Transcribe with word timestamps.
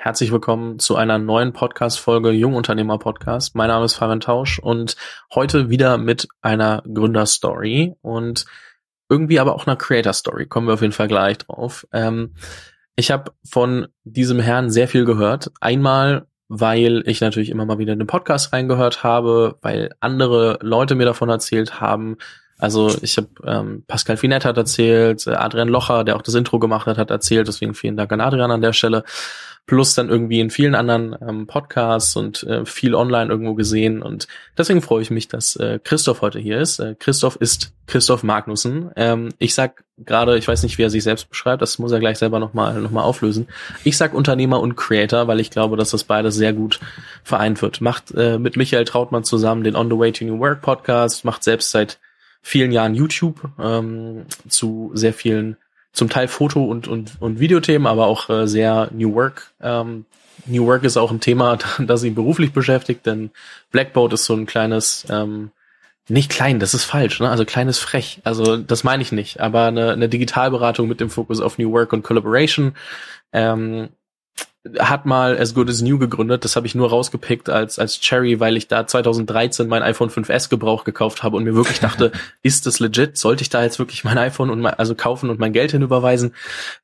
Herzlich 0.00 0.30
willkommen 0.30 0.78
zu 0.78 0.94
einer 0.94 1.18
neuen 1.18 1.52
Podcast-Folge 1.52 2.30
Jungunternehmer 2.30 3.00
Podcast. 3.00 3.56
Mein 3.56 3.66
Name 3.66 3.84
ist 3.84 3.94
Fabian 3.94 4.20
Tausch 4.20 4.60
und 4.60 4.96
heute 5.34 5.70
wieder 5.70 5.98
mit 5.98 6.28
einer 6.40 6.84
Gründerstory 6.84 7.96
und 8.00 8.44
irgendwie 9.08 9.40
aber 9.40 9.56
auch 9.56 9.66
einer 9.66 9.74
Creator-Story. 9.74 10.46
Kommen 10.46 10.68
wir 10.68 10.74
auf 10.74 10.82
jeden 10.82 10.92
Fall 10.92 11.08
gleich 11.08 11.38
drauf. 11.38 11.84
Ähm, 11.92 12.34
ich 12.94 13.10
habe 13.10 13.32
von 13.44 13.88
diesem 14.04 14.38
Herrn 14.38 14.70
sehr 14.70 14.86
viel 14.86 15.04
gehört. 15.04 15.50
Einmal, 15.60 16.28
weil 16.46 17.02
ich 17.06 17.20
natürlich 17.20 17.50
immer 17.50 17.66
mal 17.66 17.80
wieder 17.80 17.92
in 17.92 17.98
den 17.98 18.06
Podcast 18.06 18.52
reingehört 18.52 19.02
habe, 19.02 19.58
weil 19.62 19.96
andere 19.98 20.60
Leute 20.62 20.94
mir 20.94 21.06
davon 21.06 21.28
erzählt 21.28 21.80
haben, 21.80 22.18
also 22.58 22.94
ich 23.02 23.16
habe 23.16 23.28
ähm, 23.44 23.84
Pascal 23.86 24.16
Finett 24.16 24.44
hat 24.44 24.56
erzählt, 24.56 25.26
äh, 25.26 25.30
Adrian 25.30 25.68
Locher, 25.68 26.04
der 26.04 26.16
auch 26.16 26.22
das 26.22 26.34
Intro 26.34 26.58
gemacht 26.58 26.86
hat, 26.86 26.98
hat 26.98 27.10
erzählt. 27.10 27.46
Deswegen 27.48 27.74
vielen 27.74 27.96
Dank 27.96 28.12
an 28.12 28.20
Adrian 28.20 28.50
an 28.50 28.60
der 28.60 28.72
Stelle 28.72 29.04
plus 29.68 29.94
dann 29.94 30.08
irgendwie 30.08 30.40
in 30.40 30.50
vielen 30.50 30.74
anderen 30.74 31.14
ähm, 31.20 31.46
Podcasts 31.46 32.16
und 32.16 32.42
äh, 32.44 32.64
viel 32.64 32.94
online 32.94 33.30
irgendwo 33.30 33.54
gesehen. 33.54 34.02
Und 34.02 34.26
deswegen 34.56 34.80
freue 34.80 35.02
ich 35.02 35.10
mich, 35.10 35.28
dass 35.28 35.56
äh, 35.56 35.78
Christoph 35.84 36.22
heute 36.22 36.38
hier 36.38 36.58
ist. 36.58 36.80
Äh, 36.80 36.96
Christoph 36.98 37.36
ist 37.36 37.74
Christoph 37.86 38.22
Magnussen. 38.22 38.90
Ähm, 38.96 39.28
ich 39.38 39.54
sag 39.54 39.84
gerade, 39.98 40.38
ich 40.38 40.48
weiß 40.48 40.62
nicht, 40.62 40.78
wie 40.78 40.84
er 40.84 40.90
sich 40.90 41.04
selbst 41.04 41.28
beschreibt, 41.28 41.60
das 41.60 41.78
muss 41.78 41.92
er 41.92 42.00
gleich 42.00 42.16
selber 42.16 42.38
nochmal 42.38 42.80
noch 42.80 42.90
mal 42.90 43.02
auflösen. 43.02 43.46
Ich 43.84 43.98
sag 43.98 44.14
Unternehmer 44.14 44.58
und 44.58 44.74
Creator, 44.74 45.28
weil 45.28 45.38
ich 45.38 45.50
glaube, 45.50 45.76
dass 45.76 45.90
das 45.90 46.04
beides 46.04 46.34
sehr 46.34 46.54
gut 46.54 46.80
vereint 47.22 47.60
wird. 47.60 47.82
Macht 47.82 48.12
äh, 48.12 48.38
mit 48.38 48.56
Michael 48.56 48.86
Trautmann 48.86 49.22
zusammen 49.24 49.64
den 49.64 49.76
On 49.76 49.90
the 49.90 49.98
Way 49.98 50.12
to 50.12 50.24
New 50.24 50.40
Work 50.40 50.62
Podcast, 50.62 51.26
macht 51.26 51.44
selbst 51.44 51.70
seit 51.70 51.98
vielen 52.42 52.72
Jahren 52.72 52.94
YouTube 52.94 53.50
ähm, 53.58 54.26
zu 54.48 54.90
sehr 54.94 55.12
vielen 55.12 55.56
zum 55.92 56.08
Teil 56.08 56.28
Foto- 56.28 56.64
und, 56.64 56.86
und, 56.86 57.20
und 57.20 57.40
Videothemen, 57.40 57.86
aber 57.86 58.06
auch 58.06 58.30
äh, 58.30 58.46
sehr 58.46 58.88
New 58.92 59.14
Work. 59.14 59.52
Ähm, 59.60 60.04
New 60.46 60.66
Work 60.66 60.84
ist 60.84 60.96
auch 60.96 61.10
ein 61.10 61.20
Thema, 61.20 61.58
das 61.78 62.04
ihn 62.04 62.14
beruflich 62.14 62.52
beschäftigt, 62.52 63.06
denn 63.06 63.30
Blackboard 63.70 64.12
ist 64.12 64.24
so 64.24 64.34
ein 64.34 64.46
kleines, 64.46 65.06
ähm, 65.10 65.50
nicht 66.08 66.30
klein, 66.30 66.58
das 66.58 66.72
ist 66.72 66.84
falsch, 66.84 67.20
ne? 67.20 67.28
Also 67.28 67.44
kleines 67.44 67.78
frech. 67.78 68.20
Also 68.24 68.56
das 68.56 68.82
meine 68.82 69.02
ich 69.02 69.12
nicht, 69.12 69.40
aber 69.40 69.66
eine, 69.66 69.92
eine 69.92 70.08
Digitalberatung 70.08 70.88
mit 70.88 71.00
dem 71.00 71.10
Fokus 71.10 71.40
auf 71.40 71.58
New 71.58 71.70
Work 71.72 71.92
und 71.92 72.02
Collaboration. 72.02 72.74
Ähm, 73.32 73.90
hat 74.78 75.06
mal 75.06 75.38
As 75.38 75.54
Good 75.54 75.68
As 75.68 75.82
New 75.82 75.98
gegründet. 75.98 76.44
Das 76.44 76.56
habe 76.56 76.66
ich 76.66 76.74
nur 76.74 76.88
rausgepickt 76.90 77.50
als, 77.50 77.78
als 77.78 78.00
Cherry, 78.00 78.40
weil 78.40 78.56
ich 78.56 78.68
da 78.68 78.86
2013 78.86 79.68
mein 79.68 79.82
iPhone 79.82 80.10
5S 80.10 80.48
Gebrauch 80.48 80.84
gekauft 80.84 81.22
habe 81.22 81.36
und 81.36 81.44
mir 81.44 81.54
wirklich 81.54 81.80
dachte, 81.80 82.12
ist 82.42 82.66
das 82.66 82.80
legit? 82.80 83.16
Sollte 83.16 83.42
ich 83.42 83.50
da 83.50 83.62
jetzt 83.62 83.78
wirklich 83.78 84.04
mein 84.04 84.18
iPhone 84.18 84.50
und 84.50 84.60
mein, 84.60 84.74
also 84.74 84.94
kaufen 84.94 85.30
und 85.30 85.38
mein 85.38 85.52
Geld 85.52 85.72
hinüberweisen? 85.72 86.34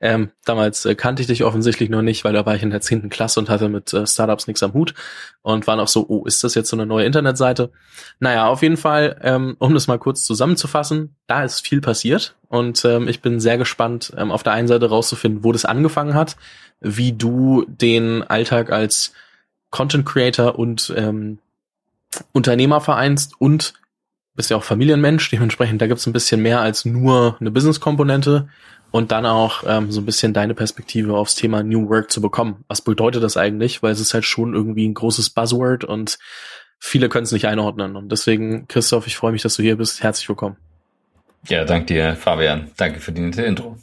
Ähm, 0.00 0.30
damals 0.44 0.84
äh, 0.84 0.94
kannte 0.94 1.22
ich 1.22 1.28
dich 1.28 1.44
offensichtlich 1.44 1.90
noch 1.90 2.02
nicht, 2.02 2.24
weil 2.24 2.32
da 2.32 2.46
war 2.46 2.54
ich 2.54 2.62
in 2.62 2.70
der 2.70 2.80
zehnten 2.80 3.10
Klasse 3.10 3.40
und 3.40 3.48
hatte 3.48 3.68
mit 3.68 3.92
äh, 3.92 4.06
Startups 4.06 4.46
nichts 4.46 4.62
am 4.62 4.72
Hut 4.74 4.94
und 5.42 5.66
war 5.66 5.76
noch 5.76 5.88
so, 5.88 6.06
oh, 6.08 6.24
ist 6.24 6.44
das 6.44 6.54
jetzt 6.54 6.70
so 6.70 6.76
eine 6.76 6.86
neue 6.86 7.04
Internetseite? 7.04 7.70
Naja, 8.18 8.46
auf 8.46 8.62
jeden 8.62 8.76
Fall, 8.76 9.18
ähm, 9.22 9.56
um 9.58 9.74
das 9.74 9.86
mal 9.86 9.98
kurz 9.98 10.24
zusammenzufassen, 10.24 11.16
da 11.26 11.44
ist 11.44 11.60
viel 11.60 11.80
passiert 11.80 12.34
und 12.54 12.84
ähm, 12.84 13.08
ich 13.08 13.20
bin 13.20 13.40
sehr 13.40 13.58
gespannt, 13.58 14.12
ähm, 14.16 14.30
auf 14.30 14.44
der 14.44 14.52
einen 14.52 14.68
Seite 14.68 14.88
rauszufinden, 14.88 15.42
wo 15.42 15.50
das 15.50 15.64
angefangen 15.64 16.14
hat, 16.14 16.36
wie 16.80 17.12
du 17.12 17.64
den 17.66 18.22
Alltag 18.22 18.70
als 18.70 19.12
Content 19.70 20.06
Creator 20.06 20.56
und 20.56 20.94
ähm, 20.96 21.38
Unternehmer 22.32 22.80
vereinst 22.80 23.32
und 23.40 23.74
bist 24.36 24.50
ja 24.50 24.56
auch 24.56 24.62
Familienmensch, 24.62 25.28
dementsprechend 25.30 25.82
da 25.82 25.88
gibt's 25.88 26.06
ein 26.06 26.12
bisschen 26.12 26.42
mehr 26.42 26.60
als 26.60 26.84
nur 26.84 27.36
eine 27.40 27.50
Business-Komponente 27.50 28.48
und 28.92 29.10
dann 29.10 29.26
auch 29.26 29.64
ähm, 29.66 29.90
so 29.90 30.00
ein 30.00 30.06
bisschen 30.06 30.32
deine 30.32 30.54
Perspektive 30.54 31.16
aufs 31.16 31.34
Thema 31.34 31.64
New 31.64 31.88
Work 31.88 32.12
zu 32.12 32.20
bekommen. 32.20 32.64
Was 32.68 32.82
bedeutet 32.82 33.24
das 33.24 33.36
eigentlich? 33.36 33.82
Weil 33.82 33.92
es 33.92 34.00
ist 34.00 34.14
halt 34.14 34.24
schon 34.24 34.54
irgendwie 34.54 34.88
ein 34.88 34.94
großes 34.94 35.30
Buzzword 35.30 35.82
und 35.82 36.18
viele 36.78 37.08
können 37.08 37.24
es 37.24 37.32
nicht 37.32 37.48
einordnen. 37.48 37.96
Und 37.96 38.12
deswegen, 38.12 38.68
Christoph, 38.68 39.08
ich 39.08 39.16
freue 39.16 39.32
mich, 39.32 39.42
dass 39.42 39.56
du 39.56 39.62
hier 39.62 39.76
bist. 39.76 40.04
Herzlich 40.04 40.28
willkommen. 40.28 40.56
Ja, 41.48 41.64
danke 41.64 41.86
dir, 41.86 42.16
Fabian. 42.16 42.70
Danke 42.76 43.00
für 43.00 43.12
die 43.12 43.20
nette 43.20 43.42
Intro. 43.42 43.76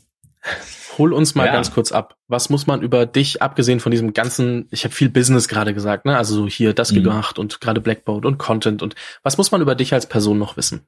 Hol 0.98 1.14
uns 1.14 1.36
mal 1.36 1.46
ja. 1.46 1.54
ganz 1.54 1.72
kurz 1.72 1.92
ab. 1.92 2.18
Was 2.28 2.50
muss 2.50 2.68
man 2.68 2.82
über 2.82 3.06
dich, 3.06 3.42
abgesehen 3.42 3.80
von 3.80 3.92
diesem 3.92 4.14
ganzen, 4.14 4.68
ich 4.72 4.84
habe 4.84 4.94
viel 4.94 5.10
Business 5.10 5.48
gerade 5.48 5.74
gesagt, 5.74 6.06
ne? 6.06 6.18
Also 6.18 6.36
so 6.36 6.48
hier 6.48 6.74
das 6.74 6.92
mhm. 6.92 7.04
gemacht 7.04 7.40
und 7.40 7.62
gerade 7.62 7.82
Blackboard 7.82 8.26
und 8.26 8.38
Content 8.38 8.82
und 8.82 8.96
was 9.24 9.38
muss 9.38 9.52
man 9.52 9.62
über 9.62 9.76
dich 9.76 9.94
als 9.94 10.08
Person 10.08 10.38
noch 10.38 10.58
wissen? 10.58 10.88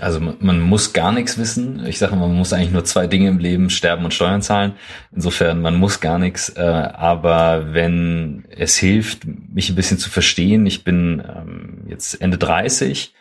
Also 0.00 0.20
man 0.20 0.60
muss 0.60 0.92
gar 0.92 1.12
nichts 1.12 1.36
wissen. 1.36 1.84
Ich 1.86 1.98
sage, 1.98 2.16
man 2.16 2.34
muss 2.34 2.52
eigentlich 2.52 2.70
nur 2.70 2.84
zwei 2.84 3.06
Dinge 3.06 3.28
im 3.28 3.38
Leben, 3.38 3.70
sterben 3.70 4.04
und 4.04 4.14
Steuern 4.14 4.40
zahlen. 4.40 4.72
Insofern, 5.12 5.60
man 5.60 5.76
muss 5.76 6.00
gar 6.00 6.18
nichts. 6.18 6.48
Äh, 6.50 6.60
aber 6.60 7.74
wenn 7.74 8.44
es 8.50 8.76
hilft, 8.76 9.26
mich 9.26 9.68
ein 9.68 9.74
bisschen 9.74 9.98
zu 9.98 10.10
verstehen, 10.10 10.64
ich 10.64 10.84
bin 10.84 11.22
ähm, 11.26 11.84
jetzt 11.88 12.14
Ende 12.20 12.38
30 12.38 13.14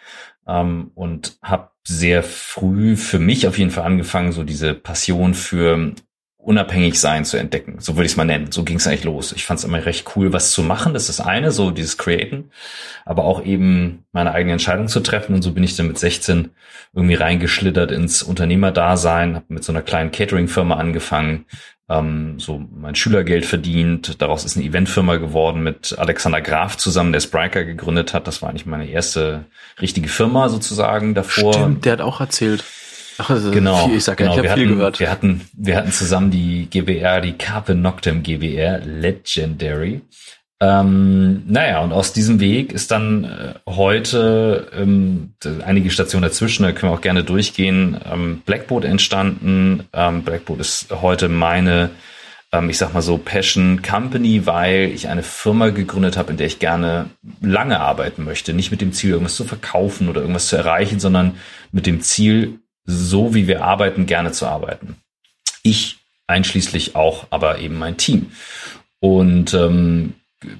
ähm, 0.47 0.91
und 0.95 1.37
habe 1.41 1.69
sehr 1.85 2.23
früh 2.23 2.95
für 2.95 3.19
mich 3.19 3.47
auf 3.47 3.57
jeden 3.57 3.71
Fall 3.71 3.83
angefangen, 3.83 4.31
so 4.31 4.43
diese 4.43 4.73
Passion 4.73 5.33
für 5.33 5.93
unabhängig 6.43 6.99
sein 6.99 7.23
zu 7.23 7.37
entdecken. 7.37 7.77
So 7.79 7.95
würde 7.95 8.05
ich 8.05 8.11
es 8.13 8.17
mal 8.17 8.25
nennen. 8.25 8.51
So 8.51 8.63
ging 8.63 8.77
es 8.77 8.85
eigentlich 8.85 9.05
los. 9.05 9.31
Ich 9.31 9.45
fand 9.45 9.59
es 9.59 9.63
immer 9.63 9.85
recht 9.85 10.05
cool, 10.15 10.33
was 10.33 10.51
zu 10.51 10.61
machen. 10.61 10.93
Das 10.93 11.09
ist 11.09 11.19
das 11.19 11.25
eine, 11.25 11.51
so 11.51 11.71
dieses 11.71 11.97
Createn, 11.97 12.51
aber 13.05 13.23
auch 13.23 13.43
eben 13.43 14.05
meine 14.11 14.33
eigene 14.33 14.53
Entscheidung 14.53 14.89
zu 14.89 14.99
treffen. 14.99 15.35
Und 15.35 15.41
so 15.41 15.53
bin 15.53 15.63
ich 15.63 15.75
dann 15.77 15.87
mit 15.87 15.97
16 15.97 16.49
irgendwie 16.93 17.15
reingeschlittert 17.15 17.91
ins 17.91 18.23
Unternehmerdasein, 18.23 19.35
habe 19.35 19.45
mit 19.47 19.63
so 19.63 19.71
einer 19.71 19.81
kleinen 19.81 20.11
Catering-Firma 20.11 20.75
angefangen, 20.75 21.45
ähm, 21.89 22.39
so 22.39 22.63
mein 22.73 22.95
Schülergeld 22.95 23.45
verdient. 23.45 24.21
Daraus 24.21 24.45
ist 24.45 24.55
eine 24.55 24.65
Eventfirma 24.65 25.17
geworden 25.17 25.63
mit 25.63 25.97
Alexander 25.97 26.41
Graf 26.41 26.77
zusammen, 26.77 27.11
der 27.11 27.19
Spriker 27.19 27.65
gegründet 27.65 28.13
hat. 28.13 28.27
Das 28.27 28.41
war 28.41 28.49
eigentlich 28.49 28.65
meine 28.65 28.89
erste 28.89 29.45
richtige 29.81 30.07
Firma 30.07 30.49
sozusagen 30.49 31.13
davor. 31.13 31.53
Stimmt, 31.53 31.85
der 31.85 31.93
hat 31.93 32.01
auch 32.01 32.19
erzählt. 32.19 32.63
Ach, 33.17 33.29
also 33.29 33.51
genau, 33.51 33.87
viel, 33.87 33.97
ich 33.97 34.03
sag 34.03 34.17
genau. 34.17 34.31
ich 34.33 34.37
habe 34.39 34.59
viel 34.59 34.67
gehört. 34.67 34.99
Wir 34.99 35.11
hatten, 35.11 35.41
wir 35.53 35.75
hatten 35.75 35.91
zusammen 35.91 36.31
die 36.31 36.67
GBR, 36.69 37.21
die 37.21 37.33
Carpe 37.33 37.75
Noctem 37.75 38.23
GBR, 38.23 38.79
Legendary. 38.79 40.01
Ähm, 40.63 41.43
naja, 41.45 41.81
und 41.81 41.91
aus 41.91 42.13
diesem 42.13 42.39
Weg 42.39 42.71
ist 42.71 42.89
dann 42.91 43.25
äh, 43.25 43.53
heute 43.67 44.71
ähm, 44.73 45.33
einige 45.65 45.91
Stationen 45.91 46.23
dazwischen, 46.23 46.63
da 46.63 46.71
können 46.71 46.93
wir 46.93 46.97
auch 46.97 47.01
gerne 47.01 47.25
durchgehen, 47.25 47.99
ähm, 48.09 48.41
Blackboard 48.45 48.85
entstanden. 48.85 49.83
Ähm, 49.91 50.23
Blackboard 50.23 50.61
ist 50.61 50.87
heute 50.89 51.27
meine, 51.27 51.89
ähm, 52.53 52.69
ich 52.69 52.77
sag 52.77 52.93
mal 52.93 53.01
so, 53.01 53.17
Passion 53.17 53.81
Company, 53.81 54.45
weil 54.45 54.91
ich 54.93 55.09
eine 55.09 55.23
Firma 55.23 55.67
gegründet 55.67 56.15
habe, 56.15 56.31
in 56.31 56.37
der 56.37 56.47
ich 56.47 56.59
gerne 56.59 57.09
lange 57.41 57.81
arbeiten 57.81 58.23
möchte. 58.23 58.53
Nicht 58.53 58.71
mit 58.71 58.79
dem 58.79 58.93
Ziel, 58.93 59.09
irgendwas 59.09 59.35
zu 59.35 59.43
verkaufen 59.43 60.07
oder 60.07 60.21
irgendwas 60.21 60.47
zu 60.47 60.55
erreichen, 60.55 61.01
sondern 61.01 61.35
mit 61.73 61.85
dem 61.85 61.99
Ziel, 61.99 62.59
so 62.85 63.35
wie 63.35 63.49
wir 63.49 63.65
arbeiten, 63.65 64.05
gerne 64.05 64.31
zu 64.31 64.45
arbeiten. 64.45 64.95
Ich 65.61 65.97
einschließlich 66.27 66.95
auch, 66.95 67.27
aber 67.31 67.59
eben 67.59 67.77
mein 67.77 67.97
Team. 67.97 68.31
Und 69.01 69.53
ähm, 69.53 70.13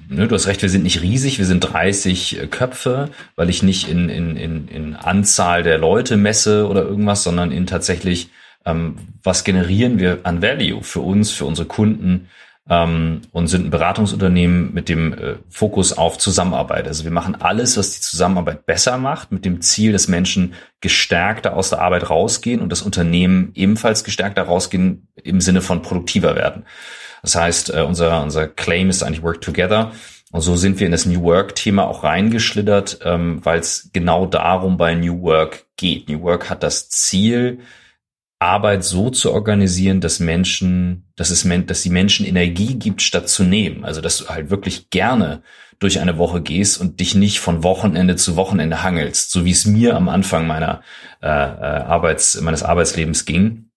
ne, 0.08 0.28
du 0.28 0.34
hast 0.34 0.46
recht, 0.46 0.62
wir 0.62 0.68
sind 0.68 0.82
nicht 0.82 1.02
riesig, 1.02 1.38
wir 1.38 1.46
sind 1.46 1.60
30 1.60 2.38
äh, 2.38 2.46
Köpfe, 2.46 3.10
weil 3.36 3.50
ich 3.50 3.62
nicht 3.62 3.88
in, 3.88 4.08
in, 4.08 4.36
in, 4.36 4.68
in 4.68 4.96
Anzahl 4.96 5.62
der 5.62 5.78
Leute 5.78 6.16
messe 6.16 6.68
oder 6.68 6.82
irgendwas, 6.82 7.22
sondern 7.22 7.52
in 7.52 7.66
tatsächlich, 7.66 8.30
ähm, 8.64 8.96
was 9.22 9.44
generieren 9.44 9.98
wir 9.98 10.20
an 10.24 10.42
Value 10.42 10.82
für 10.82 11.00
uns, 11.00 11.30
für 11.30 11.44
unsere 11.44 11.68
Kunden 11.68 12.28
ähm, 12.68 13.22
und 13.32 13.48
sind 13.48 13.66
ein 13.66 13.70
Beratungsunternehmen 13.70 14.72
mit 14.72 14.88
dem 14.88 15.12
äh, 15.12 15.34
Fokus 15.50 15.92
auf 15.92 16.18
Zusammenarbeit. 16.18 16.88
Also 16.88 17.04
wir 17.04 17.10
machen 17.10 17.36
alles, 17.40 17.76
was 17.76 17.94
die 17.94 18.00
Zusammenarbeit 18.00 18.66
besser 18.66 18.96
macht, 18.96 19.32
mit 19.32 19.44
dem 19.44 19.60
Ziel, 19.60 19.92
dass 19.92 20.08
Menschen 20.08 20.54
gestärkter 20.80 21.56
aus 21.56 21.70
der 21.70 21.82
Arbeit 21.82 22.08
rausgehen 22.08 22.60
und 22.60 22.70
das 22.70 22.82
Unternehmen 22.82 23.50
ebenfalls 23.54 24.04
gestärkter 24.04 24.42
rausgehen 24.42 25.08
im 25.22 25.40
Sinne 25.40 25.60
von 25.60 25.82
produktiver 25.82 26.36
werden. 26.36 26.64
Das 27.24 27.36
heißt, 27.36 27.74
äh, 27.74 27.80
unser, 27.80 28.22
unser 28.22 28.46
Claim 28.46 28.90
ist 28.90 29.02
eigentlich 29.02 29.22
Work 29.22 29.40
Together. 29.40 29.92
Und 30.30 30.42
so 30.42 30.56
sind 30.56 30.78
wir 30.78 30.84
in 30.84 30.92
das 30.92 31.06
New 31.06 31.22
Work-Thema 31.22 31.86
auch 31.86 32.04
reingeschlittert, 32.04 32.98
ähm, 33.02 33.40
weil 33.44 33.60
es 33.60 33.88
genau 33.94 34.26
darum 34.26 34.76
bei 34.76 34.94
New 34.94 35.22
Work 35.22 35.64
geht. 35.78 36.10
New 36.10 36.20
Work 36.20 36.50
hat 36.50 36.62
das 36.62 36.90
Ziel, 36.90 37.60
Arbeit 38.40 38.84
so 38.84 39.08
zu 39.08 39.32
organisieren, 39.32 40.02
dass 40.02 40.20
Menschen, 40.20 41.08
dass 41.16 41.30
es, 41.30 41.48
dass 41.66 41.82
die 41.82 41.90
Menschen 41.90 42.26
Energie 42.26 42.74
gibt, 42.74 43.00
statt 43.00 43.30
zu 43.30 43.42
nehmen. 43.42 43.86
Also, 43.86 44.02
dass 44.02 44.18
du 44.18 44.28
halt 44.28 44.50
wirklich 44.50 44.90
gerne 44.90 45.42
durch 45.78 46.00
eine 46.00 46.18
Woche 46.18 46.42
gehst 46.42 46.78
und 46.78 47.00
dich 47.00 47.14
nicht 47.14 47.40
von 47.40 47.62
Wochenende 47.62 48.16
zu 48.16 48.36
Wochenende 48.36 48.82
hangelst, 48.82 49.30
so 49.30 49.46
wie 49.46 49.50
es 49.50 49.64
mir 49.64 49.96
am 49.96 50.10
Anfang 50.10 50.46
meiner 50.46 50.82
äh, 51.22 51.26
äh 51.26 51.30
Arbeits, 51.30 52.38
meines 52.42 52.62
Arbeitslebens 52.62 53.24
ging, 53.24 53.70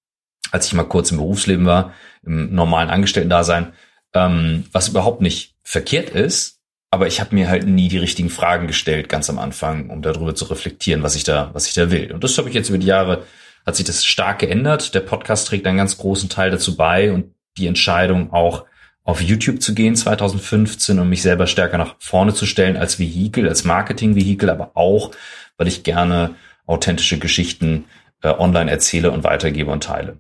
als 0.52 0.68
ich 0.68 0.74
mal 0.74 0.84
kurz 0.84 1.12
im 1.12 1.18
Berufsleben 1.18 1.66
war 1.66 1.94
im 2.24 2.54
normalen 2.54 2.90
Angestellten-Dasein, 2.90 3.74
ähm, 4.14 4.66
was 4.72 4.90
überhaupt 4.90 5.22
nicht 5.22 5.56
verkehrt 5.64 6.10
ist, 6.10 6.58
aber 6.90 7.08
ich 7.08 7.20
habe 7.20 7.36
mir 7.36 7.50
halt 7.50 7.68
nie 7.68 7.90
die 7.90 7.98
richtigen 7.98 8.30
Fragen 8.30 8.68
gestellt, 8.68 9.10
ganz 9.10 9.30
am 9.30 9.40
Anfang, 9.40 9.90
um 9.90 10.02
darüber 10.02 10.36
zu 10.36 10.46
reflektieren, 10.46 11.04
was 11.04 11.16
ich 11.16 11.24
da, 11.24 11.50
was 11.54 11.68
ich 11.68 11.74
da 11.74 11.92
will. 11.92 12.12
Und 12.14 12.24
das 12.24 12.38
habe 12.38 12.48
ich 12.48 12.56
jetzt 12.56 12.70
über 12.70 12.78
die 12.78 12.88
Jahre, 12.88 13.24
hat 13.66 13.76
sich 13.76 13.86
das 13.86 14.06
stark 14.06 14.40
geändert. 14.40 14.96
Der 14.96 15.02
Podcast 15.02 15.48
trägt 15.48 15.68
einen 15.68 15.78
ganz 15.78 15.98
großen 15.98 16.30
Teil 16.30 16.50
dazu 16.50 16.78
bei 16.78 17.12
und 17.12 17.34
die 17.58 17.68
Entscheidung 17.68 18.32
auch 18.32 18.66
auf 19.04 19.22
YouTube 19.22 19.62
zu 19.62 19.74
gehen 19.74 19.96
2015 19.96 21.00
und 21.00 21.10
mich 21.10 21.22
selber 21.22 21.48
stärker 21.48 21.78
nach 21.78 21.96
vorne 22.00 22.34
zu 22.34 22.46
stellen 22.46 22.78
als 22.78 23.00
Vehikel, 23.00 23.48
als 23.48 23.64
Marketing-Vehikel, 23.64 24.50
aber 24.50 24.72
auch, 24.76 25.12
weil 25.58 25.68
ich 25.68 25.84
gerne 25.84 26.36
authentische 26.66 27.18
Geschichten 27.18 27.86
äh, 28.22 28.30
online 28.30 28.72
erzähle 28.72 29.12
und 29.12 29.24
weitergebe 29.24 29.72
und 29.72 29.84
teile. 29.84 30.20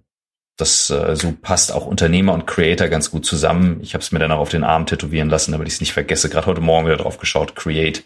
Das 0.57 0.89
äh, 0.89 1.15
so 1.15 1.33
passt 1.39 1.71
auch 1.71 1.85
Unternehmer 1.85 2.33
und 2.33 2.47
Creator 2.47 2.87
ganz 2.87 3.11
gut 3.11 3.25
zusammen. 3.25 3.79
Ich 3.81 3.93
habe 3.93 4.01
es 4.01 4.11
mir 4.11 4.19
dann 4.19 4.31
auch 4.31 4.39
auf 4.39 4.49
den 4.49 4.63
Arm 4.63 4.85
tätowieren 4.85 5.29
lassen, 5.29 5.51
damit 5.51 5.67
ich 5.67 5.75
es 5.75 5.79
nicht 5.79 5.93
vergesse. 5.93 6.29
Gerade 6.29 6.47
heute 6.47 6.61
Morgen 6.61 6.87
wieder 6.87 6.97
drauf 6.97 7.19
geschaut. 7.19 7.55
Create 7.55 8.03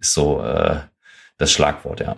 ist 0.00 0.14
so 0.14 0.42
äh, 0.42 0.80
das 1.38 1.52
Schlagwort, 1.52 2.00
ja 2.00 2.16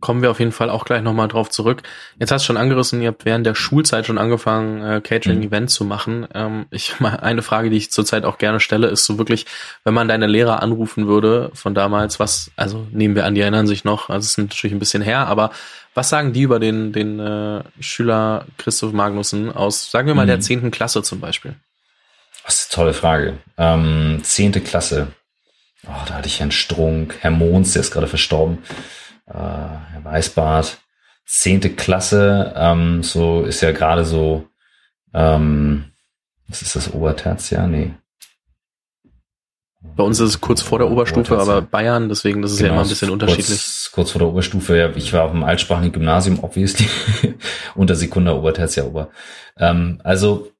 kommen 0.00 0.22
wir 0.22 0.30
auf 0.30 0.38
jeden 0.38 0.52
Fall 0.52 0.70
auch 0.70 0.84
gleich 0.84 1.02
nochmal 1.02 1.26
drauf 1.26 1.50
zurück. 1.50 1.82
Jetzt 2.20 2.30
hast 2.30 2.42
du 2.42 2.46
schon 2.46 2.56
angerissen, 2.56 3.02
ihr 3.02 3.08
habt 3.08 3.24
während 3.24 3.44
der 3.44 3.56
Schulzeit 3.56 4.06
schon 4.06 4.18
angefangen, 4.18 4.80
äh, 4.82 5.00
Catering-Events 5.00 5.74
mhm. 5.74 5.76
zu 5.76 5.84
machen. 5.84 6.28
Ähm, 6.34 6.66
ich 6.70 7.00
mal 7.00 7.16
eine 7.16 7.42
Frage, 7.42 7.68
die 7.68 7.76
ich 7.76 7.90
zurzeit 7.90 8.24
auch 8.24 8.38
gerne 8.38 8.60
stelle, 8.60 8.86
ist 8.88 9.04
so 9.04 9.18
wirklich, 9.18 9.46
wenn 9.82 9.94
man 9.94 10.06
deine 10.06 10.28
Lehrer 10.28 10.62
anrufen 10.62 11.08
würde 11.08 11.50
von 11.54 11.74
damals, 11.74 12.20
was, 12.20 12.52
also 12.54 12.86
nehmen 12.92 13.16
wir 13.16 13.24
an, 13.24 13.34
die 13.34 13.40
erinnern 13.40 13.66
sich 13.66 13.84
noch, 13.84 14.08
also 14.08 14.24
es 14.24 14.30
ist 14.32 14.38
natürlich 14.38 14.74
ein 14.74 14.78
bisschen 14.78 15.02
her, 15.02 15.26
aber 15.26 15.50
was 15.94 16.08
sagen 16.08 16.32
die 16.32 16.42
über 16.42 16.60
den, 16.60 16.92
den 16.92 17.18
äh, 17.18 17.64
Schüler 17.80 18.46
Christoph 18.56 18.92
Magnussen 18.92 19.50
aus, 19.50 19.90
sagen 19.90 20.06
wir 20.06 20.14
mal, 20.14 20.24
mhm. 20.24 20.28
der 20.28 20.40
zehnten 20.40 20.70
Klasse 20.70 21.02
zum 21.02 21.18
Beispiel? 21.18 21.56
Das 22.44 22.60
ist 22.60 22.70
eine 22.70 22.84
tolle 22.84 22.94
Frage. 22.94 23.38
Ähm, 23.56 24.20
zehnte 24.22 24.60
Klasse. 24.60 25.08
Oh, 25.86 26.04
da 26.06 26.14
hatte 26.14 26.28
ich 26.28 26.38
Herrn 26.38 26.52
Strunk, 26.52 27.16
Herr 27.20 27.30
Mons, 27.32 27.72
der 27.72 27.80
ist 27.80 27.90
gerade 27.90 28.06
verstorben 28.06 28.58
äh, 29.28 29.34
Herr 29.34 30.04
Weißbart, 30.04 30.78
zehnte 31.26 31.70
Klasse, 31.70 32.52
ähm, 32.56 33.02
so 33.02 33.42
ist 33.42 33.60
ja 33.60 33.72
gerade 33.72 34.04
so, 34.04 34.46
ähm, 35.14 35.92
was 36.48 36.62
ist 36.62 36.76
das, 36.76 36.92
Obertertia? 36.92 37.66
Nee. 37.66 37.94
Bei 39.80 40.02
uns 40.02 40.18
ist 40.18 40.28
es 40.30 40.40
kurz 40.40 40.60
vor 40.60 40.78
der 40.78 40.90
Oberstufe, 40.90 41.38
aber 41.38 41.62
Bayern, 41.62 42.08
deswegen, 42.08 42.42
das 42.42 42.52
ist 42.52 42.58
genau, 42.58 42.70
ja 42.70 42.74
immer 42.74 42.84
ein 42.84 42.88
bisschen 42.88 43.10
unterschiedlich. 43.10 43.48
Kurz, 43.48 43.90
kurz 43.92 44.10
vor 44.10 44.18
der 44.20 44.28
Oberstufe, 44.28 44.76
ja, 44.76 44.90
ich 44.90 45.12
war 45.12 45.24
auf 45.24 45.30
dem 45.30 45.44
altsprachigen 45.44 45.92
Gymnasium, 45.92 46.42
obviously, 46.42 46.88
unter 47.74 47.94
Sekunda, 47.94 48.32
Obertertia, 48.32 48.84
Ober. 48.84 49.10
Ähm, 49.56 50.00
also, 50.02 50.50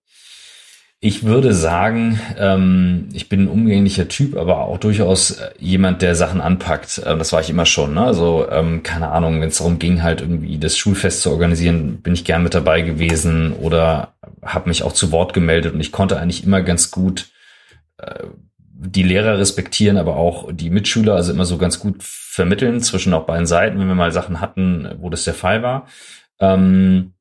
ich 1.00 1.22
würde 1.22 1.54
sagen, 1.54 2.18
ähm, 2.38 3.08
ich 3.12 3.28
bin 3.28 3.42
ein 3.42 3.48
umgänglicher 3.48 4.08
Typ, 4.08 4.36
aber 4.36 4.62
auch 4.62 4.78
durchaus 4.78 5.30
äh, 5.32 5.50
jemand, 5.58 6.02
der 6.02 6.16
Sachen 6.16 6.40
anpackt. 6.40 7.02
Ähm, 7.06 7.20
das 7.20 7.32
war 7.32 7.40
ich 7.40 7.50
immer 7.50 7.66
schon. 7.66 7.94
Ne? 7.94 8.02
Also 8.02 8.48
ähm, 8.50 8.82
keine 8.82 9.10
Ahnung, 9.10 9.40
wenn 9.40 9.48
es 9.48 9.58
darum 9.58 9.78
ging, 9.78 10.02
halt 10.02 10.20
irgendwie 10.20 10.58
das 10.58 10.76
Schulfest 10.76 11.22
zu 11.22 11.30
organisieren, 11.30 12.02
bin 12.02 12.14
ich 12.14 12.24
gern 12.24 12.42
mit 12.42 12.54
dabei 12.54 12.82
gewesen 12.82 13.52
oder 13.52 14.14
habe 14.42 14.68
mich 14.68 14.82
auch 14.82 14.92
zu 14.92 15.12
Wort 15.12 15.34
gemeldet 15.34 15.74
und 15.74 15.80
ich 15.80 15.92
konnte 15.92 16.18
eigentlich 16.18 16.42
immer 16.42 16.62
ganz 16.62 16.90
gut 16.90 17.28
äh, 17.98 18.24
die 18.80 19.04
Lehrer 19.04 19.38
respektieren, 19.38 19.98
aber 19.98 20.16
auch 20.16 20.52
die 20.52 20.70
Mitschüler, 20.70 21.14
also 21.14 21.32
immer 21.32 21.44
so 21.44 21.58
ganz 21.58 21.78
gut 21.78 22.02
vermitteln 22.02 22.80
zwischen 22.80 23.14
auch 23.14 23.26
beiden 23.26 23.46
Seiten, 23.46 23.78
wenn 23.78 23.88
wir 23.88 23.94
mal 23.94 24.12
Sachen 24.12 24.40
hatten, 24.40 24.88
wo 24.98 25.10
das 25.10 25.24
der 25.24 25.34
Fall 25.34 25.62
war. 25.62 25.86
Ähm, 26.40 27.12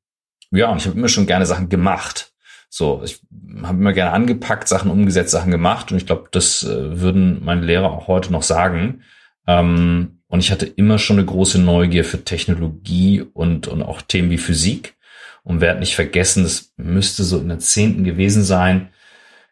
ja, 0.52 0.70
und 0.72 0.78
ich 0.78 0.88
habe 0.88 0.98
immer 0.98 1.10
schon 1.10 1.28
gerne 1.28 1.46
Sachen 1.46 1.70
gemacht. 1.70 2.32
So, 2.70 3.02
ich 3.04 3.22
habe 3.64 3.78
immer 3.78 3.94
gerne 3.94 4.12
angepackt, 4.12 4.68
Sachen 4.68 4.92
umgesetzt, 4.92 5.32
Sachen 5.32 5.52
gemacht 5.52 5.92
und 5.92 5.98
ich 5.98 6.06
glaube, 6.06 6.28
das 6.32 6.64
äh, 6.64 7.02
würden 7.02 7.44
meine 7.44 7.62
Lehrer 7.62 7.92
auch 7.92 8.08
heute 8.08 8.32
noch 8.32 8.44
sagen. 8.44 9.04
Ähm, 9.48 10.20
und 10.28 10.40
ich 10.42 10.52
hatte 10.52 10.66
immer 10.66 11.00
schon 11.00 11.18
eine 11.18 11.26
große 11.26 11.60
Neugier 11.60 12.04
für 12.04 12.24
Technologie 12.24 13.22
und, 13.34 13.68
und 13.68 13.82
auch 13.82 14.02
Themen 14.02 14.30
wie 14.30 14.38
Physik. 14.38 14.96
Und 15.44 15.62
werde 15.62 15.80
nicht 15.80 15.96
vergessen, 15.96 16.44
das 16.44 16.74
müsste 16.76 17.24
so 17.24 17.40
in 17.40 17.48
der 17.48 17.60
zehnten 17.60 18.04
gewesen 18.04 18.44
sein, 18.44 18.90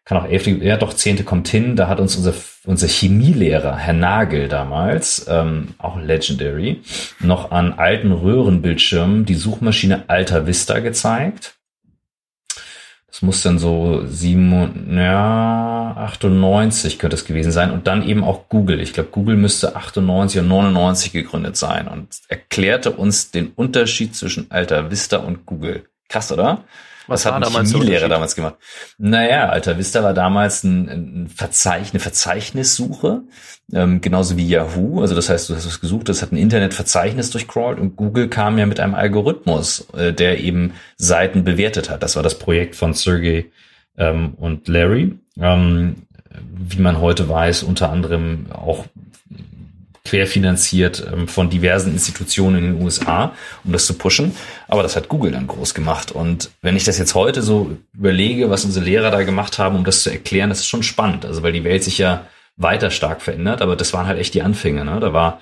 kann 0.04 0.18
auch 0.18 0.28
elfte, 0.28 0.50
ja 0.50 0.76
doch 0.76 0.92
zehnte 0.92 1.24
kommt 1.24 1.48
hin, 1.48 1.74
da 1.74 1.88
hat 1.88 2.00
uns 2.00 2.16
unser, 2.16 2.34
unser 2.66 2.86
Chemielehrer, 2.86 3.76
Herr 3.76 3.94
Nagel 3.94 4.48
damals, 4.48 5.26
ähm, 5.26 5.68
auch 5.78 5.98
legendary, 5.98 6.82
noch 7.18 7.50
an 7.50 7.72
alten 7.72 8.12
Röhrenbildschirmen 8.12 9.24
die 9.24 9.34
Suchmaschine 9.34 10.04
Alta 10.08 10.46
Vista 10.46 10.80
gezeigt 10.80 11.55
es 13.16 13.22
muss 13.22 13.40
dann 13.40 13.58
so 13.58 14.04
sieben, 14.06 14.94
ja, 14.94 15.94
98 15.96 16.98
könnte 16.98 17.16
es 17.16 17.24
gewesen 17.24 17.50
sein. 17.50 17.70
Und 17.70 17.86
dann 17.86 18.06
eben 18.06 18.22
auch 18.22 18.50
Google. 18.50 18.78
Ich 18.78 18.92
glaube, 18.92 19.08
Google 19.08 19.36
müsste 19.36 19.74
98 19.74 20.42
und 20.42 20.48
99 20.48 21.12
gegründet 21.12 21.56
sein 21.56 21.88
und 21.88 22.08
erklärte 22.28 22.90
uns 22.90 23.30
den 23.30 23.52
Unterschied 23.56 24.14
zwischen 24.14 24.50
Alta 24.50 24.90
Vista 24.90 25.16
und 25.16 25.46
Google. 25.46 25.86
Krass, 26.10 26.30
oder? 26.30 26.64
Was, 27.06 27.24
hat 27.24 27.34
ein 27.34 27.66
Chemielehrer 27.66 28.08
damals 28.08 28.34
gemacht? 28.34 28.56
Naja, 28.98 29.48
Alta 29.48 29.78
Vista 29.78 30.02
war 30.02 30.14
damals 30.14 30.64
ein, 30.64 30.88
ein 30.88 31.28
Verzeichnis, 31.28 31.92
eine 31.92 32.00
Verzeichnissuche, 32.00 33.22
ähm, 33.72 34.00
genauso 34.00 34.36
wie 34.36 34.46
Yahoo. 34.46 35.00
Also 35.00 35.14
das 35.14 35.28
heißt, 35.28 35.48
du 35.48 35.54
hast 35.54 35.66
was 35.66 35.80
gesucht, 35.80 36.08
das 36.08 36.22
hat 36.22 36.32
ein 36.32 36.36
Internetverzeichnis 36.36 37.30
durchcrawlt 37.30 37.78
und 37.78 37.96
Google 37.96 38.28
kam 38.28 38.58
ja 38.58 38.66
mit 38.66 38.80
einem 38.80 38.94
Algorithmus, 38.94 39.86
äh, 39.96 40.12
der 40.12 40.40
eben 40.40 40.72
Seiten 40.96 41.44
bewertet 41.44 41.90
hat. 41.90 42.02
Das 42.02 42.16
war 42.16 42.22
das 42.22 42.38
Projekt 42.38 42.76
von 42.76 42.94
Sergey 42.94 43.50
ähm, 43.96 44.34
und 44.34 44.68
Larry. 44.68 45.18
Ähm, 45.40 46.06
wie 46.38 46.80
man 46.80 47.00
heute 47.00 47.28
weiß, 47.28 47.62
unter 47.62 47.90
anderem 47.90 48.46
auch 48.52 48.86
querfinanziert 50.06 51.06
ähm, 51.12 51.28
von 51.28 51.50
diversen 51.50 51.92
Institutionen 51.92 52.58
in 52.58 52.72
den 52.72 52.82
USA, 52.82 53.32
um 53.64 53.72
das 53.72 53.86
zu 53.86 53.94
pushen. 53.94 54.34
Aber 54.68 54.82
das 54.82 54.96
hat 54.96 55.08
Google 55.08 55.32
dann 55.32 55.46
groß 55.46 55.74
gemacht. 55.74 56.12
Und 56.12 56.50
wenn 56.62 56.76
ich 56.76 56.84
das 56.84 56.98
jetzt 56.98 57.14
heute 57.14 57.42
so 57.42 57.76
überlege, 57.92 58.48
was 58.48 58.64
unsere 58.64 58.84
Lehrer 58.84 59.10
da 59.10 59.22
gemacht 59.24 59.58
haben, 59.58 59.76
um 59.76 59.84
das 59.84 60.02
zu 60.02 60.10
erklären, 60.10 60.48
das 60.48 60.60
ist 60.60 60.68
schon 60.68 60.82
spannend. 60.82 61.26
Also 61.26 61.42
weil 61.42 61.52
die 61.52 61.64
Welt 61.64 61.82
sich 61.82 61.98
ja 61.98 62.26
weiter 62.56 62.90
stark 62.90 63.20
verändert, 63.20 63.60
aber 63.60 63.76
das 63.76 63.92
waren 63.92 64.06
halt 64.06 64.18
echt 64.18 64.32
die 64.32 64.42
Anfänge. 64.42 64.84
Ne? 64.84 64.98
Da 65.00 65.12
war 65.12 65.40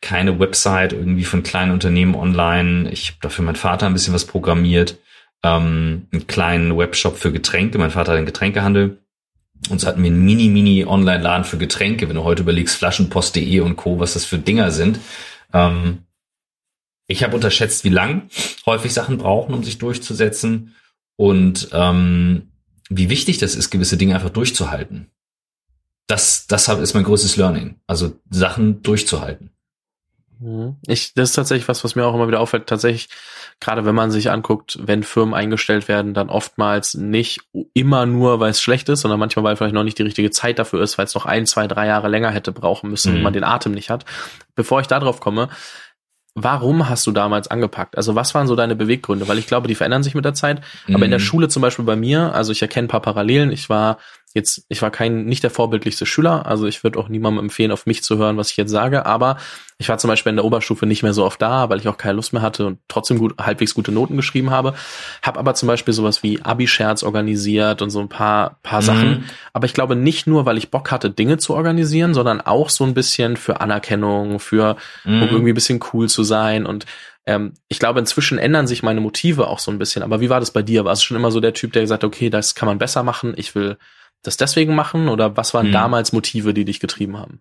keine 0.00 0.38
Website 0.38 0.92
irgendwie 0.92 1.24
von 1.24 1.42
kleinen 1.42 1.72
Unternehmen 1.72 2.14
online. 2.14 2.90
Ich 2.90 3.08
habe 3.08 3.18
dafür 3.22 3.44
mein 3.44 3.56
Vater 3.56 3.86
ein 3.86 3.94
bisschen 3.94 4.14
was 4.14 4.26
programmiert, 4.26 4.98
ähm, 5.42 6.06
einen 6.12 6.26
kleinen 6.26 6.76
Webshop 6.76 7.16
für 7.16 7.32
Getränke. 7.32 7.78
Mein 7.78 7.90
Vater 7.90 8.12
hat 8.12 8.18
einen 8.18 8.26
Getränkehandel 8.26 8.98
und 9.70 9.80
so 9.80 9.86
hatten 9.86 10.02
wir 10.02 10.10
einen 10.10 10.24
Mini-Mini-Online-Laden 10.24 11.44
für 11.44 11.58
Getränke. 11.58 12.08
Wenn 12.08 12.16
du 12.16 12.24
heute 12.24 12.42
überlegst, 12.42 12.76
Flaschenpost.de 12.76 13.60
und 13.60 13.76
Co., 13.76 13.98
was 13.98 14.14
das 14.14 14.24
für 14.24 14.38
Dinger 14.38 14.70
sind. 14.70 15.00
Ähm, 15.52 16.04
ich 17.06 17.22
habe 17.22 17.34
unterschätzt, 17.34 17.84
wie 17.84 17.90
lang 17.90 18.28
häufig 18.66 18.92
Sachen 18.92 19.18
brauchen, 19.18 19.54
um 19.54 19.64
sich 19.64 19.78
durchzusetzen 19.78 20.74
und 21.16 21.68
ähm, 21.72 22.50
wie 22.88 23.08
wichtig 23.08 23.38
das 23.38 23.54
ist, 23.54 23.70
gewisse 23.70 23.96
Dinge 23.96 24.14
einfach 24.14 24.30
durchzuhalten. 24.30 25.10
Das, 26.06 26.46
das 26.46 26.68
ist 26.68 26.94
mein 26.94 27.04
größtes 27.04 27.36
Learning. 27.36 27.76
Also 27.86 28.20
Sachen 28.30 28.82
durchzuhalten. 28.82 29.50
Mhm. 30.40 30.76
Ich, 30.86 31.14
das 31.14 31.30
ist 31.30 31.36
tatsächlich 31.36 31.68
was, 31.68 31.84
was 31.84 31.94
mir 31.94 32.04
auch 32.04 32.14
immer 32.14 32.28
wieder 32.28 32.40
auffällt. 32.40 32.66
Tatsächlich, 32.66 33.08
gerade 33.60 33.84
wenn 33.84 33.94
man 33.94 34.10
sich 34.10 34.30
anguckt, 34.30 34.78
wenn 34.82 35.02
Firmen 35.02 35.34
eingestellt 35.34 35.88
werden, 35.88 36.14
dann 36.14 36.28
oftmals 36.28 36.94
nicht 36.94 37.40
immer 37.72 38.06
nur, 38.06 38.40
weil 38.40 38.50
es 38.50 38.60
schlecht 38.60 38.88
ist, 38.88 39.00
sondern 39.00 39.20
manchmal, 39.20 39.44
weil 39.44 39.56
vielleicht 39.56 39.74
noch 39.74 39.84
nicht 39.84 39.98
die 39.98 40.02
richtige 40.02 40.30
Zeit 40.30 40.58
dafür 40.58 40.82
ist, 40.82 40.98
weil 40.98 41.06
es 41.06 41.14
noch 41.14 41.26
ein, 41.26 41.46
zwei, 41.46 41.66
drei 41.66 41.86
Jahre 41.86 42.08
länger 42.08 42.30
hätte 42.30 42.52
brauchen 42.52 42.90
müssen 42.90 43.12
mhm. 43.12 43.18
und 43.18 43.22
man 43.22 43.32
den 43.32 43.44
Atem 43.44 43.72
nicht 43.72 43.90
hat. 43.90 44.04
Bevor 44.54 44.80
ich 44.80 44.86
darauf 44.86 45.20
komme, 45.20 45.48
Warum 46.36 46.88
hast 46.88 47.06
du 47.06 47.12
damals 47.12 47.46
angepackt? 47.46 47.96
Also 47.96 48.16
was 48.16 48.34
waren 48.34 48.48
so 48.48 48.56
deine 48.56 48.74
Beweggründe? 48.74 49.28
Weil 49.28 49.38
ich 49.38 49.46
glaube, 49.46 49.68
die 49.68 49.76
verändern 49.76 50.02
sich 50.02 50.16
mit 50.16 50.24
der 50.24 50.34
Zeit. 50.34 50.62
Aber 50.88 50.98
mhm. 50.98 51.04
in 51.04 51.10
der 51.10 51.20
mhm. 51.20 51.24
Schule 51.24 51.48
zum 51.48 51.62
Beispiel 51.62 51.84
bei 51.84 51.94
mir, 51.94 52.34
also 52.34 52.50
ich 52.50 52.60
erkenne 52.60 52.86
ein 52.86 52.88
paar 52.88 53.02
Parallelen. 53.02 53.52
Ich 53.52 53.68
war 53.70 53.98
jetzt, 54.34 54.66
ich 54.68 54.82
war 54.82 54.90
kein, 54.90 55.24
nicht 55.26 55.44
der 55.44 55.50
vorbildlichste 55.50 56.06
Schüler, 56.06 56.44
also 56.44 56.66
ich 56.66 56.82
würde 56.82 56.98
auch 56.98 57.08
niemandem 57.08 57.44
empfehlen, 57.44 57.70
auf 57.70 57.86
mich 57.86 58.02
zu 58.02 58.18
hören, 58.18 58.36
was 58.36 58.50
ich 58.50 58.56
jetzt 58.56 58.70
sage, 58.70 59.06
aber 59.06 59.38
ich 59.78 59.88
war 59.88 59.98
zum 59.98 60.08
Beispiel 60.08 60.30
in 60.30 60.36
der 60.36 60.44
Oberstufe 60.44 60.86
nicht 60.86 61.02
mehr 61.02 61.12
so 61.12 61.24
oft 61.24 61.40
da, 61.40 61.68
weil 61.68 61.78
ich 61.78 61.88
auch 61.88 61.96
keine 61.96 62.14
Lust 62.14 62.32
mehr 62.32 62.42
hatte 62.42 62.66
und 62.66 62.78
trotzdem 62.88 63.18
gut, 63.18 63.34
halbwegs 63.40 63.74
gute 63.74 63.92
Noten 63.92 64.16
geschrieben 64.16 64.50
habe. 64.50 64.74
Habe 65.22 65.38
aber 65.38 65.54
zum 65.54 65.66
Beispiel 65.66 65.94
sowas 65.94 66.22
wie 66.22 66.42
Abi-Scherz 66.42 67.02
organisiert 67.02 67.82
und 67.82 67.90
so 67.90 68.00
ein 68.00 68.08
paar, 68.08 68.58
paar 68.62 68.82
mhm. 68.82 68.86
Sachen. 68.86 69.24
Aber 69.52 69.66
ich 69.66 69.74
glaube 69.74 69.96
nicht 69.96 70.26
nur, 70.26 70.46
weil 70.46 70.58
ich 70.58 70.70
Bock 70.70 70.90
hatte, 70.90 71.10
Dinge 71.10 71.38
zu 71.38 71.54
organisieren, 71.54 72.14
sondern 72.14 72.40
auch 72.40 72.70
so 72.70 72.84
ein 72.84 72.94
bisschen 72.94 73.36
für 73.36 73.60
Anerkennung, 73.60 74.38
für 74.38 74.76
mhm. 75.04 75.22
um 75.22 75.28
irgendwie 75.28 75.52
ein 75.52 75.56
bisschen 75.56 75.80
cool 75.92 76.08
zu 76.08 76.22
sein 76.22 76.66
und 76.66 76.86
ähm, 77.26 77.54
ich 77.68 77.78
glaube, 77.78 78.00
inzwischen 78.00 78.38
ändern 78.38 78.66
sich 78.66 78.82
meine 78.82 79.00
Motive 79.00 79.48
auch 79.48 79.58
so 79.58 79.70
ein 79.70 79.78
bisschen. 79.78 80.02
Aber 80.02 80.20
wie 80.20 80.28
war 80.28 80.40
das 80.40 80.50
bei 80.50 80.60
dir? 80.60 80.84
Warst 80.84 81.02
du 81.02 81.06
schon 81.06 81.16
immer 81.16 81.30
so 81.30 81.40
der 81.40 81.54
Typ, 81.54 81.72
der 81.72 81.80
gesagt 81.80 82.02
hat, 82.02 82.06
okay, 82.06 82.28
das 82.28 82.54
kann 82.54 82.66
man 82.66 82.76
besser 82.76 83.02
machen, 83.02 83.32
ich 83.36 83.54
will 83.54 83.78
das 84.26 84.36
deswegen 84.36 84.74
machen 84.74 85.08
oder 85.08 85.36
was 85.36 85.54
waren 85.54 85.66
hm. 85.66 85.72
damals 85.72 86.12
Motive, 86.12 86.54
die 86.54 86.64
dich 86.64 86.80
getrieben 86.80 87.16
haben? 87.16 87.40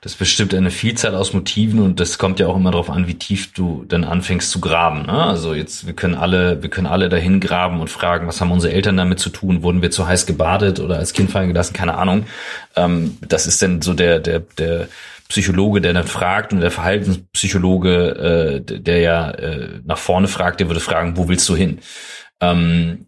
Das 0.00 0.14
bestimmt 0.14 0.54
eine 0.54 0.70
Vielzahl 0.70 1.14
aus 1.14 1.32
Motiven 1.32 1.80
und 1.80 2.00
das 2.00 2.18
kommt 2.18 2.40
ja 2.40 2.46
auch 2.46 2.56
immer 2.56 2.70
darauf 2.70 2.90
an, 2.90 3.06
wie 3.06 3.14
tief 3.14 3.52
du 3.52 3.84
dann 3.86 4.04
anfängst 4.04 4.50
zu 4.50 4.60
graben. 4.60 5.02
Ne? 5.06 5.12
Also 5.12 5.54
jetzt, 5.54 5.86
wir 5.86 5.92
können 5.94 6.14
alle, 6.14 6.62
wir 6.62 6.70
können 6.70 6.86
alle 6.86 7.08
dahin 7.08 7.40
graben 7.40 7.80
und 7.80 7.90
fragen, 7.90 8.26
was 8.26 8.40
haben 8.40 8.52
unsere 8.52 8.72
Eltern 8.72 8.96
damit 8.96 9.18
zu 9.18 9.30
tun? 9.30 9.62
Wurden 9.62 9.82
wir 9.82 9.90
zu 9.90 10.06
heiß 10.06 10.26
gebadet 10.26 10.80
oder 10.80 10.96
als 10.96 11.12
Kind 11.12 11.30
fallen 11.30 11.48
gelassen? 11.48 11.74
Keine 11.74 11.96
Ahnung. 11.96 12.26
Ähm, 12.74 13.18
das 13.20 13.46
ist 13.46 13.60
dann 13.62 13.82
so 13.82 13.94
der, 13.94 14.20
der, 14.20 14.40
der 14.58 14.88
Psychologe, 15.28 15.80
der 15.80 15.92
dann 15.92 16.06
fragt 16.06 16.52
und 16.52 16.60
der 16.60 16.70
Verhaltenspsychologe, 16.70 18.62
äh, 18.68 18.78
der 18.80 19.00
ja 19.00 19.30
äh, 19.30 19.80
nach 19.84 19.98
vorne 19.98 20.28
fragt, 20.28 20.60
der 20.60 20.68
würde 20.68 20.80
fragen, 20.80 21.16
wo 21.16 21.28
willst 21.28 21.48
du 21.48 21.56
hin? 21.56 21.80
Ähm, 22.40 23.05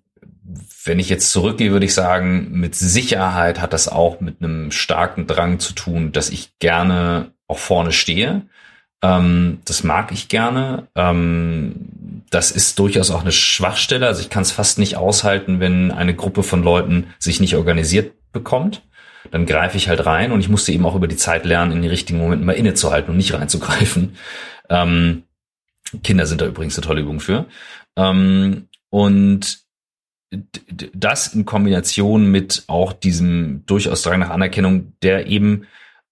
wenn 0.84 0.98
ich 0.98 1.08
jetzt 1.08 1.30
zurückgehe, 1.32 1.72
würde 1.72 1.86
ich 1.86 1.94
sagen, 1.94 2.48
mit 2.52 2.74
Sicherheit 2.74 3.60
hat 3.60 3.72
das 3.72 3.88
auch 3.88 4.20
mit 4.20 4.42
einem 4.42 4.70
starken 4.70 5.26
Drang 5.26 5.58
zu 5.58 5.72
tun, 5.72 6.12
dass 6.12 6.30
ich 6.30 6.58
gerne 6.58 7.32
auch 7.46 7.58
vorne 7.58 7.92
stehe. 7.92 8.42
Ähm, 9.02 9.60
das 9.64 9.84
mag 9.84 10.12
ich 10.12 10.28
gerne. 10.28 10.88
Ähm, 10.94 12.22
das 12.30 12.50
ist 12.50 12.78
durchaus 12.78 13.10
auch 13.10 13.22
eine 13.22 13.32
Schwachstelle. 13.32 14.06
Also 14.06 14.20
ich 14.20 14.30
kann 14.30 14.42
es 14.42 14.52
fast 14.52 14.78
nicht 14.78 14.96
aushalten, 14.96 15.60
wenn 15.60 15.90
eine 15.90 16.14
Gruppe 16.14 16.42
von 16.42 16.62
Leuten 16.62 17.08
sich 17.18 17.40
nicht 17.40 17.56
organisiert 17.56 18.12
bekommt. 18.32 18.82
Dann 19.30 19.46
greife 19.46 19.76
ich 19.76 19.88
halt 19.88 20.06
rein 20.06 20.32
und 20.32 20.40
ich 20.40 20.48
musste 20.48 20.72
eben 20.72 20.86
auch 20.86 20.94
über 20.94 21.08
die 21.08 21.16
Zeit 21.16 21.44
lernen, 21.44 21.72
in 21.72 21.82
den 21.82 21.90
richtigen 21.90 22.18
Momenten 22.18 22.46
mal 22.46 22.52
innezuhalten 22.52 23.10
und 23.10 23.16
nicht 23.16 23.34
reinzugreifen. 23.34 24.16
Ähm, 24.70 25.24
Kinder 26.04 26.26
sind 26.26 26.40
da 26.40 26.46
übrigens 26.46 26.76
eine 26.78 26.86
tolle 26.86 27.00
Übung 27.00 27.20
für. 27.20 27.46
Ähm, 27.96 28.68
und 28.90 29.67
das 30.30 31.34
in 31.34 31.44
Kombination 31.44 32.30
mit 32.30 32.64
auch 32.66 32.92
diesem 32.92 33.64
durchaus 33.66 34.02
Drang 34.02 34.20
nach 34.20 34.30
Anerkennung, 34.30 34.92
der 35.02 35.26
eben 35.26 35.66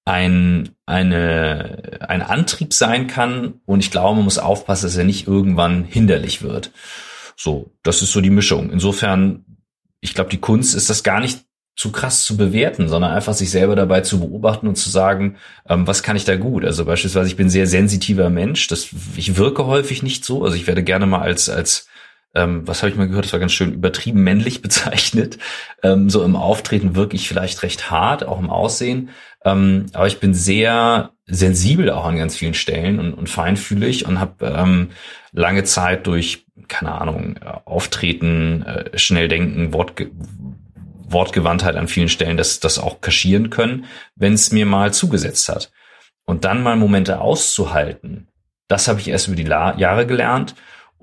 ein, 0.04 0.70
eine, 0.86 2.00
ein 2.08 2.22
Antrieb 2.22 2.72
sein 2.72 3.08
kann. 3.08 3.54
Und 3.66 3.80
ich 3.80 3.90
glaube, 3.90 4.16
man 4.16 4.24
muss 4.24 4.38
aufpassen, 4.38 4.86
dass 4.86 4.96
er 4.96 5.04
nicht 5.04 5.26
irgendwann 5.26 5.84
hinderlich 5.84 6.42
wird. 6.42 6.70
So, 7.36 7.72
das 7.82 8.00
ist 8.00 8.12
so 8.12 8.20
die 8.20 8.30
Mischung. 8.30 8.70
Insofern, 8.70 9.44
ich 10.00 10.14
glaube, 10.14 10.30
die 10.30 10.40
Kunst 10.40 10.74
ist 10.74 10.88
das 10.88 11.02
gar 11.02 11.20
nicht 11.20 11.40
zu 11.74 11.92
krass 11.92 12.24
zu 12.24 12.38
bewerten, 12.38 12.88
sondern 12.88 13.12
einfach 13.12 13.34
sich 13.34 13.50
selber 13.50 13.76
dabei 13.76 14.00
zu 14.00 14.18
beobachten 14.18 14.66
und 14.66 14.76
zu 14.76 14.88
sagen, 14.88 15.36
ähm, 15.68 15.86
was 15.86 16.02
kann 16.02 16.16
ich 16.16 16.24
da 16.24 16.36
gut? 16.36 16.64
Also 16.64 16.86
beispielsweise, 16.86 17.28
ich 17.28 17.36
bin 17.36 17.50
sehr 17.50 17.66
sensitiver 17.66 18.30
Mensch. 18.30 18.66
Das, 18.68 18.88
ich 19.16 19.36
wirke 19.36 19.66
häufig 19.66 20.02
nicht 20.02 20.24
so. 20.24 20.42
Also 20.42 20.56
ich 20.56 20.66
werde 20.66 20.82
gerne 20.82 21.04
mal 21.04 21.20
als, 21.20 21.50
als 21.50 21.86
ähm, 22.36 22.68
was 22.68 22.82
habe 22.82 22.90
ich 22.90 22.96
mal 22.96 23.08
gehört, 23.08 23.24
das 23.24 23.32
war 23.32 23.40
ganz 23.40 23.52
schön 23.52 23.72
übertrieben 23.72 24.22
männlich 24.22 24.62
bezeichnet. 24.62 25.38
Ähm, 25.82 26.10
so 26.10 26.22
im 26.22 26.36
Auftreten 26.36 26.94
wirke 26.94 27.16
ich 27.16 27.28
vielleicht 27.28 27.62
recht 27.62 27.90
hart, 27.90 28.24
auch 28.24 28.38
im 28.38 28.50
Aussehen. 28.50 29.08
Ähm, 29.44 29.86
aber 29.92 30.06
ich 30.06 30.20
bin 30.20 30.34
sehr 30.34 31.10
sensibel 31.26 31.90
auch 31.90 32.04
an 32.04 32.18
ganz 32.18 32.36
vielen 32.36 32.54
Stellen 32.54 33.00
und, 33.00 33.14
und 33.14 33.28
feinfühlig 33.28 34.06
und 34.06 34.20
habe 34.20 34.46
ähm, 34.46 34.90
lange 35.32 35.64
Zeit 35.64 36.06
durch, 36.06 36.46
keine 36.68 36.92
Ahnung, 36.92 37.38
Auftreten, 37.64 38.62
äh, 38.62 38.98
schnell 38.98 39.28
denken, 39.28 39.72
Wortge 39.72 40.10
Wortgewandtheit 41.08 41.76
an 41.76 41.86
vielen 41.86 42.08
Stellen 42.08 42.36
das, 42.36 42.58
das 42.58 42.80
auch 42.80 43.00
kaschieren 43.00 43.48
können, 43.48 43.84
wenn 44.16 44.32
es 44.32 44.50
mir 44.50 44.66
mal 44.66 44.92
zugesetzt 44.92 45.48
hat. 45.48 45.70
Und 46.24 46.44
dann 46.44 46.64
mal 46.64 46.74
Momente 46.74 47.20
auszuhalten, 47.20 48.26
das 48.66 48.88
habe 48.88 48.98
ich 48.98 49.06
erst 49.06 49.28
über 49.28 49.36
die 49.36 49.44
La 49.44 49.78
Jahre 49.78 50.04
gelernt 50.04 50.56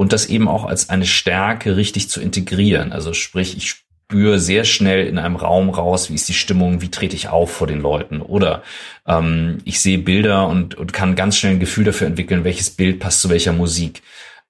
und 0.04 0.12
das 0.12 0.26
eben 0.26 0.50
auch 0.50 0.66
als 0.66 0.90
eine 0.90 1.06
Stärke 1.06 1.78
richtig 1.78 2.10
zu 2.10 2.20
integrieren. 2.20 2.92
Also 2.92 3.14
sprich, 3.14 3.56
ich 3.56 3.70
spüre 3.70 4.38
sehr 4.38 4.66
schnell 4.66 5.08
in 5.08 5.18
einem 5.18 5.38
Raum 5.38 5.70
raus, 5.70 6.10
wie 6.10 6.16
ist 6.16 6.28
die 6.28 6.34
Stimmung, 6.34 6.82
wie 6.82 6.92
trete 6.92 7.16
ich 7.16 7.30
auf 7.30 7.54
vor 7.54 7.68
den 7.68 7.80
Leuten. 7.80 8.22
Oder 8.22 8.64
ähm, 9.08 9.60
ich 9.64 9.80
sehe 9.80 10.00
Bilder 10.00 10.50
und, 10.50 10.76
und 10.76 10.92
kann 10.92 11.16
ganz 11.16 11.38
schnell 11.38 11.54
ein 11.54 11.62
Gefühl 11.62 11.86
dafür 11.86 12.08
entwickeln, 12.08 12.44
welches 12.44 12.70
Bild 12.70 13.00
passt 13.00 13.22
zu 13.22 13.30
welcher 13.30 13.54
Musik. 13.54 14.02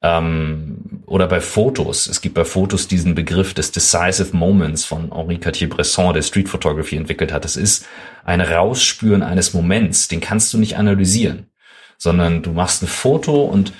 Ähm, 0.01 1.03
oder 1.05 1.27
bei 1.27 1.39
Fotos. 1.39 2.07
Es 2.07 2.21
gibt 2.21 2.33
bei 2.33 2.45
Fotos 2.45 2.87
diesen 2.87 3.13
Begriff 3.13 3.53
des 3.53 3.71
Decisive 3.71 4.35
Moments 4.35 4.85
von 4.85 5.15
Henri 5.15 5.37
Cartier-Bresson, 5.37 6.15
der 6.15 6.23
Street 6.23 6.49
Photography 6.49 6.95
entwickelt 6.95 7.31
hat. 7.31 7.45
Das 7.45 7.57
ist 7.57 7.85
ein 8.25 8.41
Rausspüren 8.41 9.21
eines 9.21 9.53
Moments. 9.53 10.07
Den 10.07 10.19
kannst 10.19 10.51
du 10.51 10.57
nicht 10.57 10.77
analysieren, 10.77 11.45
sondern 11.99 12.41
du 12.41 12.53
machst 12.53 12.81
ein 12.81 12.87
Foto 12.87 13.43
und 13.43 13.71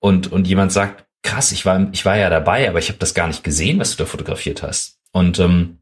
und, 0.00 0.30
und 0.30 0.46
jemand 0.46 0.72
sagt, 0.72 1.04
krass, 1.22 1.52
ich 1.52 1.64
war, 1.66 1.88
ich 1.92 2.04
war 2.04 2.16
ja 2.16 2.30
dabei, 2.30 2.68
aber 2.68 2.78
ich 2.78 2.88
habe 2.88 2.98
das 2.98 3.14
gar 3.14 3.26
nicht 3.26 3.44
gesehen, 3.44 3.78
was 3.78 3.96
du 3.96 4.04
da 4.04 4.08
fotografiert 4.08 4.62
hast. 4.62 4.98
Und 5.12 5.38
ähm, 5.38 5.78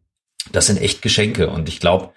das 0.52 0.66
sind 0.66 0.81
echt 0.81 1.02
Geschenke. 1.02 1.49
Und 1.49 1.69
ich 1.69 1.81
glaube, 1.81 2.11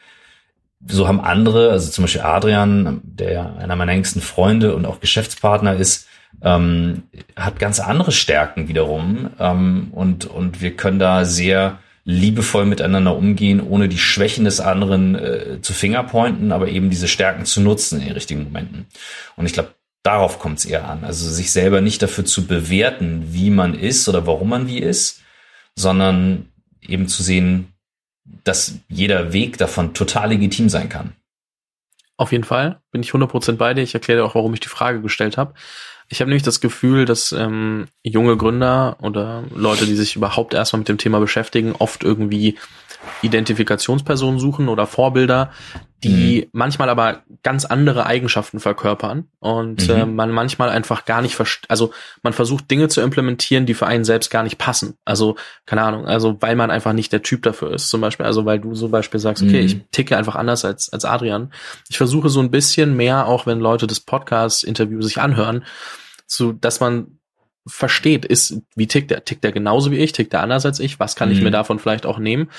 so 0.87 1.07
haben 1.07 1.19
andere, 1.19 1.71
also 1.71 1.91
zum 1.91 2.03
Beispiel 2.03 2.21
Adrian, 2.21 3.01
der 3.03 3.57
einer 3.57 3.75
meiner 3.75 3.91
engsten 3.91 4.21
Freunde 4.21 4.75
und 4.75 4.85
auch 4.85 4.99
Geschäftspartner 4.99 5.75
ist, 5.75 6.07
ähm, 6.41 7.03
hat 7.35 7.59
ganz 7.59 7.79
andere 7.79 8.11
Stärken 8.11 8.67
wiederum. 8.67 9.31
Ähm, 9.39 9.89
und, 9.91 10.25
und 10.25 10.61
wir 10.61 10.75
können 10.75 10.99
da 10.99 11.25
sehr 11.25 11.79
liebevoll 12.05 12.65
miteinander 12.65 13.15
umgehen, 13.15 13.61
ohne 13.61 13.89
die 13.89 13.99
Schwächen 13.99 14.45
des 14.45 14.59
anderen 14.59 15.15
äh, 15.15 15.61
zu 15.61 15.73
fingerpointen, 15.73 16.51
aber 16.51 16.69
eben 16.69 16.89
diese 16.89 17.07
Stärken 17.07 17.45
zu 17.45 17.61
nutzen 17.61 17.99
in 17.99 18.07
den 18.07 18.13
richtigen 18.13 18.45
Momenten. 18.45 18.87
Und 19.35 19.45
ich 19.45 19.53
glaube, 19.53 19.69
Darauf 20.03 20.39
kommt 20.39 20.59
es 20.59 20.65
eher 20.65 20.87
an. 20.87 21.03
Also 21.03 21.29
sich 21.29 21.51
selber 21.51 21.81
nicht 21.81 22.01
dafür 22.01 22.25
zu 22.25 22.47
bewerten, 22.47 23.33
wie 23.33 23.49
man 23.49 23.73
ist 23.73 24.07
oder 24.07 24.25
warum 24.25 24.49
man 24.49 24.67
wie 24.67 24.79
ist, 24.79 25.21
sondern 25.75 26.49
eben 26.81 27.07
zu 27.07 27.21
sehen, 27.21 27.73
dass 28.43 28.75
jeder 28.87 29.33
Weg 29.33 29.57
davon 29.57 29.93
total 29.93 30.29
legitim 30.29 30.69
sein 30.69 30.89
kann. 30.89 31.13
Auf 32.17 32.31
jeden 32.31 32.43
Fall 32.43 32.81
bin 32.91 33.01
ich 33.01 33.11
100% 33.11 33.53
bei 33.53 33.73
dir. 33.73 33.81
Ich 33.81 33.93
erkläre 33.93 34.23
auch, 34.25 34.35
warum 34.35 34.53
ich 34.53 34.59
die 34.59 34.67
Frage 34.67 35.01
gestellt 35.01 35.37
habe. 35.37 35.53
Ich 36.09 36.21
habe 36.21 36.29
nämlich 36.29 36.43
das 36.43 36.59
Gefühl, 36.59 37.05
dass 37.05 37.31
ähm, 37.31 37.87
junge 38.03 38.35
Gründer 38.35 38.97
oder 39.01 39.43
Leute, 39.53 39.85
die 39.85 39.95
sich 39.95 40.15
überhaupt 40.15 40.53
erstmal 40.53 40.79
mit 40.79 40.89
dem 40.89 40.97
Thema 40.97 41.19
beschäftigen, 41.19 41.75
oft 41.77 42.03
irgendwie 42.03 42.57
Identifikationspersonen 43.21 44.39
suchen 44.39 44.69
oder 44.69 44.87
Vorbilder, 44.87 45.51
die 46.03 46.43
mhm. 46.45 46.49
manchmal 46.53 46.89
aber 46.89 47.23
ganz 47.43 47.65
andere 47.65 48.05
Eigenschaften 48.05 48.59
verkörpern 48.59 49.27
und 49.39 49.87
mhm. 49.87 49.93
äh, 49.93 50.05
man 50.05 50.31
manchmal 50.31 50.69
einfach 50.69 51.05
gar 51.05 51.21
nicht 51.21 51.35
versteht, 51.35 51.69
also 51.69 51.91
man 52.23 52.33
versucht 52.33 52.71
Dinge 52.71 52.87
zu 52.87 53.01
implementieren, 53.01 53.65
die 53.65 53.73
für 53.73 53.87
einen 53.87 54.05
selbst 54.05 54.31
gar 54.31 54.43
nicht 54.43 54.57
passen. 54.57 54.95
Also 55.05 55.35
keine 55.65 55.83
Ahnung, 55.83 56.07
also 56.07 56.37
weil 56.39 56.55
man 56.55 56.71
einfach 56.71 56.93
nicht 56.93 57.11
der 57.11 57.21
Typ 57.21 57.43
dafür 57.43 57.73
ist, 57.73 57.89
zum 57.89 58.01
Beispiel, 58.01 58.25
also 58.25 58.45
weil 58.45 58.59
du 58.59 58.73
zum 58.73 58.91
Beispiel 58.91 59.19
sagst, 59.19 59.43
okay, 59.43 59.61
mhm. 59.61 59.65
ich 59.65 59.81
ticke 59.91 60.17
einfach 60.17 60.35
anders 60.35 60.63
als 60.63 60.91
als 60.91 61.05
Adrian. 61.05 61.51
Ich 61.89 61.97
versuche 61.97 62.29
so 62.29 62.39
ein 62.39 62.51
bisschen 62.51 62.95
mehr, 62.95 63.27
auch 63.27 63.45
wenn 63.45 63.59
Leute 63.59 63.87
das 63.87 63.99
Podcast-Interview 63.99 65.01
sich 65.01 65.19
anhören, 65.19 65.65
zu, 66.27 66.53
dass 66.53 66.79
man 66.79 67.18
versteht, 67.69 68.25
ist, 68.25 68.61
wie 68.75 68.87
tickt 68.87 69.11
der? 69.11 69.23
Tickt 69.23 69.43
der 69.43 69.51
genauso 69.51 69.91
wie 69.91 69.97
ich? 69.97 70.11
Tickt 70.11 70.33
der 70.33 70.41
anders 70.41 70.65
als 70.65 70.79
ich? 70.79 70.99
Was 70.99 71.15
kann 71.15 71.29
mhm. 71.29 71.35
ich 71.35 71.41
mir 71.41 71.49
mhm. 71.49 71.53
davon 71.53 71.79
vielleicht 71.79 72.05
auch 72.05 72.19
nehmen? 72.19 72.49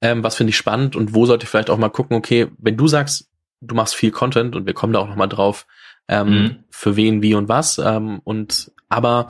Ähm, 0.00 0.22
was 0.22 0.36
finde 0.36 0.50
ich 0.50 0.56
spannend 0.56 0.96
und 0.96 1.14
wo 1.14 1.26
sollte 1.26 1.44
ich 1.44 1.50
vielleicht 1.50 1.70
auch 1.70 1.78
mal 1.78 1.90
gucken, 1.90 2.16
okay, 2.16 2.48
wenn 2.58 2.76
du 2.76 2.88
sagst, 2.88 3.28
du 3.60 3.74
machst 3.74 3.94
viel 3.94 4.10
Content 4.10 4.56
und 4.56 4.66
wir 4.66 4.74
kommen 4.74 4.92
da 4.92 5.00
auch 5.00 5.08
nochmal 5.08 5.28
drauf, 5.28 5.66
ähm, 6.08 6.28
mhm. 6.28 6.56
für 6.70 6.96
wen, 6.96 7.22
wie 7.22 7.34
und 7.34 7.48
was, 7.48 7.78
ähm, 7.78 8.20
und 8.24 8.72
aber 8.88 9.28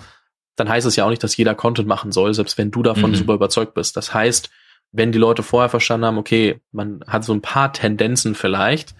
dann 0.56 0.68
heißt 0.68 0.86
es 0.86 0.96
ja 0.96 1.04
auch 1.04 1.10
nicht, 1.10 1.24
dass 1.24 1.36
jeder 1.36 1.54
Content 1.54 1.88
machen 1.88 2.12
soll, 2.12 2.34
selbst 2.34 2.58
wenn 2.58 2.70
du 2.70 2.82
davon 2.82 3.10
mhm. 3.10 3.16
super 3.16 3.34
überzeugt 3.34 3.74
bist. 3.74 3.96
Das 3.96 4.12
heißt, 4.12 4.50
wenn 4.92 5.12
die 5.12 5.18
Leute 5.18 5.42
vorher 5.42 5.68
verstanden 5.68 6.06
haben, 6.06 6.18
okay, 6.18 6.60
man 6.72 7.00
hat 7.06 7.24
so 7.24 7.32
ein 7.32 7.40
paar 7.40 7.72
Tendenzen 7.72 8.34
vielleicht, 8.34 8.94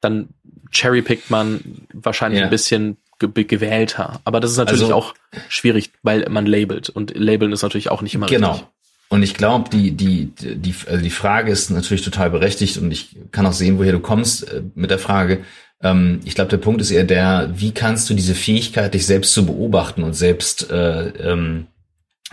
dann 0.00 0.30
cherrypickt 0.70 1.30
man 1.30 1.86
wahrscheinlich 1.92 2.40
ja. 2.40 2.46
ein 2.46 2.50
bisschen 2.50 2.96
ge 3.28 3.44
gewählter. 3.44 4.20
Aber 4.24 4.40
das 4.40 4.52
ist 4.52 4.56
natürlich 4.56 4.84
also, 4.84 4.94
auch 4.94 5.14
schwierig, 5.48 5.90
weil 6.02 6.28
man 6.28 6.46
labelt 6.46 6.88
und 6.90 7.16
labeln 7.16 7.52
ist 7.52 7.62
natürlich 7.62 7.90
auch 7.90 8.02
nicht 8.02 8.14
immer 8.14 8.26
genau. 8.26 8.52
richtig. 8.52 8.68
Und 9.08 9.22
ich 9.22 9.34
glaube, 9.34 9.70
die, 9.70 9.92
die, 9.92 10.32
die, 10.34 10.74
also 10.88 11.02
die 11.02 11.10
Frage 11.10 11.52
ist 11.52 11.70
natürlich 11.70 12.02
total 12.02 12.30
berechtigt 12.30 12.78
und 12.78 12.90
ich 12.90 13.16
kann 13.30 13.46
auch 13.46 13.52
sehen, 13.52 13.78
woher 13.78 13.92
du 13.92 14.00
kommst 14.00 14.50
äh, 14.50 14.62
mit 14.74 14.90
der 14.90 14.98
Frage. 14.98 15.44
Ähm, 15.82 16.20
ich 16.24 16.34
glaube, 16.34 16.50
der 16.50 16.56
Punkt 16.56 16.80
ist 16.80 16.90
eher 16.90 17.04
der, 17.04 17.50
wie 17.54 17.72
kannst 17.72 18.08
du 18.10 18.14
diese 18.14 18.34
Fähigkeit, 18.34 18.94
dich 18.94 19.06
selbst 19.06 19.32
zu 19.32 19.46
beobachten 19.46 20.02
und 20.02 20.14
selbst, 20.14 20.70
äh, 20.70 21.08
ähm, 21.08 21.66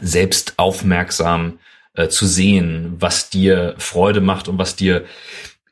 selbst 0.01 0.53
aufmerksam 0.57 1.59
äh, 1.93 2.07
zu 2.07 2.25
sehen, 2.25 2.95
was 2.99 3.29
dir 3.29 3.75
Freude 3.77 4.21
macht 4.21 4.47
und 4.47 4.57
was 4.57 4.75
dir 4.75 5.03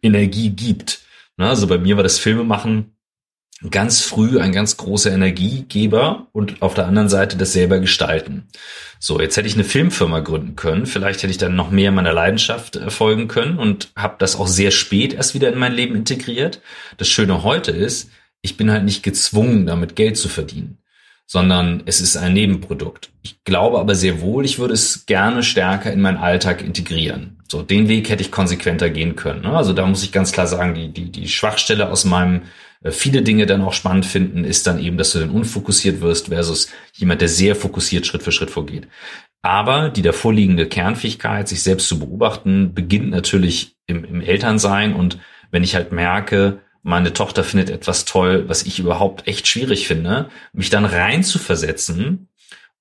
Energie 0.01 0.49
gibt. 0.49 0.99
Na, 1.37 1.49
also 1.49 1.67
bei 1.67 1.77
mir 1.77 1.95
war 1.95 2.03
das 2.03 2.19
Filmemachen 2.19 2.93
ganz 3.69 4.01
früh 4.01 4.39
ein 4.39 4.53
ganz 4.53 4.77
großer 4.77 5.11
Energiegeber 5.11 6.27
und 6.31 6.61
auf 6.61 6.75
der 6.75 6.87
anderen 6.87 7.09
Seite 7.09 7.35
das 7.35 7.51
selber 7.51 7.79
gestalten. 7.79 8.47
So, 8.99 9.19
jetzt 9.19 9.35
hätte 9.35 9.47
ich 9.47 9.55
eine 9.55 9.65
Filmfirma 9.65 10.19
gründen 10.19 10.55
können, 10.55 10.85
vielleicht 10.85 11.23
hätte 11.23 11.31
ich 11.31 11.37
dann 11.37 11.55
noch 11.55 11.69
mehr 11.69 11.91
meiner 11.91 12.13
Leidenschaft 12.13 12.77
erfolgen 12.77 13.27
können 13.27 13.57
und 13.57 13.91
habe 13.95 14.15
das 14.19 14.37
auch 14.37 14.47
sehr 14.47 14.71
spät 14.71 15.13
erst 15.13 15.33
wieder 15.33 15.51
in 15.51 15.59
mein 15.59 15.73
Leben 15.73 15.95
integriert. 15.95 16.61
Das 16.97 17.09
Schöne 17.09 17.43
heute 17.43 17.71
ist, 17.71 18.09
ich 18.41 18.55
bin 18.55 18.71
halt 18.71 18.85
nicht 18.85 19.03
gezwungen, 19.03 19.65
damit 19.65 19.97
Geld 19.97 20.17
zu 20.17 20.29
verdienen, 20.29 20.77
sondern 21.25 21.83
es 21.85 21.99
ist 21.99 22.15
ein 22.15 22.33
Nebenprodukt. 22.33 23.09
Ich 23.23 23.43
glaube 23.43 23.79
aber 23.79 23.95
sehr 23.95 24.21
wohl, 24.21 24.45
ich 24.45 24.59
würde 24.59 24.73
es 24.73 25.05
gerne 25.05 25.43
stärker 25.43 25.91
in 25.91 25.99
meinen 25.99 26.17
Alltag 26.17 26.61
integrieren. 26.61 27.37
So, 27.51 27.61
den 27.61 27.89
Weg 27.89 28.09
hätte 28.09 28.21
ich 28.21 28.31
konsequenter 28.31 28.89
gehen 28.89 29.17
können. 29.17 29.41
Ne? 29.41 29.49
Also 29.49 29.73
da 29.73 29.85
muss 29.85 30.03
ich 30.03 30.13
ganz 30.13 30.31
klar 30.31 30.47
sagen, 30.47 30.75
die, 30.75 30.93
die, 30.93 31.11
die 31.11 31.27
Schwachstelle 31.27 31.89
aus 31.89 32.05
meinem 32.05 32.37
äh, 32.37 32.68
viele 32.83 33.21
Dinge 33.21 33.45
dann 33.45 33.61
auch 33.61 33.73
spannend 33.73 34.05
finden, 34.05 34.45
ist 34.45 34.65
dann 34.67 34.79
eben, 34.79 34.97
dass 34.97 35.11
du 35.11 35.19
dann 35.19 35.31
unfokussiert 35.31 36.01
wirst 36.01 36.27
versus 36.27 36.69
jemand, 36.93 37.21
der 37.21 37.27
sehr 37.27 37.55
fokussiert 37.55 38.05
Schritt 38.05 38.23
für 38.23 38.31
Schritt 38.31 38.49
vorgeht. 38.49 38.87
Aber 39.41 39.89
die 39.89 40.01
davorliegende 40.01 40.67
Kernfähigkeit, 40.67 41.47
sich 41.47 41.63
selbst 41.63 41.87
zu 41.87 41.99
beobachten, 41.99 42.73
beginnt 42.73 43.09
natürlich 43.09 43.75
im, 43.87 44.03
im 44.03 44.21
Elternsein. 44.21 44.93
Und 44.93 45.19
wenn 45.51 45.63
ich 45.63 45.75
halt 45.75 45.91
merke, 45.91 46.59
meine 46.83 47.13
Tochter 47.13 47.43
findet 47.43 47.69
etwas 47.69 48.05
toll, 48.05 48.47
was 48.47 48.63
ich 48.63 48.79
überhaupt 48.79 49.27
echt 49.27 49.47
schwierig 49.47 49.87
finde, 49.87 50.29
mich 50.53 50.69
dann 50.69 50.85
rein 50.85 51.23
zu 51.23 51.39
versetzen 51.39 52.29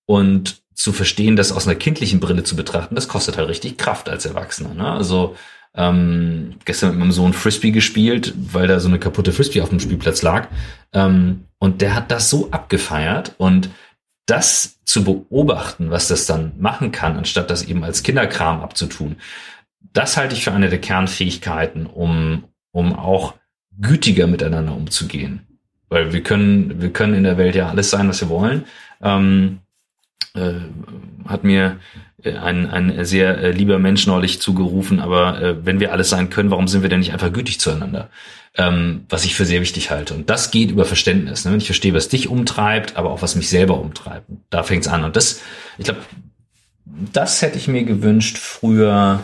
Und 0.06 0.62
zu 0.74 0.92
verstehen, 0.92 1.34
das 1.34 1.50
aus 1.50 1.66
einer 1.66 1.74
kindlichen 1.74 2.20
Brille 2.20 2.44
zu 2.44 2.54
betrachten, 2.54 2.94
das 2.94 3.08
kostet 3.08 3.36
halt 3.36 3.48
richtig 3.48 3.78
Kraft 3.78 4.08
als 4.08 4.26
Erwachsener. 4.26 4.74
Ne? 4.74 4.88
Also 4.88 5.34
ähm, 5.74 6.56
gestern 6.64 6.90
mit 6.90 6.98
meinem 6.98 7.12
Sohn 7.12 7.32
Frisbee 7.32 7.70
gespielt, 7.70 8.34
weil 8.36 8.68
da 8.68 8.80
so 8.80 8.88
eine 8.88 8.98
kaputte 8.98 9.32
Frisbee 9.32 9.60
auf 9.60 9.68
dem 9.68 9.80
Spielplatz 9.80 10.22
lag. 10.22 10.48
Ähm, 10.92 11.44
und 11.58 11.80
der 11.80 11.94
hat 11.94 12.10
das 12.10 12.30
so 12.30 12.50
abgefeiert 12.50 13.34
und 13.38 13.70
das 14.26 14.78
zu 14.84 15.04
beobachten, 15.04 15.90
was 15.90 16.08
das 16.08 16.26
dann 16.26 16.52
machen 16.58 16.92
kann, 16.92 17.16
anstatt 17.16 17.50
das 17.50 17.64
eben 17.64 17.84
als 17.84 18.02
Kinderkram 18.02 18.60
abzutun, 18.60 19.16
das 19.92 20.16
halte 20.16 20.34
ich 20.34 20.44
für 20.44 20.52
eine 20.52 20.68
der 20.68 20.80
Kernfähigkeiten, 20.80 21.86
um, 21.86 22.44
um 22.72 22.94
auch 22.94 23.34
gütiger 23.80 24.26
miteinander 24.26 24.74
umzugehen. 24.74 25.46
Weil 25.88 26.12
wir 26.12 26.22
können, 26.22 26.82
wir 26.82 26.92
können 26.92 27.14
in 27.14 27.24
der 27.24 27.38
Welt 27.38 27.54
ja 27.54 27.68
alles 27.68 27.90
sein, 27.90 28.08
was 28.08 28.20
wir 28.20 28.28
wollen. 28.28 28.64
Ähm, 29.00 29.60
äh, 29.60 29.67
hat 31.26 31.44
mir 31.44 31.78
ein, 32.24 32.68
ein 32.68 33.04
sehr 33.04 33.38
äh, 33.38 33.50
lieber 33.52 33.78
Mensch 33.78 34.06
neulich 34.06 34.40
zugerufen, 34.40 35.00
aber 35.00 35.40
äh, 35.40 35.66
wenn 35.66 35.78
wir 35.78 35.92
alles 35.92 36.10
sein 36.10 36.30
können, 36.30 36.50
warum 36.50 36.66
sind 36.66 36.82
wir 36.82 36.88
denn 36.88 36.98
nicht 36.98 37.12
einfach 37.12 37.32
gütig 37.32 37.60
zueinander? 37.60 38.10
Ähm, 38.56 39.04
was 39.08 39.24
ich 39.24 39.36
für 39.36 39.44
sehr 39.44 39.60
wichtig 39.60 39.90
halte. 39.90 40.14
Und 40.14 40.28
das 40.28 40.50
geht 40.50 40.70
über 40.70 40.84
Verständnis. 40.84 41.44
Ne? 41.44 41.52
Wenn 41.52 41.58
ich 41.58 41.66
verstehe, 41.66 41.94
was 41.94 42.08
dich 42.08 42.28
umtreibt, 42.28 42.96
aber 42.96 43.10
auch 43.10 43.22
was 43.22 43.36
mich 43.36 43.48
selber 43.48 43.78
umtreibt. 43.78 44.26
Da 44.50 44.64
fängt's 44.64 44.88
an. 44.88 45.04
Und 45.04 45.14
das, 45.14 45.42
ich 45.76 45.84
glaube, 45.84 46.00
das 47.12 47.40
hätte 47.40 47.58
ich 47.58 47.68
mir 47.68 47.84
gewünscht, 47.84 48.38
früher 48.38 49.20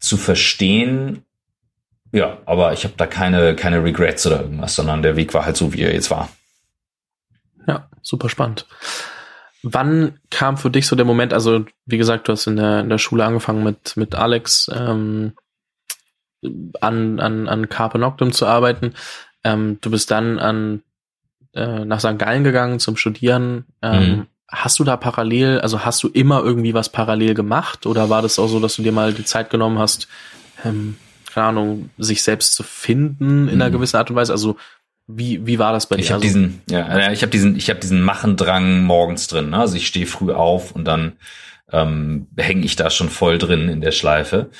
zu 0.00 0.16
verstehen. 0.16 1.22
Ja, 2.10 2.38
aber 2.46 2.72
ich 2.72 2.82
habe 2.82 2.94
da 2.96 3.06
keine, 3.06 3.54
keine 3.54 3.84
Regrets 3.84 4.26
oder 4.26 4.40
irgendwas, 4.40 4.74
sondern 4.74 5.02
der 5.02 5.14
Weg 5.14 5.34
war 5.34 5.44
halt 5.44 5.56
so, 5.56 5.72
wie 5.72 5.82
er 5.82 5.92
jetzt 5.92 6.10
war. 6.10 6.30
Ja, 7.68 7.88
super 8.02 8.28
spannend. 8.28 8.66
Wann 9.68 10.20
kam 10.30 10.56
für 10.56 10.70
dich 10.70 10.86
so 10.86 10.94
der 10.94 11.04
Moment, 11.04 11.32
also 11.32 11.64
wie 11.86 11.98
gesagt, 11.98 12.28
du 12.28 12.32
hast 12.32 12.46
in 12.46 12.56
der, 12.56 12.80
in 12.80 12.88
der 12.88 12.98
Schule 12.98 13.24
angefangen 13.24 13.64
mit, 13.64 13.96
mit 13.96 14.14
Alex 14.14 14.70
ähm, 14.72 15.32
an, 16.80 17.18
an, 17.18 17.48
an 17.48 17.68
Carpe 17.68 17.98
Noctem 17.98 18.30
zu 18.30 18.46
arbeiten. 18.46 18.94
Ähm, 19.42 19.78
du 19.80 19.90
bist 19.90 20.12
dann 20.12 20.38
an 20.38 20.82
äh, 21.52 21.84
nach 21.84 21.98
St. 21.98 22.16
Gallen 22.16 22.44
gegangen 22.44 22.78
zum 22.78 22.96
Studieren. 22.96 23.64
Ähm, 23.82 24.08
mhm. 24.08 24.26
Hast 24.48 24.78
du 24.78 24.84
da 24.84 24.96
parallel, 24.96 25.58
also 25.60 25.84
hast 25.84 26.00
du 26.04 26.08
immer 26.08 26.44
irgendwie 26.44 26.74
was 26.74 26.90
parallel 26.90 27.34
gemacht 27.34 27.86
oder 27.86 28.08
war 28.08 28.22
das 28.22 28.38
auch 28.38 28.46
so, 28.46 28.60
dass 28.60 28.76
du 28.76 28.82
dir 28.82 28.92
mal 28.92 29.12
die 29.12 29.24
Zeit 29.24 29.50
genommen 29.50 29.80
hast, 29.80 30.06
ähm, 30.64 30.96
keine 31.34 31.48
Ahnung, 31.48 31.90
sich 31.98 32.22
selbst 32.22 32.54
zu 32.54 32.62
finden 32.62 33.48
in 33.48 33.54
einer 33.54 33.70
mhm. 33.70 33.74
gewissen 33.74 33.96
Art 33.96 34.10
und 34.10 34.16
Weise? 34.16 34.32
Also 34.32 34.56
wie, 35.06 35.46
wie 35.46 35.58
war 35.58 35.72
das 35.72 35.86
bei 35.88 35.96
dir? 35.96 36.02
Ich 36.02 36.10
habe 36.10 36.22
also, 36.22 36.26
diesen, 36.26 36.62
ja, 36.68 37.12
ich 37.12 37.22
habe 37.22 37.30
diesen, 37.30 37.56
ich 37.56 37.70
habe 37.70 37.80
diesen 37.80 38.02
Machendrang 38.02 38.82
morgens 38.82 39.28
drin. 39.28 39.50
Ne? 39.50 39.58
Also 39.58 39.76
ich 39.76 39.86
stehe 39.86 40.06
früh 40.06 40.32
auf 40.32 40.72
und 40.72 40.84
dann 40.84 41.12
ähm, 41.72 42.26
hänge 42.36 42.64
ich 42.64 42.76
da 42.76 42.90
schon 42.90 43.08
voll 43.08 43.38
drin 43.38 43.68
in 43.68 43.80
der 43.80 43.92
Schleife. 43.92 44.50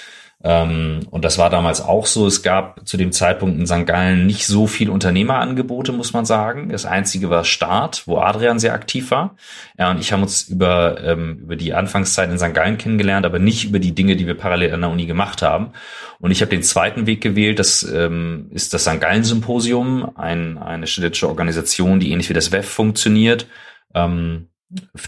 Ähm, 0.44 1.00
und 1.10 1.24
das 1.24 1.38
war 1.38 1.48
damals 1.48 1.80
auch 1.80 2.06
so. 2.06 2.26
Es 2.26 2.42
gab 2.42 2.86
zu 2.86 2.96
dem 2.96 3.10
Zeitpunkt 3.10 3.58
in 3.58 3.66
St. 3.66 3.86
Gallen 3.86 4.26
nicht 4.26 4.46
so 4.46 4.66
viel 4.66 4.90
Unternehmerangebote, 4.90 5.92
muss 5.92 6.12
man 6.12 6.26
sagen. 6.26 6.68
Das 6.68 6.84
einzige 6.84 7.30
war 7.30 7.44
Start, 7.44 8.02
wo 8.06 8.18
Adrian 8.18 8.58
sehr 8.58 8.74
aktiv 8.74 9.10
war. 9.10 9.36
Er 9.76 9.90
und 9.90 9.98
ich 9.98 10.12
haben 10.12 10.22
uns 10.22 10.42
über, 10.42 11.02
ähm, 11.02 11.38
über 11.40 11.56
die 11.56 11.72
Anfangszeit 11.72 12.30
in 12.30 12.38
St. 12.38 12.54
Gallen 12.54 12.76
kennengelernt, 12.76 13.24
aber 13.24 13.38
nicht 13.38 13.64
über 13.64 13.78
die 13.78 13.94
Dinge, 13.94 14.14
die 14.16 14.26
wir 14.26 14.36
parallel 14.36 14.74
an 14.74 14.82
der 14.82 14.90
Uni 14.90 15.06
gemacht 15.06 15.40
haben. 15.40 15.72
Und 16.20 16.30
ich 16.30 16.42
habe 16.42 16.50
den 16.50 16.62
zweiten 16.62 17.06
Weg 17.06 17.22
gewählt. 17.22 17.58
Das 17.58 17.82
ähm, 17.82 18.48
ist 18.50 18.74
das 18.74 18.82
St. 18.82 19.00
Gallen 19.00 19.24
Symposium, 19.24 20.16
ein, 20.16 20.58
eine 20.58 20.86
studentische 20.86 21.28
Organisation, 21.28 21.98
die 21.98 22.12
ähnlich 22.12 22.28
wie 22.28 22.34
das 22.34 22.52
WEF 22.52 22.68
funktioniert. 22.68 23.46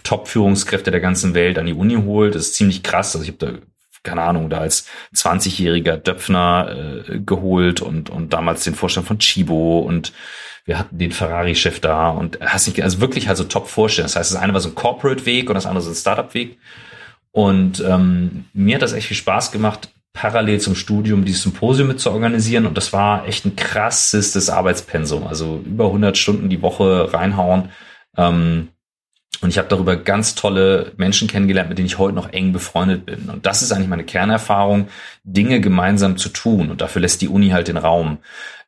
Top-Führungskräfte 0.03 0.91
der 0.91 1.01
ganzen 1.01 1.35
Welt 1.35 1.59
an 1.59 1.67
die 1.67 1.75
Uni 1.75 1.97
holt. 1.97 2.35
Das 2.35 2.43
ist 2.43 2.55
ziemlich 2.55 2.83
krass. 2.83 3.15
Also 3.15 3.25
ich 3.25 3.35
habe 3.35 3.39
da 3.39 3.59
keine 4.09 4.23
Ahnung, 4.23 4.51
da 4.51 4.59
als 4.59 4.87
20-jähriger 5.15 5.97
Döpfner 5.97 7.05
äh, 7.09 7.19
geholt 7.21 7.81
und, 7.81 8.11
und 8.11 8.33
damals 8.33 8.65
den 8.65 8.75
Vorstand 8.75 9.07
von 9.07 9.19
Chibo 9.19 9.81
und 9.81 10.13
wir 10.65 10.79
hatten 10.79 10.99
den 10.99 11.13
Ferrari-Chef 11.13 11.81
da 11.81 12.11
und 12.11 12.39
hast 12.41 12.67
nicht, 12.67 12.83
also 12.83 13.01
wirklich 13.01 13.29
also 13.29 13.45
top 13.45 13.69
vorstellen. 13.69 14.05
Das 14.05 14.17
heißt, 14.17 14.33
das 14.33 14.41
eine 14.41 14.53
war 14.53 14.61
so 14.61 14.69
ein 14.69 14.75
Corporate-Weg 14.75 15.49
und 15.49 15.55
das 15.55 15.65
andere 15.65 15.83
so 15.83 15.91
ein 15.91 15.95
Startup-Weg. 15.95 16.59
Und 17.33 17.83
ähm, 17.87 18.45
mir 18.53 18.75
hat 18.75 18.83
das 18.83 18.93
echt 18.93 19.07
viel 19.07 19.17
Spaß 19.17 19.51
gemacht, 19.51 19.89
parallel 20.13 20.61
zum 20.61 20.75
Studium 20.75 21.25
dieses 21.25 21.43
Symposium 21.43 21.89
mit 21.89 22.01
zu 22.01 22.11
organisieren. 22.11 22.67
Und 22.67 22.77
das 22.77 22.93
war 22.93 23.27
echt 23.27 23.47
ein 23.47 23.57
krassestes 23.57 24.51
Arbeitspensum. 24.51 25.27
Also 25.27 25.63
über 25.65 25.87
100 25.87 26.19
Stunden 26.19 26.51
die 26.51 26.61
Woche 26.61 27.15
reinhauen. 27.15 27.71
Ähm, 28.17 28.69
und 29.41 29.51
ich 29.51 29.59
habe 29.59 29.69
darüber 29.69 29.97
ganz 29.97 30.35
tolle 30.35 30.93
Menschen 30.97 31.29
kennengelernt, 31.29 31.69
mit 31.69 31.79
denen 31.79 31.87
ich 31.87 31.99
heute 31.99 32.15
noch 32.15 32.33
eng 32.33 32.53
befreundet 32.53 33.07
bin. 33.07 33.31
Und 33.31 33.47
das 33.47 33.63
ist 33.63 33.71
eigentlich 33.71 33.89
meine 33.89 34.05
Kernerfahrung, 34.05 34.89
Dinge 35.23 35.61
gemeinsam 35.61 36.17
zu 36.17 36.29
tun. 36.29 36.71
Und 36.71 36.81
dafür 36.81 37.03
lässt 37.03 37.23
die 37.23 37.29
Uni 37.29 37.51
halt 37.51 37.69
den 37.69 37.77
Raum. 37.77 38.19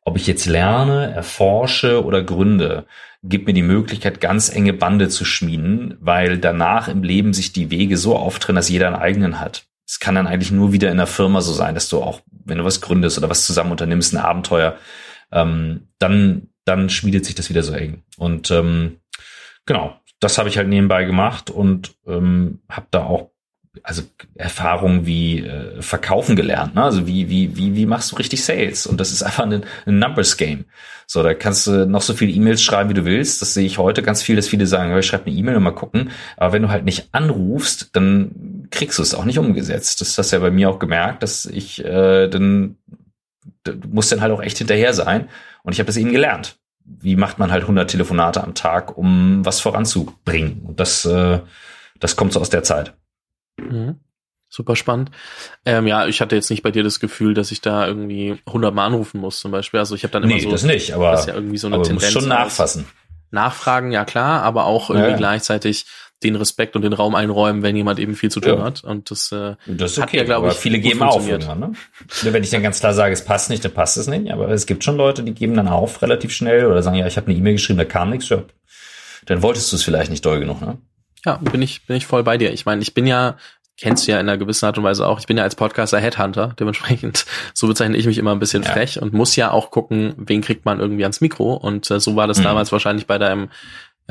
Ob 0.04 0.16
ich 0.16 0.26
jetzt 0.26 0.46
lerne, 0.46 1.12
erforsche 1.12 2.04
oder 2.04 2.22
gründe, 2.22 2.86
gibt 3.22 3.46
mir 3.46 3.52
die 3.52 3.62
Möglichkeit, 3.62 4.20
ganz 4.20 4.48
enge 4.48 4.72
Bande 4.72 5.08
zu 5.08 5.24
schmieden, 5.24 5.96
weil 6.00 6.38
danach 6.38 6.88
im 6.88 7.02
Leben 7.02 7.32
sich 7.32 7.52
die 7.52 7.70
Wege 7.70 7.96
so 7.96 8.16
auftrennen, 8.16 8.56
dass 8.56 8.68
jeder 8.68 8.86
einen 8.86 8.96
eigenen 8.96 9.40
hat. 9.40 9.64
Es 9.86 9.98
kann 9.98 10.14
dann 10.14 10.28
eigentlich 10.28 10.52
nur 10.52 10.72
wieder 10.72 10.90
in 10.90 10.96
der 10.96 11.08
Firma 11.08 11.40
so 11.40 11.52
sein, 11.52 11.74
dass 11.74 11.88
du 11.88 12.00
auch, 12.00 12.20
wenn 12.44 12.58
du 12.58 12.64
was 12.64 12.80
gründest 12.80 13.18
oder 13.18 13.28
was 13.28 13.44
zusammen 13.44 13.72
unternimmst, 13.72 14.14
ein 14.14 14.18
Abenteuer, 14.18 14.76
ähm, 15.32 15.88
dann, 15.98 16.48
dann 16.64 16.88
schmiedet 16.88 17.26
sich 17.26 17.34
das 17.34 17.50
wieder 17.50 17.64
so 17.64 17.72
eng. 17.72 18.04
Und 18.16 18.50
ähm, 18.52 19.00
genau, 19.66 19.99
das 20.20 20.38
habe 20.38 20.48
ich 20.48 20.58
halt 20.58 20.68
nebenbei 20.68 21.04
gemacht 21.04 21.50
und 21.50 21.94
ähm, 22.06 22.60
habe 22.68 22.86
da 22.90 23.04
auch 23.04 23.30
also 23.82 24.02
Erfahrungen 24.34 25.06
wie 25.06 25.40
äh, 25.40 25.80
Verkaufen 25.80 26.34
gelernt, 26.34 26.74
ne? 26.74 26.82
Also 26.82 27.06
wie 27.06 27.30
wie 27.30 27.56
wie 27.56 27.76
wie 27.76 27.86
machst 27.86 28.12
du 28.12 28.16
richtig 28.16 28.44
Sales? 28.44 28.86
Und 28.86 28.98
das 29.00 29.12
ist 29.12 29.22
einfach 29.22 29.44
ein, 29.44 29.64
ein 29.86 29.98
Numbers 29.98 30.36
Game. 30.36 30.64
So, 31.06 31.22
da 31.22 31.34
kannst 31.34 31.66
du 31.66 31.86
noch 31.86 32.02
so 32.02 32.14
viele 32.14 32.32
E-Mails 32.32 32.62
schreiben, 32.62 32.90
wie 32.90 32.94
du 32.94 33.04
willst. 33.04 33.42
Das 33.42 33.54
sehe 33.54 33.66
ich 33.66 33.78
heute 33.78 34.02
ganz 34.02 34.22
viel, 34.22 34.36
dass 34.36 34.48
viele 34.48 34.66
sagen, 34.66 34.96
ich 34.96 35.06
schreibe 35.06 35.26
eine 35.26 35.36
E-Mail 35.36 35.56
und 35.56 35.62
mal 35.62 35.70
gucken. 35.70 36.10
Aber 36.36 36.52
wenn 36.52 36.62
du 36.62 36.68
halt 36.68 36.84
nicht 36.84 37.08
anrufst, 37.12 37.90
dann 37.94 38.66
kriegst 38.70 38.98
du 38.98 39.02
es 39.02 39.14
auch 39.14 39.24
nicht 39.24 39.38
umgesetzt. 39.38 40.00
Das 40.00 40.18
hast 40.18 40.32
du 40.32 40.36
ja 40.36 40.42
bei 40.42 40.50
mir 40.50 40.68
auch 40.68 40.78
gemerkt, 40.78 41.22
dass 41.22 41.46
ich 41.46 41.84
äh, 41.84 42.28
dann 42.28 42.76
du 43.64 43.88
musst 43.88 44.12
dann 44.12 44.20
halt 44.20 44.32
auch 44.32 44.42
echt 44.42 44.58
hinterher 44.58 44.94
sein. 44.94 45.28
Und 45.62 45.72
ich 45.72 45.78
habe 45.78 45.86
das 45.86 45.96
eben 45.96 46.12
gelernt 46.12 46.59
wie 47.00 47.16
macht 47.16 47.38
man 47.38 47.50
halt 47.50 47.62
100 47.62 47.90
Telefonate 47.90 48.42
am 48.42 48.54
Tag, 48.54 48.96
um 48.96 49.44
was 49.44 49.60
voranzubringen. 49.60 50.62
Und 50.64 50.80
das, 50.80 51.04
äh, 51.04 51.40
das 51.98 52.16
kommt 52.16 52.32
so 52.32 52.40
aus 52.40 52.50
der 52.50 52.62
Zeit. 52.62 52.94
Mhm. 53.58 54.00
Super 54.48 54.74
spannend. 54.74 55.12
Ähm, 55.64 55.86
ja, 55.86 56.06
ich 56.08 56.20
hatte 56.20 56.34
jetzt 56.34 56.50
nicht 56.50 56.64
bei 56.64 56.72
dir 56.72 56.82
das 56.82 56.98
Gefühl, 56.98 57.34
dass 57.34 57.52
ich 57.52 57.60
da 57.60 57.86
irgendwie 57.86 58.40
100 58.46 58.74
Mal 58.74 58.86
anrufen 58.86 59.20
muss 59.20 59.38
zum 59.38 59.52
Beispiel. 59.52 59.78
Also 59.78 59.94
ich 59.94 60.02
habe 60.02 60.10
dann 60.10 60.24
immer 60.24 60.34
nee, 60.34 60.40
so, 60.40 60.50
das 60.50 60.64
nicht, 60.64 60.92
aber 60.92 61.12
das 61.12 61.20
ist 61.20 61.26
ja 61.26 61.34
irgendwie 61.34 61.58
so 61.58 61.68
eine 61.68 61.76
aber 61.76 61.84
Tendenz. 61.84 62.12
schon 62.12 62.26
nachfassen. 62.26 62.86
Nachfragen, 63.30 63.92
ja 63.92 64.04
klar, 64.04 64.42
aber 64.42 64.64
auch 64.64 64.90
irgendwie 64.90 65.12
ja. 65.12 65.16
gleichzeitig 65.16 65.86
den 66.22 66.36
Respekt 66.36 66.76
und 66.76 66.82
den 66.82 66.92
Raum 66.92 67.14
einräumen, 67.14 67.62
wenn 67.62 67.76
jemand 67.76 67.98
eben 67.98 68.14
viel 68.14 68.30
zu 68.30 68.40
tun 68.40 68.58
ja. 68.58 68.64
hat. 68.64 68.84
Und 68.84 69.10
das, 69.10 69.32
äh, 69.32 69.54
das 69.66 69.98
okay, 69.98 70.02
hat 70.02 70.12
ja, 70.12 70.24
glaube 70.24 70.48
ich, 70.48 70.54
viele 70.54 70.78
geben 70.78 71.02
auf. 71.02 71.26
Ne? 71.26 71.72
Wenn 72.22 72.42
ich 72.42 72.50
dann 72.50 72.62
ganz 72.62 72.80
klar 72.80 72.92
sage, 72.92 73.12
es 73.12 73.24
passt 73.24 73.48
nicht, 73.48 73.64
dann 73.64 73.72
passt 73.72 73.96
es 73.96 74.06
nicht. 74.06 74.30
Aber 74.30 74.48
es 74.50 74.66
gibt 74.66 74.84
schon 74.84 74.96
Leute, 74.96 75.22
die 75.22 75.32
geben 75.32 75.54
dann 75.54 75.68
auf 75.68 76.02
relativ 76.02 76.32
schnell 76.32 76.66
oder 76.66 76.82
sagen, 76.82 76.96
ja, 76.96 77.06
ich 77.06 77.16
habe 77.16 77.28
eine 77.28 77.38
E-Mail 77.38 77.54
geschrieben, 77.54 77.78
da 77.78 77.84
kam 77.86 78.10
nichts. 78.10 78.28
Ja. 78.28 78.42
Dann 79.26 79.42
wolltest 79.42 79.72
du 79.72 79.76
es 79.76 79.82
vielleicht 79.82 80.10
nicht 80.10 80.24
doll 80.24 80.40
genug, 80.40 80.60
ne? 80.60 80.78
Ja, 81.24 81.36
bin 81.36 81.60
ich, 81.60 81.86
bin 81.86 81.96
ich 81.96 82.06
voll 82.06 82.22
bei 82.22 82.38
dir. 82.38 82.52
Ich 82.52 82.64
meine, 82.64 82.80
ich 82.80 82.94
bin 82.94 83.06
ja, 83.06 83.36
kennst 83.78 84.06
du 84.06 84.12
ja 84.12 84.20
in 84.20 84.28
einer 84.28 84.38
gewissen 84.38 84.66
Art 84.66 84.78
und 84.78 84.84
Weise 84.84 85.06
auch, 85.06 85.20
ich 85.20 85.26
bin 85.26 85.36
ja 85.36 85.42
als 85.42 85.54
Podcaster 85.54 85.98
Headhunter, 85.98 86.54
dementsprechend, 86.58 87.26
so 87.54 87.66
bezeichne 87.66 87.96
ich 87.96 88.06
mich 88.06 88.18
immer 88.18 88.32
ein 88.32 88.38
bisschen 88.38 88.62
ja. 88.62 88.70
frech 88.70 89.00
und 89.00 89.12
muss 89.12 89.36
ja 89.36 89.50
auch 89.50 89.70
gucken, 89.70 90.14
wen 90.16 90.40
kriegt 90.40 90.64
man 90.64 90.80
irgendwie 90.80 91.04
ans 91.04 91.20
Mikro. 91.20 91.54
Und 91.54 91.90
äh, 91.90 92.00
so 92.00 92.16
war 92.16 92.26
das 92.26 92.38
mhm. 92.38 92.44
damals 92.44 92.72
wahrscheinlich 92.72 93.06
bei 93.06 93.18
deinem 93.18 93.50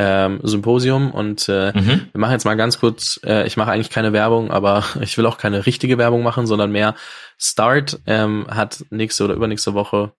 ähm, 0.02 0.40
Symposium 0.44 1.12
und 1.12 1.50
äh, 1.50 1.74
mhm. 1.76 2.08
wir 2.14 2.22
machen 2.22 2.32
jetzt 2.32 2.46
mal 2.46 2.56
ganz 2.56 2.80
kurz, 2.80 3.20
äh, 3.26 3.46
ich 3.46 3.58
mache 3.58 3.72
eigentlich 3.72 3.90
keine 3.90 4.14
Werbung, 4.14 4.50
aber 4.50 4.86
ich 5.02 5.18
will 5.18 5.26
auch 5.26 5.38
keine 5.38 5.66
richtige 5.66 5.98
Werbung 5.98 6.24
machen, 6.24 6.48
sondern 6.48 6.72
mehr 6.72 6.96
Start 7.38 8.00
ähm, 8.06 8.48
hat 8.50 8.86
nächste 8.92 9.26
oder 9.26 9.34
übernächste 9.34 9.74
Woche, 9.74 10.14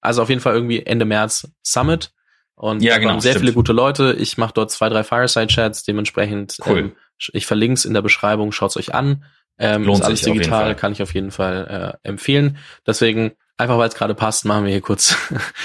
also 0.00 0.20
auf 0.20 0.30
jeden 0.30 0.40
Fall 0.40 0.54
irgendwie 0.54 0.84
Ende 0.84 1.04
März 1.04 1.48
Summit 1.62 2.10
und 2.56 2.82
ja, 2.82 2.98
genau, 2.98 3.20
sehr 3.20 3.32
stimmt. 3.32 3.44
viele 3.44 3.52
gute 3.52 3.72
Leute. 3.72 4.16
Ich 4.18 4.36
mache 4.36 4.52
dort 4.52 4.72
zwei, 4.72 4.88
drei 4.88 5.04
Fireside-Chats, 5.04 5.84
dementsprechend 5.84 6.58
cool. 6.66 6.78
ähm, 6.78 6.92
ich 7.32 7.46
verlinke 7.46 7.74
es 7.74 7.84
in 7.84 7.94
der 7.94 8.02
Beschreibung, 8.02 8.50
schaut's 8.50 8.76
euch 8.76 8.92
an. 8.92 9.24
Ähm, 9.58 9.84
Lohnt 9.84 10.00
ist 10.00 10.06
alles 10.06 10.22
digital, 10.22 10.74
kann 10.74 10.90
ich 10.90 11.02
auf 11.02 11.14
jeden 11.14 11.30
Fall 11.30 11.98
äh, 12.04 12.08
empfehlen. 12.08 12.58
Deswegen 12.84 13.32
einfach 13.60 13.78
weil 13.78 13.88
es 13.88 13.94
gerade 13.94 14.14
passt, 14.14 14.44
machen 14.44 14.64
wir 14.64 14.72
hier 14.72 14.80
kurz 14.80 15.16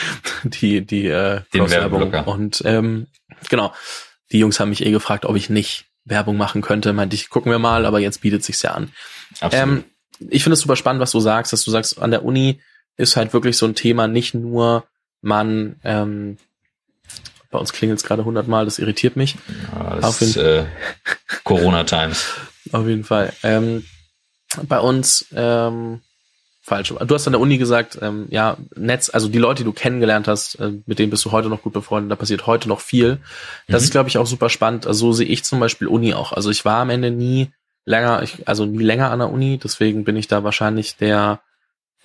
die 0.44 0.86
die 0.86 1.08
äh, 1.08 1.42
Den 1.54 1.70
Werbung 1.70 2.14
und 2.14 2.62
ähm, 2.66 3.08
genau. 3.50 3.74
Die 4.32 4.40
Jungs 4.40 4.60
haben 4.60 4.70
mich 4.70 4.86
eh 4.86 4.92
gefragt, 4.92 5.26
ob 5.26 5.36
ich 5.36 5.50
nicht 5.50 5.86
Werbung 6.06 6.38
machen 6.38 6.62
könnte. 6.62 6.94
Meinte 6.94 7.16
ich, 7.16 7.30
gucken 7.30 7.52
wir 7.52 7.60
mal, 7.60 7.86
aber 7.86 8.00
jetzt 8.00 8.22
bietet 8.22 8.44
sich's 8.44 8.62
ja 8.62 8.72
an. 8.72 8.92
Ähm, 9.52 9.84
ich 10.20 10.44
finde 10.44 10.54
es 10.54 10.62
super 10.62 10.76
spannend, 10.76 11.02
was 11.02 11.12
du 11.12 11.20
sagst, 11.20 11.54
dass 11.54 11.64
du 11.64 11.72
sagst, 11.72 12.02
an 12.02 12.12
der 12.12 12.24
Uni 12.24 12.62
ist 12.98 13.16
halt 13.16 13.34
wirklich 13.34 13.58
so 13.58 13.66
ein 13.66 13.76
Thema, 13.76 14.08
nicht 14.08 14.34
nur 14.34 14.86
man 15.22 15.80
ähm, 15.84 16.38
Bei 17.50 17.60
uns 17.60 17.74
klingelt 17.74 18.00
es 18.00 18.06
gerade 18.06 18.26
hundertmal, 18.26 18.66
das 18.66 18.80
irritiert 18.80 19.16
mich. 19.16 19.36
Ja, 19.74 19.96
das 19.96 20.22
ist 20.22 20.38
äh, 20.38 20.66
Corona-Times. 21.44 22.26
Auf 22.72 22.88
jeden 22.88 23.04
Fall. 23.04 23.34
Ähm, 23.44 23.86
bei 24.64 24.80
uns, 24.80 25.26
ähm, 25.36 26.02
falsch. 26.66 26.90
Du 26.90 27.14
hast 27.14 27.28
an 27.28 27.34
der 27.34 27.40
Uni 27.40 27.60
gesagt, 27.60 28.00
ähm, 28.02 28.26
ja, 28.32 28.58
Netz, 28.76 29.12
also 29.14 29.28
die 29.28 29.38
Leute, 29.38 29.60
die 29.60 29.66
du 29.66 29.72
kennengelernt 29.72 30.28
hast, 30.28 30.56
äh, 30.56 30.72
mit 30.88 30.98
denen 30.98 31.12
bist 31.12 31.24
du 31.24 31.32
heute 31.32 31.48
noch 31.48 31.62
gut 31.62 31.74
befreundet, 31.74 32.12
da 32.12 32.16
passiert 32.16 32.48
heute 32.48 32.68
noch 32.68 32.80
viel. 32.80 33.20
Das 33.68 33.82
mhm. 33.82 33.86
ist, 33.86 33.92
glaube 33.92 34.10
ich, 34.10 34.18
auch 34.18 34.26
super 34.26 34.50
spannend. 34.50 34.88
Also 34.88 35.08
so 35.08 35.14
sehe 35.14 35.28
ich 35.28 35.44
zum 35.44 35.60
Beispiel 35.60 35.88
Uni 35.88 36.16
auch. 36.16 36.34
Also 36.34 36.50
ich 36.50 36.66
war 36.66 36.78
am 36.78 36.90
Ende 36.90 37.12
nie 37.12 37.52
länger, 37.86 38.24
ich, 38.24 38.48
also 38.48 38.66
nie 38.66 38.84
länger 38.84 39.12
an 39.12 39.20
der 39.20 39.30
Uni, 39.30 39.60
deswegen 39.64 40.06
bin 40.06 40.16
ich 40.16 40.28
da 40.28 40.44
wahrscheinlich 40.44 40.98
der 40.98 41.42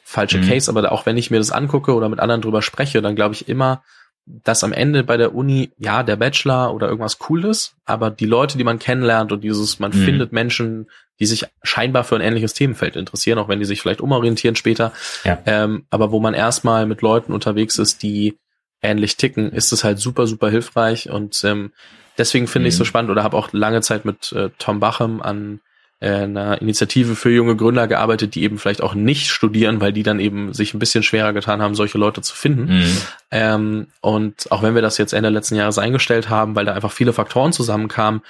falsche 0.05 0.39
mhm. 0.39 0.49
Case, 0.49 0.71
aber 0.71 0.93
auch 0.93 1.07
wenn 1.07 1.17
ich 1.17 1.31
mir 1.31 1.39
das 1.39 1.53
angucke 1.53 1.95
oder 1.95 2.11
mit 2.11 2.21
anderen 2.21 2.43
drüber 2.43 2.61
spreche, 2.61 3.01
dann 3.01 3.17
glaube 3.17 3.35
ich 3.35 3.49
immer, 3.49 3.83
dass 4.27 4.63
am 4.63 4.75
Ende 4.75 5.05
bei 5.05 5.17
der 5.17 5.35
Uni, 5.35 5.71
ja, 5.79 6.03
der 6.03 6.17
Bachelor 6.17 6.75
oder 6.75 6.89
irgendwas 6.89 7.17
cool 7.31 7.47
ist, 7.47 7.77
aber 7.87 8.11
die 8.11 8.27
Leute, 8.27 8.59
die 8.59 8.65
man 8.65 8.79
kennenlernt 8.79 9.33
und 9.33 9.43
dieses, 9.43 9.79
man 9.79 9.93
mhm. 9.93 10.05
findet 10.05 10.33
Menschen, 10.33 10.91
die 11.21 11.27
sich 11.27 11.45
scheinbar 11.63 12.05
für 12.05 12.17
ein 12.17 12.23
ähnliches 12.23 12.55
Themenfeld 12.55 12.97
interessieren, 12.97 13.39
auch 13.39 13.49
wenn 13.49 13.61
die 13.61 13.67
sich 13.67 13.83
vielleicht 13.83 14.01
umorientieren 14.01 14.57
später, 14.57 14.93
ja. 15.25 15.39
ähm, 15.47 15.85
aber 15.91 16.11
wo 16.11 16.19
man 16.19 16.35
erstmal 16.35 16.87
mit 16.87 17.03
Leuten 17.03 17.33
unterwegs 17.33 17.79
ist, 17.79 18.03
die 18.03 18.39
ähnlich 18.83 19.17
ticken, 19.17 19.53
ist 19.53 19.73
es 19.73 19.85
halt 19.85 19.99
super, 19.99 20.27
super 20.27 20.51
hilfreich 20.51 21.11
und 21.11 21.45
ähm, 21.45 21.73
deswegen 22.19 22.47
finde 22.47 22.65
mhm. 22.65 22.69
ich 22.71 22.77
so 22.77 22.85
spannend 22.85 23.11
oder 23.11 23.23
habe 23.23 23.37
auch 23.37 23.53
lange 23.53 23.83
Zeit 23.83 24.05
mit 24.05 24.33
äh, 24.33 24.51
Tom 24.59 24.81
Bachem 24.81 25.21
an 25.21 25.61
äh, 26.01 26.23
einer 26.23 26.61
Initiative 26.63 27.15
für 27.15 27.31
junge 27.31 27.57
Gründer 27.57 27.87
gearbeitet, 27.87 28.35
die 28.35 28.43
eben 28.43 28.59
vielleicht 28.59 28.83
auch 28.83 28.95
nicht 28.95 29.29
studieren, 29.29 29.83
weil 29.83 29.93
die 29.93 30.03
dann 30.03 30.19
eben 30.19 30.55
sich 30.55 30.73
ein 30.73 30.79
bisschen 30.79 31.03
schwerer 31.03 31.35
getan 31.35 31.61
haben, 31.61 31.75
solche 31.75 31.99
Leute 31.99 32.23
zu 32.23 32.35
finden. 32.35 32.79
Mhm. 32.79 32.97
Ähm, 33.31 33.87
und 34.01 34.51
auch 34.51 34.63
wenn 34.63 34.75
wir 34.75 34.83
das 34.83 34.97
jetzt 34.97 35.13
Ende 35.13 35.29
letzten 35.29 35.57
Jahres 35.57 35.77
eingestellt 35.77 36.31
haben, 36.31 36.57
weil 36.57 36.65
da 36.65 36.73
einfach 36.73 36.93
viele 36.93 37.13
Faktoren 37.13 37.53
zusammenkamen, 37.53 38.23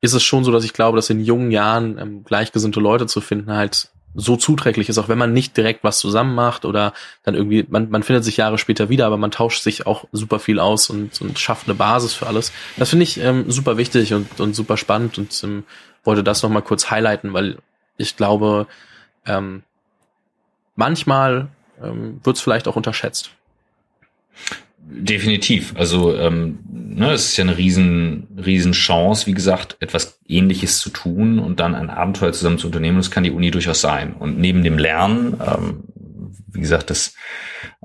ist 0.00 0.14
es 0.14 0.22
schon 0.22 0.44
so, 0.44 0.52
dass 0.52 0.64
ich 0.64 0.72
glaube, 0.72 0.96
dass 0.96 1.10
in 1.10 1.20
jungen 1.20 1.50
Jahren 1.50 1.98
ähm, 1.98 2.24
gleichgesinnte 2.24 2.80
Leute 2.80 3.06
zu 3.06 3.20
finden 3.20 3.52
halt 3.52 3.90
so 4.14 4.36
zuträglich 4.36 4.88
ist, 4.88 4.98
auch 4.98 5.08
wenn 5.08 5.18
man 5.18 5.32
nicht 5.32 5.56
direkt 5.56 5.84
was 5.84 5.98
zusammen 5.98 6.34
macht 6.34 6.64
oder 6.64 6.92
dann 7.22 7.34
irgendwie, 7.34 7.66
man, 7.68 7.90
man 7.90 8.02
findet 8.02 8.24
sich 8.24 8.36
Jahre 8.36 8.58
später 8.58 8.88
wieder, 8.88 9.06
aber 9.06 9.16
man 9.16 9.30
tauscht 9.30 9.62
sich 9.62 9.86
auch 9.86 10.06
super 10.12 10.38
viel 10.38 10.58
aus 10.58 10.90
und, 10.90 11.20
und 11.20 11.38
schafft 11.38 11.68
eine 11.68 11.74
Basis 11.74 12.14
für 12.14 12.26
alles. 12.26 12.52
Das 12.76 12.90
finde 12.90 13.04
ich 13.04 13.20
ähm, 13.20 13.50
super 13.50 13.76
wichtig 13.76 14.14
und, 14.14 14.40
und 14.40 14.54
super 14.54 14.76
spannend 14.76 15.18
und 15.18 15.40
ähm, 15.44 15.64
wollte 16.04 16.24
das 16.24 16.42
nochmal 16.42 16.62
kurz 16.62 16.90
highlighten, 16.90 17.32
weil 17.32 17.58
ich 17.96 18.16
glaube, 18.16 18.66
ähm, 19.26 19.62
manchmal 20.74 21.48
ähm, 21.82 22.20
wird 22.24 22.36
es 22.36 22.42
vielleicht 22.42 22.66
auch 22.66 22.76
unterschätzt. 22.76 23.30
Definitiv. 24.90 25.74
Also 25.76 26.16
ähm, 26.16 26.60
ne, 26.70 27.12
es 27.12 27.26
ist 27.26 27.36
ja 27.36 27.44
eine 27.44 27.58
riesen, 27.58 28.26
riesen 28.42 28.72
Chance, 28.72 29.26
wie 29.26 29.34
gesagt, 29.34 29.76
etwas 29.80 30.18
Ähnliches 30.26 30.78
zu 30.78 30.88
tun 30.88 31.38
und 31.38 31.60
dann 31.60 31.74
ein 31.74 31.90
Abenteuer 31.90 32.32
zusammen 32.32 32.58
zu 32.58 32.68
unternehmen. 32.68 32.96
Das 32.96 33.10
kann 33.10 33.22
die 33.22 33.30
Uni 33.30 33.50
durchaus 33.50 33.82
sein. 33.82 34.14
Und 34.14 34.38
neben 34.38 34.64
dem 34.64 34.78
Lernen, 34.78 35.36
ähm, 35.46 35.84
wie 36.46 36.60
gesagt, 36.60 36.88
das, 36.88 37.14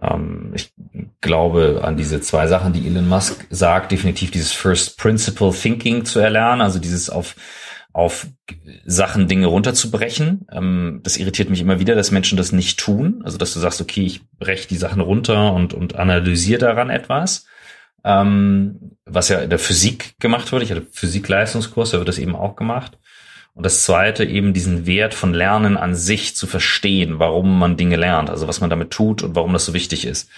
ähm, 0.02 0.54
ich 0.56 0.74
glaube 1.20 1.82
an 1.84 1.98
diese 1.98 2.22
zwei 2.22 2.48
Sachen, 2.48 2.72
die 2.72 2.88
Elon 2.88 3.10
Musk 3.10 3.46
sagt, 3.50 3.92
definitiv 3.92 4.32
dieses 4.32 4.54
First 4.54 4.98
Principle 4.98 5.52
Thinking 5.52 6.06
zu 6.06 6.20
erlernen, 6.20 6.62
also 6.62 6.80
dieses 6.80 7.10
auf 7.10 7.36
auf 7.94 8.28
Sachen 8.86 9.28
Dinge 9.28 9.46
runterzubrechen. 9.46 10.48
Ähm, 10.52 11.02
das 11.04 11.18
irritiert 11.18 11.50
mich 11.50 11.62
immer 11.62 11.80
wieder, 11.80 11.96
dass 11.96 12.12
Menschen 12.12 12.38
das 12.38 12.52
nicht 12.52 12.80
tun. 12.80 13.22
Also 13.24 13.38
dass 13.38 13.54
du 13.54 13.60
sagst, 13.60 13.80
okay, 13.80 14.02
ich 14.02 14.22
breche 14.40 14.68
die 14.68 14.78
Sachen 14.78 15.00
runter 15.00 15.54
und, 15.54 15.74
und 15.74 15.96
analysiere 15.96 16.60
daran 16.60 16.90
etwas. 16.90 17.46
Ähm, 18.04 18.98
was 19.06 19.30
ja 19.30 19.40
in 19.40 19.50
der 19.50 19.60
Physik 19.60 20.16
gemacht 20.20 20.52
wurde. 20.52 20.66
Ich 20.66 20.72
hatte 20.72 20.88
Physikleistungskurs, 20.92 21.92
da 21.92 22.00
wird 22.00 22.10
das 22.10 22.18
eben 22.18 22.36
auch 22.36 22.56
gemacht. 22.56 22.98
Und 23.56 23.66
das 23.66 23.84
zweite 23.84 24.26
eben 24.26 24.54
diesen 24.54 24.88
Wert 24.88 25.14
von 25.14 25.34
Lernen 25.34 25.78
an 25.78 25.94
sich 25.94 26.36
zu 26.36 26.48
verstehen, 26.48 27.20
warum 27.20 27.60
man 27.60 27.78
Dinge 27.78 27.98
lernt, 27.98 28.32
also 28.32 28.48
was 28.48 28.62
man 28.62 28.70
damit 28.70 28.90
tut 28.90 29.22
und 29.22 29.36
warum 29.36 29.54
das 29.54 29.66
so 29.66 29.74
wichtig 29.74 30.06
ist. 30.06 30.30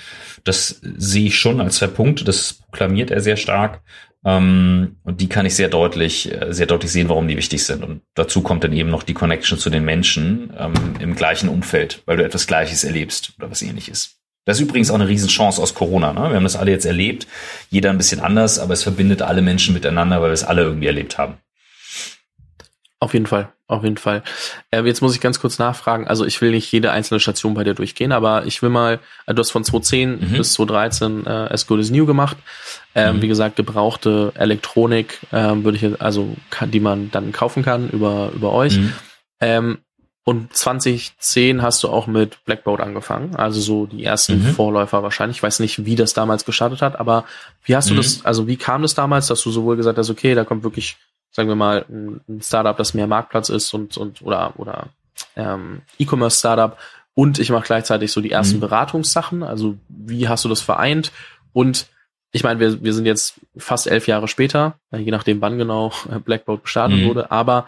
Das 0.44 0.82
sehe 0.82 1.28
ich 1.28 1.40
schon 1.40 1.62
als 1.62 1.78
zwei 1.78 1.88
Punkte, 1.88 2.26
das 2.26 2.54
proklamiert 2.54 3.12
er 3.12 3.22
sehr 3.22 3.38
stark. 3.38 3.82
Ähm, 4.26 4.98
und 5.04 5.22
die 5.22 5.30
kann 5.30 5.46
ich 5.46 5.56
sehr 5.56 5.70
deutlich, 5.70 6.32
äh, 6.32 6.52
sehr 6.52 6.66
deutlich 6.66 6.92
sehen, 6.92 7.08
warum 7.08 7.28
die 7.28 7.38
wichtig 7.38 7.64
sind. 7.64 7.84
Und 7.84 8.02
dazu 8.16 8.42
kommt 8.42 8.64
dann 8.64 8.74
eben 8.74 8.90
noch 8.90 9.04
die 9.04 9.14
Connection 9.14 9.60
zu 9.60 9.70
den 9.70 9.86
Menschen 9.86 10.52
ähm, 10.58 10.74
im 11.00 11.16
gleichen 11.16 11.48
Umfeld, 11.48 12.02
weil 12.06 12.18
du 12.18 12.26
etwas 12.26 12.48
Gleiches 12.48 12.84
erlebst 12.84 13.34
oder 13.38 13.50
was 13.50 13.62
ähnliches. 13.62 14.18
Das 14.46 14.58
ist 14.58 14.64
übrigens 14.64 14.92
auch 14.92 14.96
eine 14.96 15.08
Riesenchance 15.08 15.62
aus 15.62 15.74
Corona. 15.74 16.14
Ne? 16.14 16.30
Wir 16.30 16.36
haben 16.36 16.44
das 16.44 16.56
alle 16.56 16.72
jetzt 16.72 16.86
erlebt, 16.86 17.28
jeder 17.70 17.92
ein 17.92 17.98
bisschen 17.98 18.20
anders, 18.20 18.60
aber 18.60 18.74
es 18.74 18.84
verbindet 18.84 19.22
alle 19.22 19.42
Menschen 19.42 19.74
miteinander, 19.74 20.22
weil 20.22 20.30
wir 20.30 20.34
es 20.34 20.44
alle 20.44 20.64
irgendwie 20.64 20.88
erlebt 20.88 21.18
haben. 21.18 21.38
Auf 23.06 23.14
jeden 23.14 23.28
Fall, 23.28 23.50
auf 23.68 23.84
jeden 23.84 23.98
Fall. 23.98 24.24
Äh, 24.72 24.82
jetzt 24.82 25.00
muss 25.02 25.14
ich 25.14 25.22
ganz 25.22 25.40
kurz 25.40 25.60
nachfragen. 25.60 26.08
Also 26.08 26.26
ich 26.26 26.42
will 26.42 26.50
nicht 26.50 26.72
jede 26.72 26.90
einzelne 26.90 27.20
Station 27.20 27.54
bei 27.54 27.64
dir 27.64 27.76
durchgehen, 27.76 28.12
aber 28.12 28.48
ich 28.48 28.64
will 28.64 28.72
mal, 28.72 29.00
äh, 29.28 29.36
du 29.36 29.42
hast 29.42 29.52
von 29.52 29.64
2010 29.64 30.10
mhm. 30.10 30.38
bis 30.38 30.54
2013 30.54 31.28
äh, 31.28 31.30
As 31.30 31.68
Good 31.68 31.82
as 31.82 31.92
New 31.92 32.08
gemacht. 32.08 32.36
Ähm, 32.96 33.18
mhm. 33.18 33.22
Wie 33.22 33.28
gesagt, 33.28 33.58
gebrauchte 33.58 34.32
Elektronik 34.34 35.20
ähm, 35.32 35.64
würde 35.64 35.78
ich 35.78 36.02
also 36.02 36.36
kann, 36.50 36.72
die 36.72 36.80
man 36.80 37.12
dann 37.12 37.32
kaufen 37.32 37.62
kann 37.62 37.92
über 37.92 38.32
über 38.34 38.54
euch. 38.54 38.76
Mhm. 38.76 38.94
Ähm, 39.40 39.78
und 40.24 40.52
2010 40.52 41.62
hast 41.62 41.84
du 41.84 41.90
auch 41.90 42.08
mit 42.08 42.44
Blackboard 42.46 42.82
angefangen, 42.82 43.36
also 43.36 43.62
so 43.62 43.86
die 43.86 44.04
ersten 44.04 44.40
mhm. 44.40 44.56
Vorläufer 44.56 45.04
wahrscheinlich. 45.04 45.38
Ich 45.38 45.44
weiß 45.44 45.60
nicht, 45.60 45.86
wie 45.86 45.96
das 45.96 46.16
damals 46.16 46.44
gestartet 46.44 46.82
hat, 46.82 47.00
aber 47.00 47.26
wie 47.66 47.76
hast 47.76 47.92
du 47.92 47.94
mhm. 47.94 47.98
das, 47.98 48.26
also 48.26 48.48
wie 48.48 48.58
kam 48.58 48.82
das 48.82 48.96
damals, 48.96 49.28
dass 49.28 49.44
du 49.44 49.52
sowohl 49.52 49.76
gesagt 49.76 50.00
hast, 50.00 50.10
okay, 50.10 50.34
da 50.34 50.44
kommt 50.44 50.64
wirklich 50.64 50.98
sagen 51.36 51.50
wir 51.50 51.56
mal, 51.56 51.86
ein 51.90 52.42
Startup, 52.42 52.78
das 52.78 52.94
mehr 52.94 53.08
Marktplatz 53.08 53.50
ist 53.50 53.74
und, 53.74 53.98
und 53.98 54.22
oder, 54.22 54.54
oder 54.58 54.88
ähm, 55.36 55.82
E-Commerce-Startup 56.00 56.78
und 57.14 57.40
ich 57.40 57.50
mache 57.50 57.66
gleichzeitig 57.66 58.14
so 58.14 58.22
die 58.22 58.32
ersten 58.32 58.58
mhm. 58.58 58.62
Beratungssachen. 58.62 59.44
Also 59.44 59.76
wie 59.90 60.30
hast 60.30 60.46
du 60.46 60.50
das 60.50 60.62
vereint? 60.62 61.12
Und 61.52 61.88
ich 62.32 62.44
meine, 62.44 62.62
wir, 62.62 62.82
wir 62.84 62.94
sind 62.94 63.06
jetzt 63.06 63.42
fast 63.58 63.88
elf 63.88 64.08
Jahre 64.08 64.30
später, 64.30 64.80
je 64.96 65.12
nachdem 65.12 65.42
wann 65.42 65.58
genau 65.58 65.92
Blackboard 66.24 66.64
gestartet 66.64 67.00
mhm. 67.00 67.08
wurde, 67.08 67.32
aber 67.32 67.66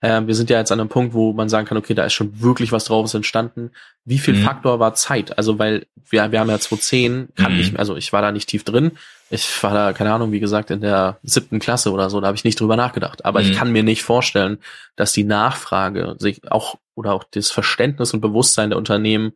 äh, 0.00 0.22
wir 0.24 0.34
sind 0.34 0.50
ja 0.50 0.58
jetzt 0.58 0.70
an 0.70 0.80
einem 0.80 0.88
Punkt, 0.88 1.14
wo 1.14 1.32
man 1.32 1.48
sagen 1.48 1.66
kann, 1.66 1.78
okay, 1.78 1.94
da 1.94 2.04
ist 2.04 2.12
schon 2.12 2.40
wirklich 2.40 2.72
was 2.72 2.84
draus 2.84 3.14
entstanden. 3.14 3.70
Wie 4.04 4.18
viel 4.18 4.34
mhm. 4.34 4.42
Faktor 4.42 4.78
war 4.78 4.94
Zeit? 4.94 5.36
Also, 5.36 5.58
weil 5.58 5.86
wir, 6.08 6.30
wir 6.30 6.40
haben 6.40 6.48
ja 6.48 6.58
2010, 6.58 7.30
kann 7.34 7.54
mhm. 7.54 7.60
ich, 7.60 7.78
also 7.78 7.96
ich 7.96 8.12
war 8.12 8.22
da 8.22 8.32
nicht 8.32 8.48
tief 8.48 8.64
drin. 8.64 8.92
Ich 9.30 9.62
war 9.62 9.74
da, 9.74 9.92
keine 9.92 10.12
Ahnung, 10.12 10.32
wie 10.32 10.40
gesagt, 10.40 10.70
in 10.70 10.80
der 10.80 11.18
siebten 11.22 11.58
Klasse 11.58 11.92
oder 11.92 12.08
so, 12.08 12.20
da 12.20 12.28
habe 12.28 12.36
ich 12.36 12.44
nicht 12.44 12.60
drüber 12.60 12.76
nachgedacht. 12.76 13.24
Aber 13.24 13.40
mhm. 13.40 13.50
ich 13.50 13.56
kann 13.56 13.72
mir 13.72 13.82
nicht 13.82 14.02
vorstellen, 14.02 14.58
dass 14.96 15.12
die 15.12 15.24
Nachfrage 15.24 16.16
sich 16.18 16.50
auch 16.50 16.76
oder 16.94 17.12
auch 17.12 17.24
das 17.30 17.50
Verständnis 17.50 18.14
und 18.14 18.20
Bewusstsein 18.20 18.70
der 18.70 18.78
Unternehmen 18.78 19.32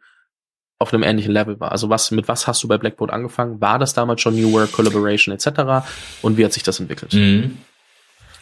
auf 0.79 0.92
einem 0.92 1.03
ähnlichen 1.05 1.33
Level 1.33 1.61
war. 1.61 1.72
Also 1.72 1.90
was, 1.90 2.11
mit 2.11 2.27
was 2.27 2.46
hast 2.46 2.62
du 2.62 2.68
bei 2.68 2.77
Blackboard 2.77 3.12
angefangen? 3.12 3.61
War 3.61 3.79
das 3.79 3.94
damals 3.94 4.20
schon 4.20 4.35
New 4.35 4.53
Work, 4.53 4.72
Collaboration 4.72 5.33
etc.? 5.35 5.87
Und 6.22 6.37
wie 6.37 6.44
hat 6.44 6.53
sich 6.53 6.64
das 6.64 6.81
entwickelt? 6.81 7.12
Mhm. 7.12 7.59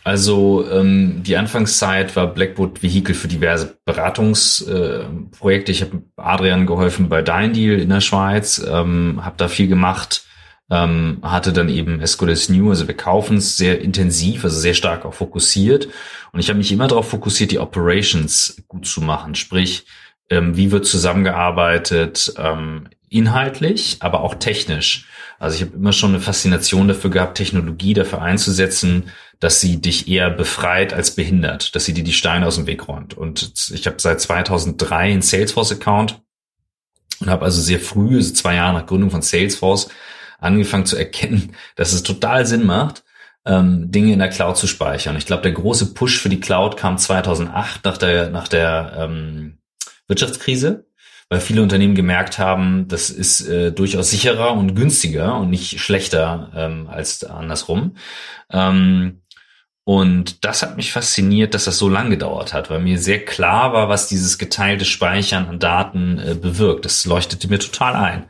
Also 0.03 0.67
ähm, 0.71 1.23
die 1.23 1.37
Anfangszeit 1.37 2.17
war 2.17 2.27
Blackboard 2.29 2.83
Vehikel 2.83 3.15
für 3.15 3.29
diverse 3.29 3.77
Beratungsprojekte. 3.85 5.73
Äh, 5.73 5.75
ich 5.75 5.83
habe 5.83 6.03
Adrian 6.17 6.67
geholfen 6.67 7.09
bei 7.09 7.23
Dein 7.23 7.53
Deal 7.53 7.79
in 7.79 7.91
der 7.91 8.01
Schweiz, 8.01 8.65
ähm, 8.67 9.21
habe 9.23 9.37
da 9.37 9.49
viel 9.49 9.69
gemacht, 9.69 10.25
ähm, 10.71 11.19
hatte 11.23 11.53
dann 11.53 11.69
eben 11.69 12.01
Escoles 12.01 12.49
New, 12.49 12.71
also 12.71 12.89
wir 12.89 12.97
kaufen 12.97 13.37
es 13.37 13.57
sehr 13.57 13.81
intensiv, 13.83 14.45
also 14.45 14.59
sehr 14.59 14.75
stark 14.75 15.05
auch 15.05 15.15
fokussiert. 15.15 15.89
Und 16.33 16.41
ich 16.41 16.49
habe 16.49 16.59
mich 16.59 16.73
immer 16.73 16.89
darauf 16.89 17.11
fokussiert, 17.11 17.51
die 17.51 17.59
Operations 17.59 18.63
gut 18.69 18.87
zu 18.87 19.03
machen, 19.03 19.35
sprich 19.35 19.85
ähm, 20.31 20.57
wie 20.57 20.71
wird 20.71 20.87
zusammengearbeitet, 20.87 22.33
ähm, 22.39 22.89
inhaltlich, 23.09 23.97
aber 24.01 24.21
auch 24.23 24.37
technisch. 24.37 25.09
Also 25.41 25.57
ich 25.57 25.63
habe 25.63 25.77
immer 25.77 25.93
schon 25.93 26.11
eine 26.11 26.21
Faszination 26.21 26.89
dafür 26.89 27.11
gehabt, 27.11 27.37
Technologie 27.37 27.95
dafür 27.95 28.23
einzusetzen, 28.23 29.11
dass 29.41 29.61
sie 29.61 29.81
dich 29.81 30.07
eher 30.07 30.31
befreit 30.31 30.93
als 30.93 31.15
behindert, 31.15 31.75
dass 31.75 31.87
sie 31.87 31.95
dir 31.95 32.05
die 32.05 32.13
Steine 32.13 32.47
aus 32.47 32.57
dem 32.57 32.67
Weg 32.67 32.89
räumt. 32.89 33.15
Und 33.15 33.53
ich 33.73 33.87
habe 33.87 33.97
seit 33.99 34.21
2003 34.21 34.97
einen 34.97 35.23
Salesforce-Account 35.23 36.23
und 37.21 37.31
habe 37.31 37.45
also 37.45 37.61
sehr 37.61 37.81
früh, 37.81 38.17
also 38.17 38.33
zwei 38.35 38.57
Jahre 38.57 38.75
nach 38.75 38.87
Gründung 38.87 39.11
von 39.11 39.23
Salesforce, 39.23 39.89
angefangen 40.39 40.87
zu 40.87 40.97
erkennen, 40.97 41.57
dass 41.77 41.93
es 41.93 42.03
total 42.03 42.47
Sinn 42.47 42.65
macht, 42.65 43.03
ähm, 43.47 43.91
Dinge 43.91 44.13
in 44.13 44.19
der 44.19 44.29
Cloud 44.29 44.59
zu 44.59 44.67
speichern. 44.67 45.17
Ich 45.17 45.27
glaube, 45.27 45.43
der 45.43 45.53
große 45.53 45.95
Push 45.95 46.21
für 46.21 46.29
die 46.29 46.41
Cloud 46.41 46.77
kam 46.77 46.99
2008 46.99 47.85
nach 47.85 47.97
der 47.97 48.29
nach 48.29 48.49
der 48.49 48.93
ähm, 48.97 49.59
Wirtschaftskrise 50.07 50.85
weil 51.31 51.41
viele 51.41 51.63
Unternehmen 51.63 51.95
gemerkt 51.95 52.41
haben, 52.41 52.89
das 52.89 53.09
ist 53.09 53.47
äh, 53.47 53.71
durchaus 53.71 54.11
sicherer 54.11 54.53
und 54.53 54.75
günstiger 54.75 55.39
und 55.39 55.49
nicht 55.49 55.79
schlechter 55.79 56.51
ähm, 56.57 56.89
als 56.89 57.23
andersrum. 57.23 57.95
Ähm, 58.51 59.20
und 59.91 60.45
das 60.45 60.63
hat 60.63 60.77
mich 60.77 60.93
fasziniert, 60.93 61.53
dass 61.53 61.65
das 61.65 61.77
so 61.77 61.89
lang 61.89 62.11
gedauert 62.11 62.55
hat, 62.55 62.71
weil 62.71 62.79
mir 62.79 62.97
sehr 62.97 63.25
klar 63.25 63.73
war, 63.73 63.89
was 63.89 64.07
dieses 64.07 64.39
geteilte 64.39 64.85
Speichern 64.85 65.49
an 65.49 65.59
Daten 65.59 66.21
äh, 66.21 66.35
bewirkt. 66.35 66.85
Das 66.85 67.07
leuchtete 67.07 67.49
mir 67.49 67.59
total 67.59 67.97
ein. 67.97 68.27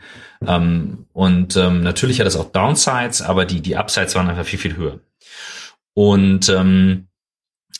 Ähm, 0.46 1.04
und 1.12 1.58
ähm, 1.58 1.82
natürlich 1.82 2.18
hat 2.18 2.26
es 2.26 2.36
auch 2.36 2.50
Downsides, 2.50 3.20
aber 3.20 3.44
die, 3.44 3.60
die 3.60 3.76
Upsides 3.76 4.14
waren 4.14 4.30
einfach 4.30 4.46
viel, 4.46 4.58
viel 4.58 4.74
höher. 4.74 5.00
Und 5.92 6.48
ähm, 6.48 7.08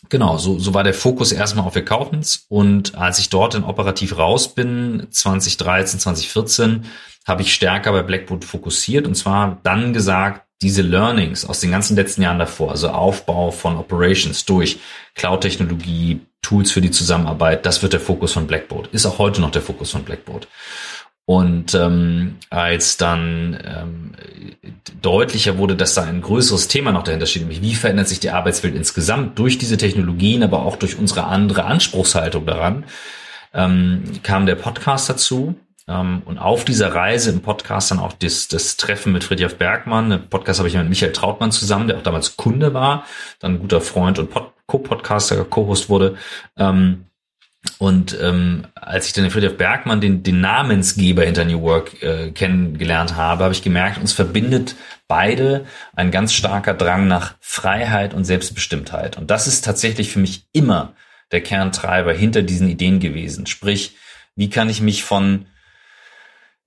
genau, 0.09 0.37
so, 0.37 0.59
so 0.59 0.75
war 0.75 0.83
der 0.83 0.93
Fokus 0.93 1.31
erstmal 1.31 1.65
auf 1.65 1.75
Accountants. 1.75 2.45
Und 2.49 2.93
als 2.93 3.17
ich 3.17 3.29
dort 3.29 3.55
in 3.55 3.63
operativ 3.63 4.15
raus 4.15 4.53
bin, 4.53 5.07
2013, 5.09 5.99
2014, 5.99 6.85
habe 7.25 7.41
ich 7.41 7.51
stärker 7.51 7.93
bei 7.93 8.03
Blackboard 8.03 8.45
fokussiert 8.45 9.07
und 9.07 9.15
zwar 9.15 9.59
dann 9.63 9.91
gesagt, 9.91 10.45
diese 10.61 10.81
Learnings 10.81 11.45
aus 11.45 11.59
den 11.59 11.71
ganzen 11.71 11.95
letzten 11.95 12.21
Jahren 12.21 12.39
davor, 12.39 12.71
also 12.71 12.89
Aufbau 12.89 13.51
von 13.51 13.77
Operations 13.77 14.45
durch 14.45 14.79
Cloud-Technologie, 15.15 16.21
Tools 16.41 16.71
für 16.71 16.81
die 16.81 16.91
Zusammenarbeit, 16.91 17.65
das 17.65 17.81
wird 17.81 17.93
der 17.93 17.99
Fokus 17.99 18.33
von 18.33 18.47
Blackboard. 18.47 18.87
Ist 18.91 19.05
auch 19.05 19.17
heute 19.19 19.41
noch 19.41 19.51
der 19.51 19.61
Fokus 19.61 19.91
von 19.91 20.03
Blackboard. 20.03 20.47
Und 21.25 21.75
ähm, 21.75 22.37
als 22.49 22.97
dann 22.97 23.57
ähm, 23.63 24.11
deutlicher 25.01 25.57
wurde, 25.57 25.75
dass 25.75 25.93
da 25.93 26.03
ein 26.03 26.21
größeres 26.21 26.67
Thema 26.67 26.91
noch 26.91 27.03
dahinter 27.03 27.25
steht, 27.25 27.43
nämlich 27.43 27.61
wie 27.61 27.75
verändert 27.75 28.07
sich 28.07 28.19
die 28.19 28.31
Arbeitswelt 28.31 28.75
insgesamt 28.75 29.37
durch 29.39 29.57
diese 29.57 29.77
Technologien, 29.77 30.43
aber 30.43 30.65
auch 30.65 30.75
durch 30.75 30.97
unsere 30.97 31.25
andere 31.25 31.63
Anspruchshaltung 31.65 32.45
daran, 32.45 32.85
ähm, 33.53 34.03
kam 34.23 34.45
der 34.45 34.55
Podcast 34.55 35.09
dazu. 35.09 35.55
Ähm, 35.91 36.21
und 36.25 36.37
auf 36.37 36.63
dieser 36.63 36.93
Reise 36.93 37.31
im 37.31 37.41
Podcast 37.41 37.91
dann 37.91 37.99
auch 37.99 38.13
das, 38.13 38.47
das 38.47 38.77
Treffen 38.77 39.11
mit 39.11 39.23
Friedrich 39.23 39.55
Bergmann. 39.55 40.09
Den 40.09 40.29
Podcast 40.29 40.59
habe 40.59 40.69
ich 40.69 40.75
mit 40.75 40.89
Michael 40.89 41.11
Trautmann 41.11 41.51
zusammen, 41.51 41.87
der 41.87 41.97
auch 41.97 42.03
damals 42.03 42.37
Kunde 42.37 42.73
war, 42.73 43.05
dann 43.39 43.59
guter 43.59 43.81
Freund 43.81 44.19
und 44.19 44.29
Co-Podcaster, 44.67 45.43
Co-Host 45.43 45.89
wurde. 45.89 46.15
Ähm, 46.57 47.05
und 47.77 48.17
ähm, 48.19 48.65
als 48.73 49.05
ich 49.05 49.13
dann 49.13 49.23
den 49.23 49.31
Friedrich 49.31 49.57
Bergmann, 49.57 50.01
den, 50.01 50.23
den 50.23 50.41
Namensgeber 50.41 51.23
hinter 51.23 51.45
New 51.45 51.61
Work, 51.61 52.01
äh, 52.01 52.31
kennengelernt 52.31 53.15
habe, 53.15 53.43
habe 53.43 53.53
ich 53.53 53.61
gemerkt, 53.61 53.99
uns 53.99 54.13
verbindet 54.13 54.75
beide 55.07 55.65
ein 55.95 56.09
ganz 56.09 56.33
starker 56.33 56.73
Drang 56.73 57.07
nach 57.07 57.35
Freiheit 57.39 58.13
und 58.13 58.23
Selbstbestimmtheit. 58.23 59.17
Und 59.17 59.29
das 59.29 59.45
ist 59.45 59.63
tatsächlich 59.63 60.09
für 60.09 60.19
mich 60.19 60.47
immer 60.53 60.93
der 61.31 61.41
Kerntreiber 61.41 62.13
hinter 62.13 62.41
diesen 62.41 62.67
Ideen 62.67 62.99
gewesen. 62.99 63.45
Sprich, 63.45 63.95
wie 64.35 64.49
kann 64.49 64.69
ich 64.69 64.81
mich 64.81 65.03
von 65.03 65.45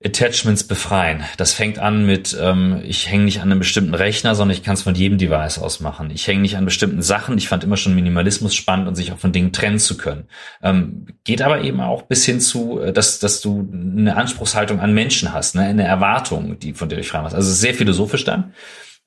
Attachments 0.03 0.65
befreien. 0.65 1.23
Das 1.37 1.53
fängt 1.53 1.79
an 1.79 2.05
mit, 2.05 2.37
ähm, 2.39 2.81
ich 2.83 3.09
hänge 3.09 3.23
nicht 3.23 3.41
an 3.41 3.49
einem 3.49 3.59
bestimmten 3.59 3.93
Rechner, 3.93 4.35
sondern 4.35 4.55
ich 4.55 4.61
kann 4.61 4.73
es 4.73 4.83
von 4.83 4.93
jedem 4.93 5.17
Device 5.17 5.57
aus 5.57 5.79
machen. 5.79 6.11
Ich 6.11 6.27
hänge 6.27 6.41
nicht 6.41 6.57
an 6.57 6.65
bestimmten 6.65 7.01
Sachen. 7.01 7.37
Ich 7.37 7.47
fand 7.47 7.63
immer 7.63 7.77
schon 7.77 7.95
Minimalismus 7.95 8.53
spannend 8.53 8.87
und 8.87 8.95
sich 8.95 9.13
auch 9.13 9.17
von 9.17 9.31
Dingen 9.31 9.53
trennen 9.53 9.79
zu 9.79 9.97
können. 9.97 10.27
Ähm, 10.61 11.07
geht 11.23 11.41
aber 11.41 11.61
eben 11.61 11.79
auch 11.79 12.03
bis 12.03 12.25
hin 12.25 12.41
zu, 12.41 12.81
äh, 12.81 12.91
dass, 12.91 13.19
dass 13.19 13.39
du 13.39 13.67
eine 13.71 14.17
Anspruchshaltung 14.17 14.81
an 14.81 14.93
Menschen 14.93 15.33
hast, 15.33 15.55
ne? 15.55 15.61
eine 15.63 15.85
Erwartung, 15.85 16.59
die 16.59 16.73
von 16.73 16.89
der 16.89 16.97
du 16.97 17.01
dich 17.01 17.11
frei 17.11 17.21
machst. 17.21 17.35
Also 17.35 17.51
sehr 17.51 17.73
philosophisch 17.73 18.25
dann. 18.25 18.53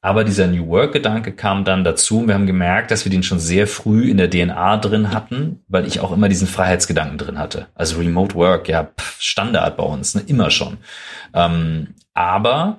Aber 0.01 0.23
dieser 0.23 0.47
New 0.47 0.69
Work-Gedanke 0.69 1.33
kam 1.33 1.65
dann 1.65 1.83
dazu. 1.83 2.27
Wir 2.27 2.35
haben 2.35 2.47
gemerkt, 2.47 2.93
dass 2.93 3.05
wir 3.05 3.11
den 3.11 3.25
schon 3.25 3.41
sehr 3.41 3.67
früh 3.67 4.09
in 4.09 4.17
der 4.17 4.31
DNA 4.31 4.77
drin 4.77 5.13
hatten, 5.13 5.65
weil 5.67 5.87
ich 5.87 5.99
auch 5.99 6.13
immer 6.13 6.29
diesen 6.29 6.47
Freiheitsgedanken 6.47 7.19
drin 7.19 7.39
hatte. 7.39 7.67
Also 7.75 7.99
Remote 7.99 8.37
Work, 8.37 8.69
ja, 8.69 8.91
Standard 9.19 9.77
bei 9.77 9.83
uns, 9.83 10.15
ne, 10.15 10.23
immer 10.27 10.51
schon. 10.51 10.79
Ähm, 11.35 11.95
aber 12.15 12.79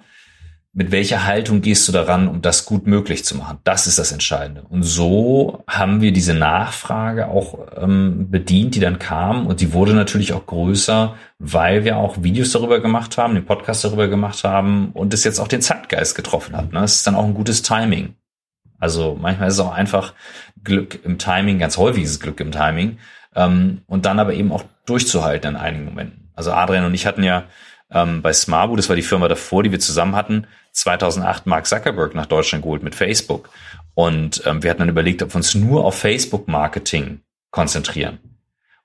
mit 0.71 0.91
welcher 0.91 1.25
Haltung 1.25 1.61
gehst 1.61 1.87
du 1.87 1.91
daran, 1.91 2.27
um 2.27 2.41
das 2.41 2.65
gut 2.65 2.85
möglich 2.85 3.25
zu 3.25 3.35
machen? 3.35 3.57
Das 3.63 3.87
ist 3.87 3.97
das 3.97 4.11
Entscheidende. 4.11 4.61
Und 4.69 4.83
so 4.83 5.63
haben 5.67 6.01
wir 6.01 6.11
diese 6.13 6.35
Nachfrage 6.35 7.27
auch 7.27 7.67
ähm, 7.75 8.29
bedient, 8.29 8.75
die 8.75 8.79
dann 8.79 8.99
kam. 8.99 9.47
Und 9.47 9.61
die 9.61 9.73
wurde 9.73 9.93
natürlich 9.93 10.31
auch 10.33 10.45
größer, 10.45 11.15
weil 11.39 11.85
wir 11.85 11.97
auch 11.97 12.21
Videos 12.21 12.51
darüber 12.51 12.81
gemacht 12.81 13.17
haben, 13.17 13.33
den 13.33 13.45
Podcast 13.45 13.83
darüber 13.83 14.07
gemacht 14.07 14.43
haben 14.43 14.91
und 14.93 15.13
es 15.13 15.23
jetzt 15.23 15.39
auch 15.39 15.47
den 15.47 15.61
Zeitgeist 15.61 16.15
getroffen 16.15 16.55
hat. 16.55 16.71
Ne? 16.71 16.81
Das 16.81 16.95
ist 16.95 17.07
dann 17.07 17.15
auch 17.15 17.25
ein 17.25 17.33
gutes 17.33 17.63
Timing. 17.63 18.13
Also 18.77 19.17
manchmal 19.19 19.47
ist 19.47 19.55
es 19.55 19.59
auch 19.59 19.73
einfach 19.73 20.13
Glück 20.63 21.03
im 21.03 21.17
Timing, 21.17 21.57
ganz 21.57 21.77
häufig 21.77 22.03
ist 22.03 22.11
es 22.11 22.19
Glück 22.19 22.39
im 22.39 22.51
Timing. 22.51 22.99
Ähm, 23.35 23.81
und 23.87 24.05
dann 24.05 24.19
aber 24.19 24.33
eben 24.33 24.51
auch 24.51 24.63
durchzuhalten 24.85 25.55
in 25.55 25.55
einigen 25.57 25.85
Momenten. 25.85 26.29
Also 26.35 26.51
Adrian 26.51 26.85
und 26.85 26.93
ich 26.93 27.07
hatten 27.07 27.23
ja 27.23 27.45
ähm, 27.91 28.21
bei 28.21 28.33
Smarbu, 28.33 28.75
das 28.75 28.89
war 28.89 28.95
die 28.95 29.01
Firma 29.01 29.27
davor, 29.27 29.63
die 29.63 29.71
wir 29.71 29.79
zusammen 29.79 30.15
hatten, 30.15 30.47
2008 30.79 31.45
Mark 31.45 31.67
Zuckerberg 31.67 32.15
nach 32.15 32.25
Deutschland 32.25 32.63
geholt 32.63 32.83
mit 32.83 32.95
Facebook. 32.95 33.49
Und 33.93 34.43
ähm, 34.45 34.63
wir 34.63 34.69
hatten 34.69 34.79
dann 34.79 34.89
überlegt, 34.89 35.21
ob 35.21 35.31
wir 35.31 35.35
uns 35.35 35.55
nur 35.55 35.83
auf 35.83 35.99
Facebook-Marketing 35.99 37.21
konzentrieren. 37.51 38.19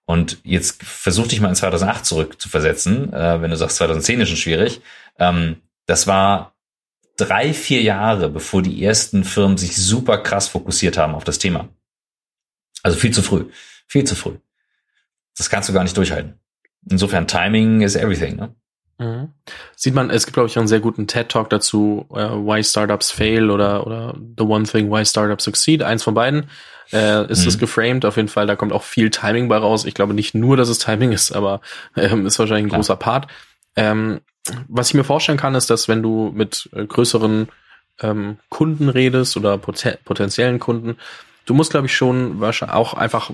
Und 0.06 0.38
jetzt 0.42 0.82
versuch 0.82 1.28
dich 1.28 1.40
mal 1.40 1.48
in 1.48 1.54
2008 1.54 2.04
zurück 2.04 2.40
zu 2.40 2.48
versetzen, 2.48 3.12
äh, 3.12 3.40
wenn 3.40 3.50
du 3.50 3.56
sagst, 3.56 3.76
2010 3.76 4.20
ist 4.20 4.28
schon 4.28 4.36
schwierig. 4.36 4.80
Ähm, 5.18 5.62
das 5.86 6.06
war 6.06 6.54
drei, 7.16 7.54
vier 7.54 7.82
Jahre, 7.82 8.28
bevor 8.28 8.60
die 8.60 8.84
ersten 8.84 9.24
Firmen 9.24 9.56
sich 9.56 9.76
super 9.76 10.18
krass 10.18 10.48
fokussiert 10.48 10.98
haben 10.98 11.14
auf 11.14 11.24
das 11.24 11.38
Thema. 11.38 11.68
Also 12.82 12.98
viel 12.98 13.12
zu 13.12 13.22
früh. 13.22 13.46
Viel 13.86 14.04
zu 14.04 14.14
früh. 14.14 14.36
Das 15.36 15.48
kannst 15.48 15.68
du 15.68 15.72
gar 15.72 15.84
nicht 15.84 15.96
durchhalten. 15.96 16.38
Insofern 16.90 17.26
Timing 17.26 17.80
is 17.80 17.96
everything. 17.96 18.36
Ne? 18.36 18.54
Mhm. 18.98 19.30
Sieht 19.76 19.94
man, 19.94 20.10
es 20.10 20.24
gibt, 20.24 20.34
glaube 20.34 20.48
ich, 20.48 20.56
einen 20.56 20.68
sehr 20.68 20.80
guten 20.80 21.06
TED-Talk 21.06 21.50
dazu, 21.50 22.06
uh, 22.10 22.46
Why 22.46 22.62
Startups 22.62 23.10
Fail 23.10 23.50
oder, 23.50 23.86
oder 23.86 24.14
The 24.38 24.44
One 24.44 24.64
Thing, 24.64 24.90
Why 24.90 25.04
Startups 25.04 25.44
Succeed. 25.44 25.82
Eins 25.82 26.02
von 26.02 26.14
beiden 26.14 26.48
äh, 26.92 27.30
ist 27.30 27.42
mhm. 27.42 27.48
es 27.48 27.58
geframed. 27.58 28.04
Auf 28.04 28.16
jeden 28.16 28.28
Fall, 28.28 28.46
da 28.46 28.56
kommt 28.56 28.72
auch 28.72 28.84
viel 28.84 29.10
Timing 29.10 29.48
bei 29.48 29.56
raus. 29.56 29.84
Ich 29.84 29.94
glaube 29.94 30.14
nicht 30.14 30.34
nur, 30.34 30.56
dass 30.56 30.68
es 30.68 30.78
Timing 30.78 31.12
ist, 31.12 31.32
aber 31.32 31.60
ähm, 31.96 32.26
ist 32.26 32.38
wahrscheinlich 32.38 32.66
ein 32.66 32.68
Klar. 32.68 32.80
großer 32.80 32.96
Part. 32.96 33.26
Ähm, 33.76 34.20
was 34.68 34.88
ich 34.88 34.94
mir 34.94 35.04
vorstellen 35.04 35.38
kann, 35.38 35.54
ist, 35.54 35.70
dass 35.70 35.88
wenn 35.88 36.02
du 36.02 36.30
mit 36.34 36.68
äh, 36.72 36.84
größeren 36.84 37.48
ähm, 38.00 38.38
Kunden 38.48 38.88
redest 38.88 39.36
oder 39.36 39.58
poten 39.58 39.94
potenziellen 40.04 40.58
Kunden, 40.58 40.96
du 41.46 41.54
musst, 41.54 41.70
glaube 41.70 41.86
ich, 41.86 41.96
schon 41.96 42.40
wahrscheinlich 42.40 42.76
auch 42.76 42.94
einfach 42.94 43.30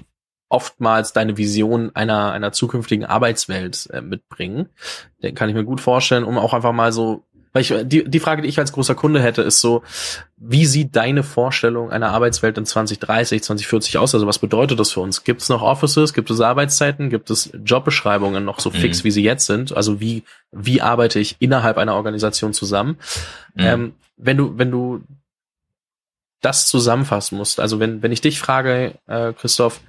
oftmals 0.50 1.12
deine 1.12 1.38
Vision 1.38 1.92
einer, 1.94 2.32
einer 2.32 2.52
zukünftigen 2.52 3.06
Arbeitswelt 3.06 3.88
äh, 3.92 4.02
mitbringen. 4.02 4.68
Den 5.22 5.34
kann 5.34 5.48
ich 5.48 5.54
mir 5.54 5.64
gut 5.64 5.80
vorstellen, 5.80 6.24
um 6.24 6.36
auch 6.36 6.52
einfach 6.52 6.72
mal 6.72 6.92
so, 6.92 7.24
weil 7.52 7.62
ich, 7.62 7.72
die, 7.84 8.04
die 8.04 8.20
Frage, 8.20 8.42
die 8.42 8.48
ich 8.48 8.58
als 8.58 8.72
großer 8.72 8.94
Kunde 8.94 9.22
hätte, 9.22 9.42
ist 9.42 9.60
so, 9.60 9.82
wie 10.36 10.66
sieht 10.66 10.94
deine 10.94 11.22
Vorstellung 11.22 11.90
einer 11.90 12.10
Arbeitswelt 12.10 12.58
in 12.58 12.66
2030, 12.66 13.42
2040 13.42 13.98
aus? 13.98 14.14
Also 14.14 14.26
was 14.26 14.38
bedeutet 14.38 14.78
das 14.78 14.92
für 14.92 15.00
uns? 15.00 15.24
Gibt 15.24 15.40
es 15.40 15.48
noch 15.48 15.62
Offices? 15.62 16.12
Gibt 16.12 16.30
es 16.30 16.40
Arbeitszeiten? 16.40 17.10
Gibt 17.10 17.30
es 17.30 17.50
Jobbeschreibungen 17.64 18.44
noch 18.44 18.60
so 18.60 18.70
mhm. 18.70 18.74
fix, 18.74 19.04
wie 19.04 19.10
sie 19.10 19.22
jetzt 19.22 19.46
sind? 19.46 19.76
Also 19.76 20.00
wie, 20.00 20.24
wie 20.52 20.80
arbeite 20.80 21.20
ich 21.20 21.36
innerhalb 21.38 21.78
einer 21.78 21.94
Organisation 21.94 22.52
zusammen? 22.52 22.98
Mhm. 23.54 23.64
Ähm, 23.64 23.92
wenn 24.16 24.36
du, 24.36 24.58
wenn 24.58 24.70
du 24.70 25.02
das 26.40 26.68
zusammenfassen 26.68 27.38
musst, 27.38 27.60
also 27.60 27.78
wenn, 27.80 28.02
wenn 28.02 28.12
ich 28.12 28.20
dich 28.20 28.40
frage, 28.40 28.94
äh, 29.06 29.32
Christoph, 29.32 29.80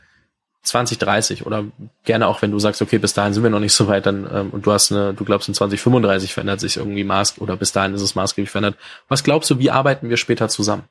2030 0.64 1.46
oder 1.46 1.66
gerne 2.04 2.28
auch, 2.28 2.42
wenn 2.42 2.52
du 2.52 2.60
sagst, 2.60 2.82
okay, 2.82 2.98
bis 2.98 3.14
dahin 3.14 3.34
sind 3.34 3.44
wir 3.44 3.50
noch 3.50 3.60
nicht 3.60 3.74
so 3.74 3.88
weit, 3.88 4.06
dann 4.06 4.30
ähm, 4.32 4.50
und 4.52 4.66
du 4.66 4.72
hast 4.72 4.92
eine, 4.92 5.14
du 5.14 5.26
glaubst 5.26 5.48
in 5.48 5.56
2035 5.56 6.34
verändert 6.34 6.60
sich 6.60 6.78
irgendwie 6.78 7.04
Maß 7.04 7.40
oder 7.40 7.58
bis 7.58 7.72
dahin 7.72 7.94
ist 7.94 8.02
es 8.02 8.16
maßgeblich 8.16 8.52
verändert. 8.52 8.76
Was 9.08 9.24
glaubst 9.24 9.50
du, 9.50 9.60
wie 9.60 9.72
arbeiten 9.72 10.10
wir 10.10 10.18
später 10.18 10.50
zusammen? 10.50 10.84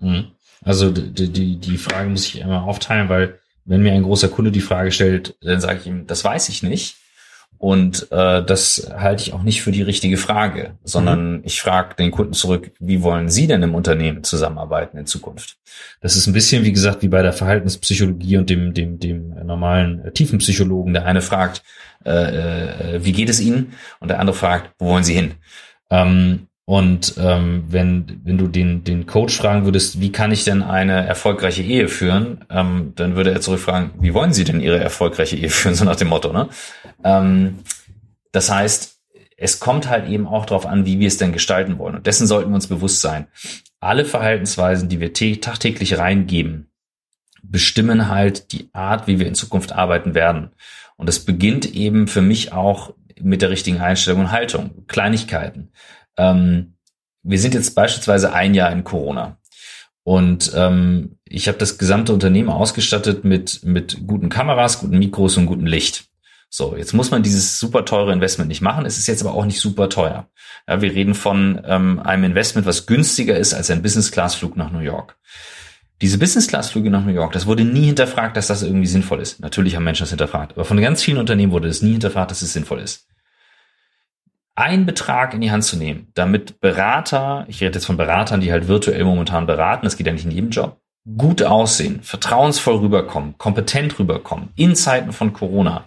Mhm. 0.00 0.26
Also 0.64 0.90
die, 0.90 1.28
die, 1.28 1.56
die 1.56 1.78
Frage 1.78 2.08
muss 2.08 2.26
ich 2.26 2.40
immer 2.40 2.64
aufteilen, 2.64 3.08
weil 3.08 3.38
wenn 3.64 3.82
mir 3.82 3.92
ein 3.92 4.02
großer 4.02 4.28
Kunde 4.28 4.50
die 4.50 4.60
Frage 4.60 4.90
stellt, 4.90 5.36
dann 5.40 5.60
sage 5.60 5.80
ich 5.80 5.86
ihm, 5.86 6.06
das 6.06 6.24
weiß 6.24 6.48
ich 6.48 6.62
nicht. 6.62 6.96
Und 7.62 8.10
äh, 8.10 8.44
das 8.44 8.90
halte 8.92 9.22
ich 9.22 9.32
auch 9.32 9.44
nicht 9.44 9.62
für 9.62 9.70
die 9.70 9.82
richtige 9.82 10.16
Frage, 10.16 10.74
sondern 10.82 11.34
mhm. 11.34 11.40
ich 11.44 11.62
frage 11.62 11.94
den 11.94 12.10
Kunden 12.10 12.32
zurück, 12.32 12.72
wie 12.80 13.04
wollen 13.04 13.28
Sie 13.28 13.46
denn 13.46 13.62
im 13.62 13.76
Unternehmen 13.76 14.24
zusammenarbeiten 14.24 14.98
in 14.98 15.06
Zukunft? 15.06 15.58
Das 16.00 16.16
ist 16.16 16.26
ein 16.26 16.32
bisschen, 16.32 16.64
wie 16.64 16.72
gesagt, 16.72 17.02
wie 17.02 17.08
bei 17.08 17.22
der 17.22 17.32
Verhaltenspsychologie 17.32 18.36
und 18.36 18.50
dem, 18.50 18.74
dem, 18.74 18.98
dem 18.98 19.28
normalen 19.46 20.04
äh, 20.04 20.10
Tiefenpsychologen. 20.10 20.92
Der 20.92 21.06
eine 21.06 21.22
fragt, 21.22 21.62
äh, 22.04 22.96
äh, 22.96 23.04
wie 23.04 23.12
geht 23.12 23.28
es 23.28 23.40
Ihnen? 23.40 23.74
Und 24.00 24.08
der 24.08 24.18
andere 24.18 24.34
fragt, 24.34 24.72
wo 24.80 24.86
wollen 24.86 25.04
Sie 25.04 25.14
hin? 25.14 25.34
Ähm, 25.88 26.48
und 26.72 27.16
ähm, 27.18 27.64
wenn, 27.68 28.22
wenn 28.24 28.38
du 28.38 28.48
den, 28.48 28.82
den 28.82 29.04
Coach 29.04 29.36
fragen 29.36 29.66
würdest, 29.66 30.00
wie 30.00 30.10
kann 30.10 30.32
ich 30.32 30.44
denn 30.44 30.62
eine 30.62 31.06
erfolgreiche 31.06 31.62
Ehe 31.62 31.86
führen, 31.86 32.46
ähm, 32.48 32.94
dann 32.96 33.14
würde 33.14 33.30
er 33.30 33.42
zurückfragen, 33.42 33.90
wie 34.00 34.14
wollen 34.14 34.32
Sie 34.32 34.44
denn 34.44 34.58
Ihre 34.58 34.78
erfolgreiche 34.78 35.36
Ehe 35.36 35.50
führen, 35.50 35.74
so 35.74 35.84
nach 35.84 35.96
dem 35.96 36.08
Motto. 36.08 36.32
Ne? 36.32 36.48
Ähm, 37.04 37.58
das 38.32 38.50
heißt, 38.50 39.02
es 39.36 39.60
kommt 39.60 39.90
halt 39.90 40.08
eben 40.08 40.26
auch 40.26 40.46
darauf 40.46 40.64
an, 40.64 40.86
wie 40.86 40.98
wir 40.98 41.08
es 41.08 41.18
denn 41.18 41.34
gestalten 41.34 41.76
wollen. 41.76 41.96
Und 41.96 42.06
dessen 42.06 42.26
sollten 42.26 42.50
wir 42.50 42.54
uns 42.54 42.68
bewusst 42.68 43.02
sein. 43.02 43.26
Alle 43.78 44.06
Verhaltensweisen, 44.06 44.88
die 44.88 44.98
wir 44.98 45.12
tagtäglich 45.12 45.98
reingeben, 45.98 46.70
bestimmen 47.42 48.08
halt 48.08 48.50
die 48.52 48.70
Art, 48.72 49.06
wie 49.06 49.18
wir 49.18 49.26
in 49.26 49.34
Zukunft 49.34 49.72
arbeiten 49.72 50.14
werden. 50.14 50.52
Und 50.96 51.06
das 51.06 51.18
beginnt 51.18 51.66
eben 51.74 52.08
für 52.08 52.22
mich 52.22 52.54
auch 52.54 52.94
mit 53.20 53.42
der 53.42 53.50
richtigen 53.50 53.82
Einstellung 53.82 54.20
und 54.20 54.32
Haltung. 54.32 54.86
Kleinigkeiten. 54.86 55.68
Ähm, 56.16 56.74
wir 57.22 57.38
sind 57.38 57.54
jetzt 57.54 57.74
beispielsweise 57.74 58.32
ein 58.32 58.54
Jahr 58.54 58.72
in 58.72 58.84
Corona. 58.84 59.38
Und 60.04 60.52
ähm, 60.54 61.18
ich 61.24 61.46
habe 61.48 61.58
das 61.58 61.78
gesamte 61.78 62.12
Unternehmen 62.12 62.50
ausgestattet 62.50 63.24
mit, 63.24 63.62
mit 63.64 64.06
guten 64.06 64.28
Kameras, 64.28 64.80
guten 64.80 64.98
Mikros 64.98 65.36
und 65.36 65.46
gutem 65.46 65.66
Licht. 65.66 66.06
So, 66.48 66.76
jetzt 66.76 66.92
muss 66.92 67.10
man 67.10 67.22
dieses 67.22 67.58
super 67.58 67.84
teure 67.84 68.12
Investment 68.12 68.48
nicht 68.48 68.60
machen. 68.60 68.84
Es 68.84 68.98
ist 68.98 69.06
jetzt 69.06 69.22
aber 69.22 69.34
auch 69.34 69.46
nicht 69.46 69.60
super 69.60 69.88
teuer. 69.88 70.28
Ja, 70.68 70.82
wir 70.82 70.92
reden 70.92 71.14
von 71.14 71.62
ähm, 71.64 72.00
einem 72.00 72.24
Investment, 72.24 72.66
was 72.66 72.86
günstiger 72.86 73.38
ist 73.38 73.54
als 73.54 73.70
ein 73.70 73.80
Business-Class-Flug 73.80 74.56
nach 74.56 74.70
New 74.70 74.80
York. 74.80 75.16
Diese 76.02 76.18
Business-Class-Flüge 76.18 76.90
nach 76.90 77.04
New 77.04 77.12
York, 77.12 77.32
das 77.32 77.46
wurde 77.46 77.64
nie 77.64 77.86
hinterfragt, 77.86 78.36
dass 78.36 78.48
das 78.48 78.64
irgendwie 78.64 78.88
sinnvoll 78.88 79.20
ist. 79.20 79.40
Natürlich 79.40 79.76
haben 79.76 79.84
Menschen 79.84 80.02
das 80.02 80.10
hinterfragt, 80.10 80.52
aber 80.52 80.64
von 80.64 80.80
ganz 80.80 81.02
vielen 81.02 81.18
Unternehmen 81.18 81.52
wurde 81.52 81.68
es 81.68 81.80
nie 81.80 81.92
hinterfragt, 81.92 82.32
dass 82.32 82.42
es 82.42 82.52
sinnvoll 82.52 82.80
ist. 82.80 83.06
Ein 84.54 84.84
Betrag 84.84 85.32
in 85.32 85.40
die 85.40 85.50
Hand 85.50 85.64
zu 85.64 85.76
nehmen, 85.76 86.08
damit 86.14 86.60
Berater, 86.60 87.46
ich 87.48 87.60
rede 87.60 87.74
jetzt 87.74 87.86
von 87.86 87.96
Beratern, 87.96 88.40
die 88.40 88.52
halt 88.52 88.68
virtuell 88.68 89.04
momentan 89.04 89.46
beraten, 89.46 89.84
das 89.84 89.96
geht 89.96 90.06
ja 90.06 90.12
nicht 90.12 90.26
in 90.26 90.30
jedem 90.30 90.50
Job, 90.50 90.76
gut 91.16 91.42
aussehen, 91.42 92.00
vertrauensvoll 92.02 92.76
rüberkommen, 92.76 93.36
kompetent 93.38 93.98
rüberkommen, 93.98 94.50
in 94.56 94.76
Zeiten 94.76 95.12
von 95.12 95.32
Corona. 95.32 95.84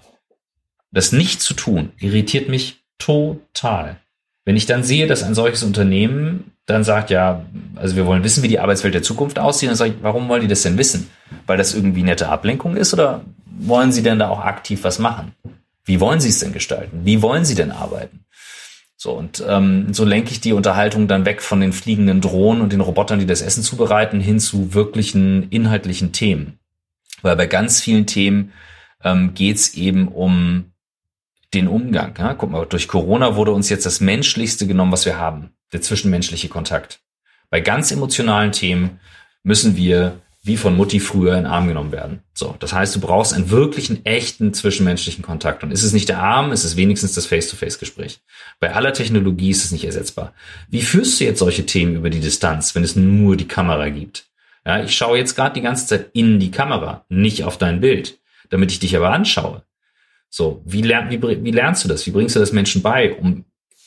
Das 0.91 1.11
nicht 1.11 1.41
zu 1.41 1.53
tun, 1.53 1.91
irritiert 1.99 2.49
mich 2.49 2.83
total. 2.97 3.97
Wenn 4.45 4.57
ich 4.57 4.65
dann 4.65 4.83
sehe, 4.83 5.07
dass 5.07 5.23
ein 5.23 5.35
solches 5.35 5.63
Unternehmen 5.63 6.51
dann 6.65 6.83
sagt, 6.83 7.11
ja, 7.11 7.45
also 7.75 7.95
wir 7.95 8.05
wollen 8.05 8.23
wissen, 8.23 8.41
wie 8.43 8.47
die 8.47 8.59
Arbeitswelt 8.59 8.93
der 8.93 9.03
Zukunft 9.03 9.37
aussieht, 9.37 9.69
dann 9.69 9.75
sage 9.75 9.91
ich, 9.91 9.97
warum 10.01 10.27
wollen 10.27 10.41
die 10.41 10.47
das 10.47 10.63
denn 10.63 10.77
wissen? 10.77 11.09
Weil 11.45 11.57
das 11.57 11.75
irgendwie 11.75 12.03
nette 12.03 12.29
Ablenkung 12.29 12.75
ist 12.75 12.93
oder 12.93 13.21
wollen 13.45 13.91
sie 13.91 14.01
denn 14.01 14.19
da 14.19 14.29
auch 14.29 14.39
aktiv 14.39 14.83
was 14.83 14.97
machen? 14.97 15.33
Wie 15.83 15.99
wollen 15.99 16.19
sie 16.19 16.29
es 16.29 16.39
denn 16.39 16.53
gestalten? 16.53 17.01
Wie 17.03 17.21
wollen 17.21 17.45
sie 17.45 17.53
denn 17.53 17.71
arbeiten? 17.71 18.24
So, 18.97 19.11
und 19.11 19.43
ähm, 19.45 19.93
so 19.93 20.05
lenke 20.05 20.31
ich 20.31 20.39
die 20.39 20.53
Unterhaltung 20.53 21.07
dann 21.07 21.25
weg 21.25 21.41
von 21.41 21.59
den 21.59 21.73
fliegenden 21.73 22.21
Drohnen 22.21 22.61
und 22.61 22.71
den 22.71 22.81
Robotern, 22.81 23.19
die 23.19 23.25
das 23.25 23.41
Essen 23.41 23.61
zubereiten, 23.61 24.19
hin 24.19 24.39
zu 24.39 24.73
wirklichen 24.73 25.49
inhaltlichen 25.49 26.13
Themen. 26.13 26.59
Weil 27.21 27.35
bei 27.35 27.45
ganz 27.47 27.81
vielen 27.81 28.05
Themen 28.05 28.53
ähm, 29.03 29.33
geht 29.33 29.57
es 29.57 29.73
eben 29.73 30.07
um 30.07 30.71
den 31.53 31.67
Umgang. 31.67 32.15
Ja? 32.17 32.33
Guck 32.33 32.51
mal, 32.51 32.65
durch 32.65 32.87
Corona 32.87 33.35
wurde 33.35 33.51
uns 33.51 33.69
jetzt 33.69 33.85
das 33.85 33.99
Menschlichste 33.99 34.65
genommen, 34.67 34.91
was 34.91 35.05
wir 35.05 35.17
haben, 35.17 35.51
der 35.73 35.81
zwischenmenschliche 35.81 36.49
Kontakt. 36.49 37.01
Bei 37.49 37.61
ganz 37.61 37.91
emotionalen 37.91 38.51
Themen 38.51 38.99
müssen 39.43 39.75
wir 39.75 40.21
wie 40.45 40.57
von 40.57 40.77
Mutti 40.77 40.99
früher 40.99 41.33
in 41.33 41.43
den 41.43 41.51
Arm 41.51 41.67
genommen 41.67 41.91
werden. 41.91 42.19
So, 42.35 42.55
das 42.59 42.71
heißt, 42.71 42.95
du 42.95 42.99
brauchst 42.99 43.33
einen 43.33 43.49
wirklichen, 43.49 44.05
echten 44.05 44.53
zwischenmenschlichen 44.53 45.23
Kontakt. 45.23 45.63
Und 45.63 45.71
ist 45.71 45.81
es 45.81 45.91
nicht 45.91 46.07
der 46.07 46.19
Arm, 46.19 46.51
ist 46.51 46.63
es 46.63 46.75
wenigstens 46.75 47.15
das 47.15 47.25
Face-to-Face-Gespräch. 47.25 48.19
Bei 48.59 48.71
aller 48.75 48.93
Technologie 48.93 49.49
ist 49.49 49.65
es 49.65 49.71
nicht 49.71 49.85
ersetzbar. 49.85 50.33
Wie 50.69 50.83
führst 50.83 51.19
du 51.19 51.23
jetzt 51.23 51.39
solche 51.39 51.65
Themen 51.65 51.95
über 51.95 52.11
die 52.11 52.19
Distanz, 52.19 52.75
wenn 52.75 52.83
es 52.83 52.95
nur 52.95 53.35
die 53.37 53.47
Kamera 53.47 53.89
gibt? 53.89 54.27
Ja, 54.63 54.83
ich 54.83 54.95
schaue 54.95 55.17
jetzt 55.17 55.35
gerade 55.35 55.55
die 55.55 55.61
ganze 55.61 55.87
Zeit 55.87 56.11
in 56.13 56.39
die 56.39 56.51
Kamera, 56.51 57.05
nicht 57.09 57.43
auf 57.43 57.57
dein 57.57 57.81
Bild, 57.81 58.19
damit 58.51 58.71
ich 58.71 58.79
dich 58.79 58.95
aber 58.95 59.09
anschaue. 59.09 59.63
So, 60.29 60.61
wie, 60.63 60.83
lern, 60.83 61.09
wie, 61.09 61.43
wie 61.43 61.51
lernst 61.51 61.83
du 61.83 61.87
das? 61.87 62.05
Wie 62.05 62.11
bringst 62.11 62.35
du 62.35 62.39
das 62.39 62.51
Menschen 62.51 62.83
bei, 62.83 63.15
um 63.15 63.45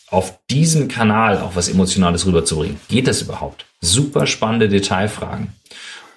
auf 0.09 0.41
diesem 0.51 0.89
Kanal 0.89 1.39
auch 1.39 1.55
was 1.55 1.69
Emotionales 1.69 2.27
rüberzubringen? 2.27 2.81
Geht 2.89 3.07
das 3.07 3.23
überhaupt? 3.23 3.67
Super 3.81 4.27
spannende 4.27 4.69
Detailfragen. 4.69 5.53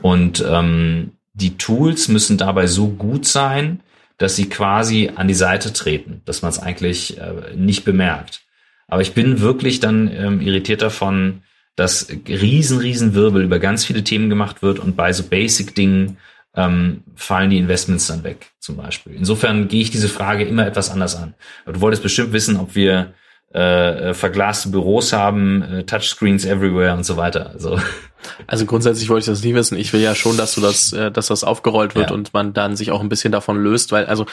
Und 0.02 0.44
ähm, 0.48 1.12
die 1.34 1.58
Tools 1.58 2.08
müssen 2.08 2.38
dabei 2.38 2.68
so 2.68 2.88
gut 2.90 3.26
sein, 3.26 3.82
dass 4.18 4.36
sie 4.36 4.50
quasi 4.50 5.12
an 5.16 5.28
die 5.28 5.34
Seite 5.34 5.74
treten, 5.74 6.22
dass 6.26 6.42
man 6.42 6.50
es 6.50 6.60
eigentlich 6.60 7.18
äh, 7.18 7.56
nicht 7.56 7.84
bemerkt. 7.84 8.42
Aber 8.88 9.02
ich 9.02 9.14
bin 9.14 9.40
wirklich 9.40 9.80
dann 9.80 10.12
ähm, 10.14 10.42
irritiert 10.42 10.82
davon, 10.82 11.42
dass 11.76 12.08
riesen, 12.28 12.78
riesen 12.80 13.16
Wirbel 13.16 13.44
über 13.44 13.60
ganz 13.60 13.86
viele 13.86 14.04
Themen 14.04 14.30
gemacht 14.30 14.62
wird 14.62 14.80
und 14.80 14.96
bei 14.96 15.14
so 15.14 15.24
Basic-Dingen 15.24 16.18
ähm, 16.56 17.04
fallen 17.16 17.50
die 17.50 17.58
Investments 17.58 18.08
dann 18.08 18.24
weg, 18.24 18.52
zum 18.60 18.76
Beispiel. 18.76 19.16
Insofern 19.16 19.70
gehe 19.70 19.82
ich 19.82 19.90
diese 19.90 20.10
Frage 20.10 20.44
immer 20.44 20.68
etwas 20.68 20.92
anders 20.92 21.16
an. 21.16 21.34
Aber 21.64 21.74
du 21.74 21.82
wolltest 21.82 22.04
bestimmt 22.04 22.34
wissen, 22.34 22.58
ob 22.58 22.76
wir 22.76 23.14
äh, 23.54 24.10
äh, 24.10 24.14
verglaste 24.14 24.70
Büros 24.70 25.12
haben, 25.12 25.62
äh, 25.62 25.84
Touchscreens 25.84 26.46
everywhere 26.46 26.94
und 26.94 27.06
so 27.06 27.18
weiter. 27.18 27.52
Also. 27.54 27.78
also 28.48 28.66
grundsätzlich 28.66 29.10
wollte 29.10 29.22
ich 29.22 29.38
das 29.38 29.44
nie 29.44 29.54
wissen. 29.56 29.78
Ich 29.78 29.92
will 29.92 30.02
ja 30.02 30.16
schon, 30.16 30.38
dass 30.38 30.56
du 30.56 30.62
das, 30.62 30.94
äh, 30.94 31.12
dass 31.12 31.28
das 31.28 31.44
aufgerollt 31.44 31.96
wird 31.96 32.12
ja. 32.12 32.16
und 32.16 32.34
man 32.34 32.54
dann 32.54 32.78
sich 32.78 32.92
auch 32.92 33.02
ein 33.02 33.10
bisschen 33.10 33.32
davon 33.32 33.62
löst, 33.62 33.92
weil 33.92 34.06
also 34.06 34.26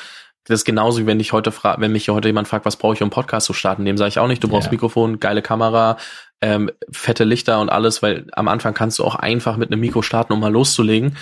das 0.49 0.61
ist 0.61 0.65
genauso 0.65 1.01
wie 1.01 1.07
wenn 1.07 1.21
ich 1.21 1.33
heute 1.33 1.53
frage, 1.53 1.81
wenn 1.81 1.93
mich 1.93 2.09
heute 2.09 2.29
jemand 2.29 2.49
fragt, 2.49 2.65
was 2.65 2.77
brauche 2.77 2.95
ich, 2.95 3.01
um 3.01 3.07
einen 3.07 3.11
Podcast 3.11 3.47
zu 3.47 3.53
starten, 3.53 3.85
dem 3.85 3.99
sage 3.99 4.09
ich 4.09 4.19
auch 4.19 4.29
nicht, 4.29 4.43
du 4.43 4.49
brauchst 4.49 4.67
ja. 4.67 4.73
Mikrofon, 4.73 5.21
geile 5.21 5.43
Kamera, 5.43 5.97
ähm, 6.41 6.71
fette 6.91 7.25
Lichter 7.25 7.61
und 7.61 7.69
alles, 7.69 8.03
weil 8.03 8.27
am 8.33 8.49
Anfang 8.49 8.75
kannst 8.75 8.99
du 8.99 9.05
auch 9.05 9.15
einfach 9.15 9.57
mit 9.57 9.71
einem 9.71 9.81
Mikro 9.81 10.03
starten, 10.03 10.33
um 10.33 10.41
mal 10.41 10.53
loszulegen. 10.53 11.17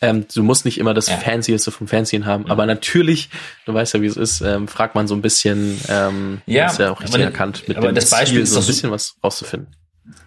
Ähm, 0.00 0.26
du 0.32 0.42
musst 0.42 0.64
nicht 0.64 0.78
immer 0.78 0.94
das 0.94 1.08
ja. 1.08 1.16
Fancieste 1.16 1.70
vom 1.70 1.88
Fanzien 1.88 2.24
haben, 2.24 2.44
mhm. 2.44 2.50
aber 2.50 2.66
natürlich, 2.66 3.28
du 3.66 3.74
weißt 3.74 3.94
ja, 3.94 4.02
wie 4.02 4.06
es 4.06 4.16
ist, 4.16 4.40
ähm, 4.40 4.68
fragt 4.68 4.94
man 4.94 5.06
so 5.08 5.14
ein 5.14 5.22
bisschen, 5.22 5.78
ähm, 5.88 6.40
ja, 6.46 6.66
ist 6.66 6.78
ja 6.78 6.90
auch 6.90 7.00
richtig 7.00 7.16
aber, 7.16 7.24
erkannt, 7.24 7.68
mit 7.68 7.76
aber 7.76 7.88
dem 7.88 7.96
das 7.96 8.10
Beispiel 8.10 8.38
Ziel, 8.38 8.42
ist 8.42 8.52
so 8.52 8.60
ein 8.60 8.66
bisschen 8.66 8.90
was 8.90 9.16
rauszufinden. 9.22 9.74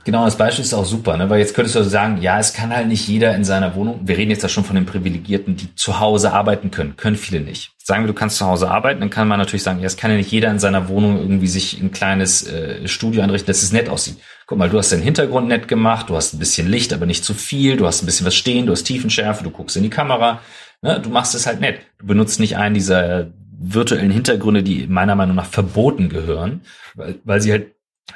Genau, 0.06 0.26
das 0.26 0.38
Beispiel 0.38 0.66
ist 0.66 0.74
auch 0.74 0.86
super, 0.86 1.18
ne? 1.18 1.30
weil 1.30 1.40
jetzt 1.40 1.56
könntest 1.56 1.76
du 1.76 1.84
sagen, 1.84 2.22
ja, 2.22 2.38
es 2.38 2.54
kann 2.54 2.76
halt 2.76 2.88
nicht 2.88 3.08
jeder 3.08 3.36
in 3.36 3.44
seiner 3.44 3.76
Wohnung, 3.76 4.02
wir 4.04 4.18
reden 4.18 4.32
jetzt 4.32 4.44
ja 4.44 4.50
schon 4.50 4.66
von 4.66 4.76
den 4.76 4.86
Privilegierten, 4.86 5.56
die 5.56 5.76
zu 5.76 6.00
Hause 6.00 6.34
arbeiten 6.34 6.72
können, 6.72 6.98
können 6.98 7.16
viele 7.16 7.42
nicht. 7.42 7.72
Sagen 7.82 8.04
wir, 8.04 8.08
du 8.08 8.14
kannst 8.14 8.38
zu 8.38 8.46
Hause 8.46 8.70
arbeiten, 8.70 9.00
dann 9.00 9.10
kann 9.10 9.28
man 9.28 9.40
natürlich 9.40 9.64
sagen, 9.64 9.80
ja, 9.80 9.86
es 9.86 9.98
kann 9.98 10.12
ja 10.12 10.18
nicht 10.18 10.32
jeder 10.32 10.52
in 10.52 10.60
seiner 10.60 10.90
Wohnung 10.90 11.18
irgendwie 11.20 11.48
sich 11.48 11.82
ein 11.82 11.92
kleines 11.92 12.46
äh, 12.46 12.88
Studio 12.88 13.22
einrichten, 13.22 13.48
dass 13.48 13.64
es 13.64 13.72
nett 13.72 13.90
aussieht. 13.90 14.18
Guck 14.46 14.58
mal, 14.58 14.70
du 14.70 14.78
hast 14.78 14.92
den 14.92 15.02
Hintergrund 15.02 15.48
nett 15.48 15.68
gemacht, 15.68 16.10
du 16.10 16.16
hast 16.16 16.34
ein 16.34 16.40
bisschen 16.40 16.68
Licht, 16.68 16.94
aber 16.94 17.06
nicht 17.06 17.24
zu 17.24 17.34
viel, 17.34 17.78
du 17.78 17.86
hast 17.86 18.04
ein 18.04 18.06
bisschen 18.06 18.26
was 18.26 18.36
stehen, 18.36 18.66
du 18.66 18.74
hast 18.74 18.84
Tiefenschärfe, 18.84 19.44
du 19.44 19.52
guckst 19.52 19.78
in 19.78 19.84
die 19.84 19.90
Kamera, 19.90 20.42
ne? 20.82 21.00
du 21.02 21.10
machst 21.10 21.34
es 21.34 21.48
halt 21.48 21.62
nett. 21.62 21.80
Du 22.00 22.08
benutzt 22.08 22.40
nicht 22.40 22.58
einen 22.58 22.76
dieser 22.76 23.32
virtuellen 23.58 24.12
Hintergründe, 24.12 24.64
die 24.64 24.88
meiner 24.88 25.16
Meinung 25.16 25.36
nach 25.36 25.46
verboten 25.46 26.10
gehören, 26.10 26.62
weil, 26.96 27.16
weil 27.24 27.42
sie 27.42 27.52
halt 27.52 27.73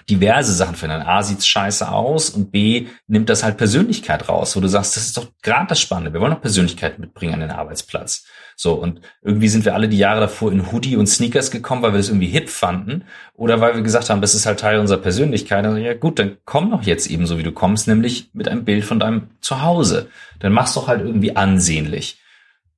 diverse 0.10 0.54
Sachen 0.54 0.76
verändern. 0.76 1.08
A 1.08 1.24
sieht's 1.24 1.48
scheiße 1.48 1.90
aus 1.90 2.30
und 2.30 2.52
B 2.52 2.88
nimmt 3.08 3.30
das 3.30 3.44
halt 3.44 3.58
Persönlichkeit 3.58 4.30
raus, 4.30 4.56
wo 4.56 4.60
du 4.60 4.68
sagst, 4.68 4.96
das 4.96 5.06
ist 5.06 5.18
doch 5.18 5.28
gerade 5.42 5.68
das 5.68 5.80
Spannende. 5.80 6.14
Wir 6.14 6.22
wollen 6.22 6.34
doch 6.34 6.42
Persönlichkeit 6.42 7.00
mitbringen 7.00 7.34
an 7.34 7.40
den 7.42 7.52
Arbeitsplatz. 7.52 8.26
So, 8.56 8.74
und 8.74 9.02
irgendwie 9.22 9.50
sind 9.50 9.66
wir 9.66 9.76
alle 9.76 9.88
die 9.88 9.98
Jahre 9.98 10.20
davor 10.20 10.52
in 10.52 10.72
Hoodie 10.72 10.96
und 10.96 11.08
Sneakers 11.08 11.52
gekommen, 11.52 11.84
weil 11.84 11.94
wir 11.94 12.00
das 12.00 12.10
irgendwie 12.10 12.28
hip 12.28 12.50
fanden 12.50 13.04
oder 13.36 13.62
weil 13.62 13.76
wir 13.76 13.84
gesagt 13.84 14.10
haben, 14.10 14.22
das 14.22 14.34
ist 14.34 14.46
halt 14.46 14.60
Teil 14.60 14.80
unserer 14.80 15.00
Persönlichkeit. 15.00 15.64
Also, 15.66 15.78
ja 15.78 15.94
gut, 15.94 16.20
dann 16.20 16.38
komm 16.46 16.72
doch 16.72 16.84
jetzt 16.84 17.08
eben 17.08 17.28
so, 17.28 17.38
wie 17.38 17.44
du 17.44 17.52
kommst, 17.52 17.88
nämlich 17.88 18.32
mit 18.34 18.48
einem 18.48 18.66
Bild 18.66 18.84
von 18.84 19.00
deinem 19.00 19.30
Zuhause. 19.42 20.10
Dann 20.40 20.54
mach's 20.54 20.74
doch 20.74 20.88
halt 20.88 21.02
irgendwie 21.02 21.36
ansehnlich. 21.36 22.20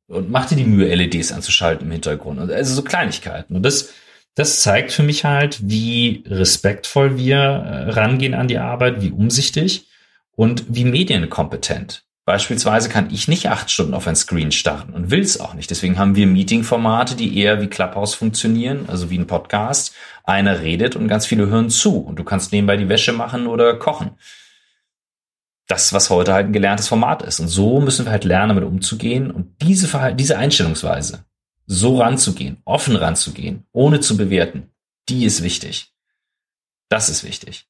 Und 0.07 0.31
mach 0.31 0.47
dir 0.47 0.55
die 0.55 0.65
Mühe, 0.65 0.93
LEDs 0.93 1.31
anzuschalten 1.31 1.85
im 1.85 1.91
Hintergrund. 1.91 2.39
Also 2.51 2.73
so 2.73 2.81
Kleinigkeiten. 2.81 3.55
Und 3.55 3.63
das, 3.63 3.93
das 4.35 4.61
zeigt 4.61 4.91
für 4.91 5.03
mich 5.03 5.25
halt, 5.25 5.59
wie 5.61 6.23
respektvoll 6.27 7.17
wir 7.17 7.37
äh, 7.37 7.89
rangehen 7.91 8.33
an 8.33 8.47
die 8.47 8.57
Arbeit, 8.57 9.01
wie 9.01 9.11
umsichtig 9.11 9.87
und 10.31 10.63
wie 10.69 10.85
medienkompetent. 10.85 12.05
Beispielsweise 12.29 12.89
kann 12.89 13.09
ich 13.11 13.27
nicht 13.27 13.49
acht 13.49 13.71
Stunden 13.71 13.95
auf 13.95 14.07
ein 14.07 14.15
Screen 14.15 14.51
starten 14.51 14.93
und 14.93 15.09
will 15.09 15.21
es 15.21 15.39
auch 15.39 15.55
nicht. 15.55 15.71
Deswegen 15.71 15.97
haben 15.97 16.15
wir 16.15 16.27
Meeting-Formate, 16.27 17.15
die 17.15 17.39
eher 17.39 17.59
wie 17.59 17.67
Clubhouse 17.67 18.13
funktionieren, 18.13 18.85
also 18.87 19.09
wie 19.09 19.17
ein 19.17 19.25
Podcast. 19.25 19.95
Einer 20.23 20.59
redet 20.59 20.95
und 20.95 21.07
ganz 21.07 21.25
viele 21.25 21.47
hören 21.47 21.71
zu 21.71 21.97
und 21.97 22.17
du 22.17 22.23
kannst 22.23 22.51
nebenbei 22.51 22.77
die 22.77 22.87
Wäsche 22.87 23.13
machen 23.13 23.47
oder 23.47 23.73
kochen. 23.77 24.11
Das, 25.67 25.91
was 25.91 26.11
heute 26.11 26.33
halt 26.33 26.45
ein 26.45 26.53
gelerntes 26.53 26.87
Format 26.87 27.23
ist. 27.23 27.39
Und 27.39 27.47
so 27.47 27.81
müssen 27.81 28.05
wir 28.05 28.11
halt 28.11 28.25
lernen, 28.25 28.49
damit 28.49 28.63
umzugehen 28.63 29.31
und 29.31 29.61
diese, 29.63 29.87
Verhalt 29.87 30.19
diese 30.19 30.37
Einstellungsweise 30.37 31.25
so 31.71 31.99
ranzugehen, 32.01 32.57
offen 32.65 32.95
ranzugehen, 32.95 33.63
ohne 33.71 33.99
zu 33.99 34.17
bewerten, 34.17 34.71
die 35.07 35.23
ist 35.23 35.43
wichtig. 35.43 35.93
Das 36.89 37.09
ist 37.09 37.23
wichtig. 37.23 37.67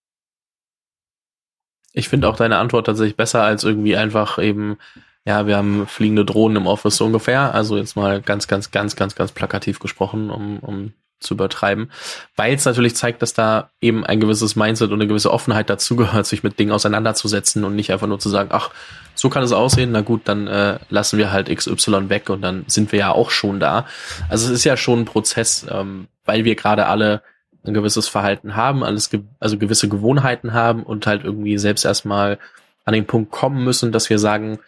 Ich 1.91 2.07
finde 2.07 2.29
auch 2.29 2.37
deine 2.37 2.57
Antwort 2.57 2.85
tatsächlich 2.85 3.17
besser 3.17 3.43
als 3.43 3.65
irgendwie 3.65 3.97
einfach 3.97 4.39
eben, 4.39 4.77
ja, 5.25 5.47
wir 5.47 5.57
haben 5.57 5.85
fliegende 5.85 6.23
Drohnen 6.23 6.55
im 6.55 6.67
Office 6.67 6.95
so 6.95 7.05
ungefähr. 7.05 7.53
Also 7.53 7.75
jetzt 7.75 7.97
mal 7.97 8.21
ganz, 8.21 8.47
ganz, 8.47 8.71
ganz, 8.71 8.95
ganz, 8.95 9.15
ganz 9.15 9.33
plakativ 9.33 9.79
gesprochen, 9.79 10.29
um, 10.29 10.59
um 10.59 10.93
zu 11.19 11.33
übertreiben, 11.33 11.91
weil 12.35 12.53
es 12.53 12.65
natürlich 12.65 12.95
zeigt, 12.95 13.21
dass 13.21 13.33
da 13.33 13.69
eben 13.81 14.05
ein 14.05 14.19
gewisses 14.19 14.55
Mindset 14.55 14.91
und 14.91 14.99
eine 15.01 15.07
gewisse 15.07 15.31
Offenheit 15.31 15.69
dazugehört, 15.69 16.25
sich 16.25 16.43
mit 16.43 16.59
Dingen 16.59 16.71
auseinanderzusetzen 16.71 17.63
und 17.63 17.75
nicht 17.75 17.91
einfach 17.91 18.07
nur 18.07 18.19
zu 18.19 18.29
sagen, 18.29 18.49
ach, 18.51 18.69
so 19.15 19.29
kann 19.29 19.43
es 19.43 19.51
aussehen, 19.51 19.91
na 19.91 20.01
gut, 20.01 20.21
dann 20.25 20.47
äh, 20.47 20.79
lassen 20.89 21.17
wir 21.17 21.31
halt 21.31 21.53
XY 21.53 22.09
weg 22.09 22.29
und 22.29 22.41
dann 22.41 22.63
sind 22.67 22.91
wir 22.91 22.99
ja 22.99 23.11
auch 23.11 23.31
schon 23.31 23.59
da. 23.59 23.85
Also 24.29 24.45
es 24.45 24.51
ist 24.51 24.63
ja 24.63 24.77
schon 24.77 25.01
ein 25.01 25.05
Prozess, 25.05 25.65
ähm, 25.69 26.07
weil 26.25 26.45
wir 26.45 26.55
gerade 26.55 26.87
alle 26.87 27.21
ein 27.65 27.73
gewisses 27.73 28.07
Verhalten 28.07 28.55
haben, 28.55 28.83
alles 28.83 29.09
ge 29.09 29.21
also 29.39 29.57
gewisse 29.57 29.89
Gewohnheiten 29.89 30.53
haben 30.53 30.83
und 30.83 31.05
halt 31.05 31.25
irgendwie 31.25 31.57
selbst 31.57 31.83
erstmal 31.83 32.39
an 32.85 32.93
den 32.93 33.05
Punkt 33.05 33.31
kommen 33.31 33.63
müssen, 33.63 33.91
dass 33.91 34.09
wir 34.09 34.19
sagen, 34.19 34.59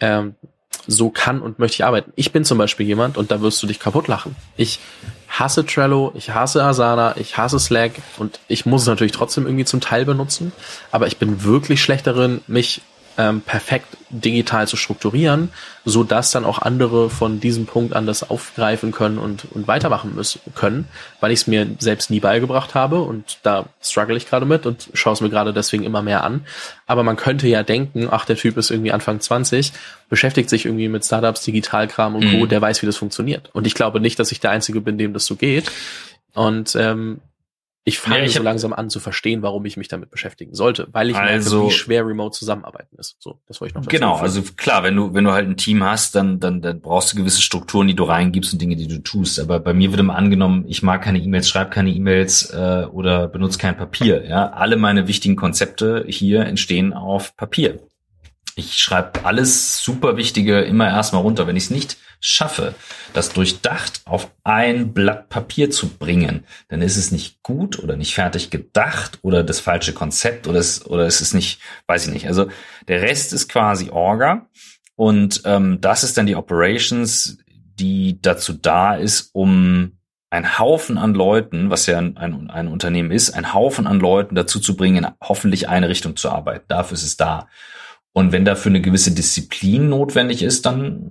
ähm, 0.00 0.34
so 0.86 1.10
kann 1.10 1.40
und 1.40 1.58
möchte 1.58 1.76
ich 1.76 1.84
arbeiten. 1.84 2.12
Ich 2.16 2.32
bin 2.32 2.44
zum 2.44 2.58
Beispiel 2.58 2.86
jemand, 2.86 3.16
und 3.16 3.30
da 3.30 3.40
wirst 3.40 3.62
du 3.62 3.66
dich 3.66 3.80
kaputt 3.80 4.08
lachen. 4.08 4.36
Ich 4.56 4.80
hasse 5.38 5.66
Trello, 5.66 6.12
ich 6.14 6.30
hasse 6.30 6.62
Asana, 6.62 7.16
ich 7.16 7.36
hasse 7.36 7.58
Slack 7.58 7.92
und 8.18 8.40
ich 8.48 8.66
muss 8.66 8.82
es 8.82 8.88
natürlich 8.88 9.12
trotzdem 9.12 9.46
irgendwie 9.46 9.64
zum 9.64 9.80
Teil 9.80 10.04
benutzen, 10.04 10.52
aber 10.92 11.06
ich 11.06 11.18
bin 11.18 11.44
wirklich 11.44 11.82
schlecht 11.82 12.06
darin, 12.06 12.40
mich 12.46 12.82
ähm, 13.16 13.40
perfekt 13.40 13.96
digital 14.10 14.68
zu 14.68 14.76
strukturieren, 14.76 15.50
so 15.84 16.04
dass 16.04 16.30
dann 16.30 16.44
auch 16.44 16.58
andere 16.60 17.10
von 17.10 17.40
diesem 17.40 17.66
Punkt 17.66 17.94
an 17.94 18.06
das 18.06 18.28
aufgreifen 18.28 18.92
können 18.92 19.18
und, 19.18 19.46
und 19.52 19.66
weitermachen 19.66 20.14
müssen 20.14 20.40
können, 20.54 20.88
weil 21.20 21.32
ich 21.32 21.40
es 21.40 21.46
mir 21.46 21.66
selbst 21.78 22.10
nie 22.10 22.20
beigebracht 22.20 22.74
habe 22.74 23.02
und 23.02 23.38
da 23.42 23.66
struggle 23.82 24.16
ich 24.16 24.28
gerade 24.28 24.46
mit 24.46 24.66
und 24.66 24.88
schaue 24.94 25.14
es 25.14 25.20
mir 25.20 25.30
gerade 25.30 25.52
deswegen 25.52 25.84
immer 25.84 26.02
mehr 26.02 26.24
an. 26.24 26.46
Aber 26.86 27.02
man 27.02 27.16
könnte 27.16 27.48
ja 27.48 27.62
denken, 27.62 28.08
ach, 28.10 28.24
der 28.24 28.36
Typ 28.36 28.56
ist 28.56 28.70
irgendwie 28.70 28.92
Anfang 28.92 29.20
20, 29.20 29.72
beschäftigt 30.08 30.50
sich 30.50 30.66
irgendwie 30.66 30.88
mit 30.88 31.04
Startups, 31.04 31.42
Digitalkram 31.42 32.14
und 32.14 32.30
Co., 32.30 32.44
mhm. 32.44 32.48
der 32.48 32.60
weiß, 32.60 32.82
wie 32.82 32.86
das 32.86 32.96
funktioniert. 32.96 33.50
Und 33.52 33.66
ich 33.66 33.74
glaube 33.74 34.00
nicht, 34.00 34.18
dass 34.18 34.32
ich 34.32 34.40
der 34.40 34.50
Einzige 34.50 34.80
bin, 34.80 34.98
dem 34.98 35.12
das 35.12 35.26
so 35.26 35.36
geht. 35.36 35.70
Und 36.34 36.74
ähm, 36.76 37.20
ich 37.86 37.98
fange 37.98 38.22
ja, 38.22 38.28
so 38.28 38.42
langsam 38.42 38.72
an 38.72 38.88
zu 38.88 38.98
verstehen, 38.98 39.42
warum 39.42 39.66
ich 39.66 39.76
mich 39.76 39.88
damit 39.88 40.10
beschäftigen 40.10 40.54
sollte, 40.54 40.88
weil 40.92 41.10
ich 41.10 41.16
also, 41.16 41.58
merke, 41.58 41.68
wie 41.68 41.76
schwer 41.76 42.06
Remote 42.06 42.36
zusammenarbeiten 42.36 42.96
ist. 42.96 43.16
So, 43.18 43.40
das 43.46 43.60
wollte 43.60 43.72
ich 43.72 43.74
noch 43.74 43.86
Genau, 43.90 44.16
also 44.16 44.42
klar, 44.56 44.82
wenn 44.84 44.96
du 44.96 45.12
wenn 45.12 45.24
du 45.24 45.32
halt 45.32 45.46
ein 45.46 45.58
Team 45.58 45.84
hast, 45.84 46.14
dann 46.14 46.40
dann 46.40 46.62
dann 46.62 46.80
brauchst 46.80 47.12
du 47.12 47.16
gewisse 47.18 47.42
Strukturen, 47.42 47.86
die 47.86 47.94
du 47.94 48.04
reingibst 48.04 48.54
und 48.54 48.62
Dinge, 48.62 48.76
die 48.76 48.88
du 48.88 49.02
tust. 49.02 49.38
Aber 49.38 49.60
bei 49.60 49.74
mir 49.74 49.90
wird 49.90 50.00
immer 50.00 50.16
angenommen, 50.16 50.64
ich 50.66 50.82
mag 50.82 51.02
keine 51.02 51.18
E-Mails, 51.18 51.46
schreibe 51.46 51.70
keine 51.70 51.90
E-Mails 51.90 52.50
äh, 52.50 52.86
oder 52.90 53.28
benutze 53.28 53.58
kein 53.58 53.76
Papier. 53.76 54.24
Ja, 54.26 54.50
alle 54.50 54.76
meine 54.76 55.06
wichtigen 55.06 55.36
Konzepte 55.36 56.06
hier 56.08 56.46
entstehen 56.46 56.94
auf 56.94 57.36
Papier. 57.36 57.80
Ich 58.56 58.78
schreibe 58.78 59.26
alles 59.26 59.82
super 59.82 60.16
Wichtige 60.16 60.60
immer 60.60 60.88
erstmal 60.88 61.20
runter. 61.20 61.46
Wenn 61.46 61.56
ich 61.56 61.64
es 61.64 61.70
nicht 61.70 61.98
schaffe, 62.24 62.74
das 63.12 63.34
durchdacht 63.34 64.00
auf 64.06 64.30
ein 64.44 64.94
Blatt 64.94 65.28
Papier 65.28 65.70
zu 65.70 65.88
bringen, 65.88 66.44
dann 66.68 66.80
ist 66.80 66.96
es 66.96 67.12
nicht 67.12 67.42
gut 67.42 67.78
oder 67.78 67.96
nicht 67.96 68.14
fertig 68.14 68.48
gedacht 68.48 69.18
oder 69.20 69.44
das 69.44 69.60
falsche 69.60 69.92
Konzept 69.92 70.46
oder 70.46 70.58
es, 70.58 70.86
oder 70.86 71.06
es 71.06 71.20
ist 71.20 71.34
nicht, 71.34 71.60
weiß 71.86 72.06
ich 72.06 72.12
nicht. 72.14 72.26
Also 72.26 72.48
der 72.88 73.02
Rest 73.02 73.34
ist 73.34 73.48
quasi 73.48 73.90
Orga 73.90 74.48
und 74.96 75.42
ähm, 75.44 75.82
das 75.82 76.02
ist 76.02 76.16
dann 76.16 76.24
die 76.24 76.34
Operations, 76.34 77.36
die 77.46 78.22
dazu 78.22 78.54
da 78.54 78.94
ist, 78.94 79.28
um 79.34 79.98
ein 80.30 80.58
Haufen 80.58 80.96
an 80.96 81.12
Leuten, 81.12 81.68
was 81.68 81.84
ja 81.84 81.98
ein, 81.98 82.16
ein, 82.16 82.48
ein 82.50 82.68
Unternehmen 82.68 83.10
ist, 83.10 83.32
ein 83.32 83.52
Haufen 83.52 83.86
an 83.86 84.00
Leuten 84.00 84.34
dazu 84.34 84.60
zu 84.60 84.76
bringen, 84.76 85.04
in 85.04 85.10
hoffentlich 85.22 85.68
eine 85.68 85.90
Richtung 85.90 86.16
zu 86.16 86.30
arbeiten. 86.30 86.64
Dafür 86.68 86.94
ist 86.94 87.04
es 87.04 87.18
da. 87.18 87.48
Und 88.12 88.32
wenn 88.32 88.46
dafür 88.46 88.70
eine 88.70 88.80
gewisse 88.80 89.12
Disziplin 89.12 89.90
notwendig 89.90 90.42
ist, 90.42 90.64
dann 90.64 91.10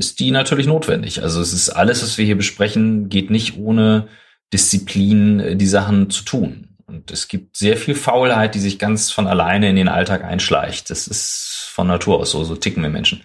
ist 0.00 0.18
die 0.18 0.30
natürlich 0.30 0.66
notwendig. 0.66 1.22
Also 1.22 1.40
es 1.40 1.52
ist 1.52 1.70
alles, 1.70 2.02
was 2.02 2.16
wir 2.16 2.24
hier 2.24 2.36
besprechen, 2.36 3.10
geht 3.10 3.30
nicht 3.30 3.58
ohne 3.58 4.08
Disziplin, 4.52 5.40
äh, 5.40 5.56
die 5.56 5.66
Sachen 5.66 6.10
zu 6.10 6.24
tun. 6.24 6.68
Und 6.86 7.10
es 7.12 7.28
gibt 7.28 7.56
sehr 7.56 7.76
viel 7.76 7.94
Faulheit, 7.94 8.54
die 8.56 8.60
sich 8.60 8.80
ganz 8.80 9.12
von 9.12 9.28
alleine 9.28 9.68
in 9.68 9.76
den 9.76 9.88
Alltag 9.88 10.24
einschleicht. 10.24 10.90
Das 10.90 11.06
ist 11.06 11.68
von 11.70 11.86
Natur 11.86 12.18
aus 12.18 12.32
so, 12.32 12.42
so 12.42 12.56
ticken 12.56 12.82
wir 12.82 12.90
Menschen. 12.90 13.22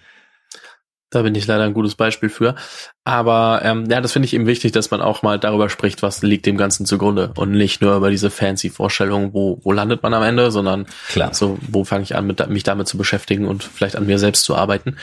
Da 1.16 1.22
bin 1.22 1.34
ich 1.34 1.46
leider 1.46 1.64
ein 1.64 1.72
gutes 1.72 1.94
Beispiel 1.94 2.28
für. 2.28 2.56
Aber 3.02 3.62
ähm, 3.64 3.86
ja, 3.88 4.02
das 4.02 4.12
finde 4.12 4.26
ich 4.26 4.34
eben 4.34 4.46
wichtig, 4.46 4.72
dass 4.72 4.90
man 4.90 5.00
auch 5.00 5.22
mal 5.22 5.38
darüber 5.38 5.70
spricht, 5.70 6.02
was 6.02 6.20
liegt 6.20 6.44
dem 6.44 6.58
Ganzen 6.58 6.84
zugrunde 6.84 7.32
und 7.36 7.52
nicht 7.52 7.80
nur 7.80 7.96
über 7.96 8.10
diese 8.10 8.28
fancy 8.28 8.68
Vorstellungen, 8.68 9.32
wo, 9.32 9.58
wo 9.62 9.72
landet 9.72 10.02
man 10.02 10.12
am 10.12 10.22
Ende, 10.22 10.50
sondern 10.50 10.84
Klar. 11.08 11.32
so, 11.32 11.56
wo 11.62 11.84
fange 11.84 12.02
ich 12.02 12.16
an, 12.16 12.26
mit, 12.26 12.46
mich 12.50 12.64
damit 12.64 12.86
zu 12.86 12.98
beschäftigen 12.98 13.48
und 13.48 13.64
vielleicht 13.64 13.96
an 13.96 14.04
mir 14.04 14.18
selbst 14.18 14.44
zu 14.44 14.56
arbeiten. 14.56 14.98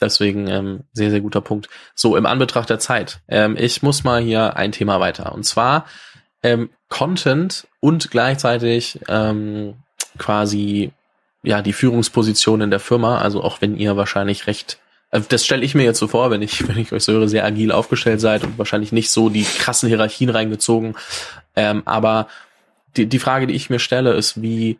Deswegen 0.00 0.46
ähm, 0.46 0.84
sehr, 0.92 1.10
sehr 1.10 1.20
guter 1.20 1.40
Punkt. 1.40 1.68
So, 1.96 2.16
im 2.16 2.26
Anbetracht 2.26 2.70
der 2.70 2.78
Zeit. 2.78 3.18
Ähm, 3.26 3.56
ich 3.58 3.82
muss 3.82 4.04
mal 4.04 4.22
hier 4.22 4.56
ein 4.56 4.70
Thema 4.70 5.00
weiter. 5.00 5.32
Und 5.32 5.42
zwar 5.42 5.86
ähm, 6.44 6.70
Content 6.88 7.66
und 7.80 8.12
gleichzeitig 8.12 9.00
ähm, 9.08 9.74
quasi 10.16 10.92
ja 11.42 11.60
die 11.60 11.72
Führungsposition 11.72 12.60
in 12.60 12.70
der 12.70 12.78
Firma. 12.78 13.18
Also 13.18 13.42
auch 13.42 13.60
wenn 13.60 13.76
ihr 13.76 13.96
wahrscheinlich 13.96 14.46
recht 14.46 14.78
das 15.20 15.44
stelle 15.44 15.64
ich 15.64 15.74
mir 15.74 15.84
jetzt 15.84 15.98
so 15.98 16.08
vor, 16.08 16.30
wenn 16.30 16.42
ich, 16.42 16.66
wenn 16.68 16.78
ich 16.78 16.92
euch 16.92 17.04
so 17.04 17.12
höre, 17.12 17.28
sehr 17.28 17.44
agil 17.44 17.72
aufgestellt 17.72 18.20
seid 18.20 18.44
und 18.44 18.58
wahrscheinlich 18.58 18.92
nicht 18.92 19.10
so 19.10 19.28
die 19.28 19.44
krassen 19.44 19.88
Hierarchien 19.88 20.30
reingezogen. 20.30 20.96
Ähm, 21.54 21.82
aber 21.84 22.28
die, 22.96 23.06
die 23.06 23.18
Frage, 23.18 23.46
die 23.46 23.54
ich 23.54 23.70
mir 23.70 23.78
stelle, 23.78 24.12
ist, 24.12 24.40
wie, 24.42 24.78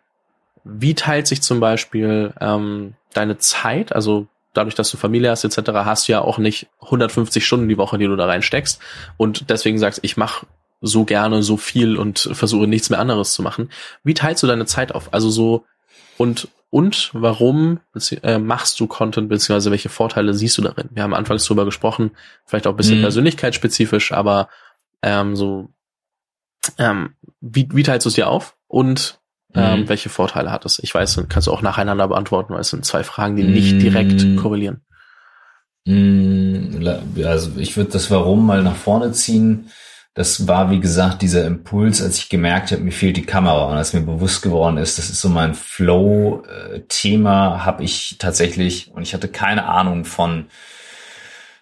wie 0.64 0.95
teilt 0.95 1.26
sich 1.26 1.43
zum 1.43 1.61
Beispiel 1.61 2.32
ähm, 2.41 2.95
deine 3.12 3.39
Zeit, 3.39 3.95
also 3.95 4.26
dadurch, 4.53 4.74
dass 4.74 4.91
du 4.91 4.97
Familie 4.97 5.30
hast 5.30 5.45
etc., 5.45 5.70
hast 5.72 6.09
du 6.09 6.12
ja 6.12 6.20
auch 6.20 6.39
nicht 6.39 6.68
150 6.82 7.45
Stunden 7.45 7.68
die 7.68 7.78
Woche, 7.78 7.99
die 7.99 8.07
du 8.07 8.16
da 8.16 8.26
reinsteckst 8.26 8.80
und 9.16 9.51
deswegen 9.51 9.78
sagst, 9.78 10.01
ich 10.03 10.16
mache 10.16 10.47
so 10.80 11.05
gerne 11.05 11.43
so 11.43 11.57
viel 11.57 11.97
und 11.97 12.30
versuche 12.32 12.66
nichts 12.66 12.91
mehr 12.91 12.99
anderes 12.99 13.32
zu 13.32 13.43
machen. 13.43 13.70
Wie 14.05 14.14
teilst 14.14 14.43
du 14.43 14.47
deine 14.47 14.66
Zeit 14.66 14.93
auf? 14.93 15.12
Also 15.12 15.30
so 15.30 15.64
und 16.16 16.49
und 16.70 17.10
warum 17.12 17.80
äh, 18.22 18.38
machst 18.38 18.80
du 18.80 18.86
Content, 18.86 19.28
beziehungsweise 19.28 19.70
welche 19.70 19.88
Vorteile 19.88 20.34
siehst 20.34 20.58
du 20.58 20.62
darin? 20.62 20.88
Wir 20.90 21.02
haben 21.02 21.14
anfangs 21.14 21.44
drüber 21.44 21.64
gesprochen, 21.64 22.10
vielleicht 22.44 22.66
auch 22.66 22.72
ein 22.72 22.76
bisschen 22.76 22.98
mhm. 22.98 23.02
persönlichkeitsspezifisch, 23.02 24.12
aber 24.12 24.48
ähm, 25.02 25.36
so, 25.36 25.70
ähm, 26.78 27.14
wie, 27.40 27.68
wie 27.72 27.82
teilst 27.82 28.04
du 28.04 28.08
es 28.08 28.14
dir 28.14 28.28
auf 28.28 28.56
und 28.66 29.20
ähm, 29.54 29.80
mhm. 29.80 29.88
welche 29.88 30.08
Vorteile 30.08 30.50
hat 30.50 30.64
es? 30.66 30.78
Ich 30.80 30.94
weiß, 30.94 31.24
kannst 31.28 31.46
du 31.46 31.52
auch 31.52 31.62
nacheinander 31.62 32.08
beantworten, 32.08 32.52
weil 32.52 32.60
es 32.60 32.70
sind 32.70 32.84
zwei 32.84 33.04
Fragen, 33.04 33.36
die 33.36 33.44
nicht 33.44 33.80
direkt 33.80 34.22
mhm. 34.22 34.36
korrelieren. 34.36 34.82
Mhm. 35.86 36.84
Also 37.24 37.52
ich 37.56 37.76
würde 37.76 37.92
das 37.92 38.10
Warum 38.10 38.44
mal 38.44 38.62
nach 38.62 38.76
vorne 38.76 39.12
ziehen 39.12 39.70
das 40.16 40.48
war, 40.48 40.70
wie 40.70 40.80
gesagt, 40.80 41.20
dieser 41.20 41.44
Impuls, 41.44 42.00
als 42.02 42.16
ich 42.16 42.30
gemerkt 42.30 42.72
habe, 42.72 42.80
mir 42.80 42.90
fehlt 42.90 43.18
die 43.18 43.26
Kamera 43.26 43.66
und 43.66 43.76
als 43.76 43.92
mir 43.92 44.00
bewusst 44.00 44.40
geworden 44.40 44.78
ist, 44.78 44.96
das 44.96 45.10
ist 45.10 45.20
so 45.20 45.28
mein 45.28 45.54
Flow-Thema, 45.54 46.46
habe 47.66 47.84
ich 47.84 48.16
tatsächlich, 48.18 48.90
und 48.94 49.02
ich 49.02 49.12
hatte 49.12 49.28
keine 49.28 49.66
Ahnung 49.66 50.06
von 50.06 50.46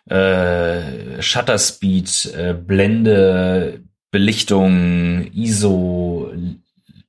äh, 0.09 1.21
Shutter 1.21 1.59
Speed, 1.59 2.33
äh, 2.37 2.55
Blende, 2.55 3.81
Belichtung, 4.13 5.27
ISO, 5.33 6.33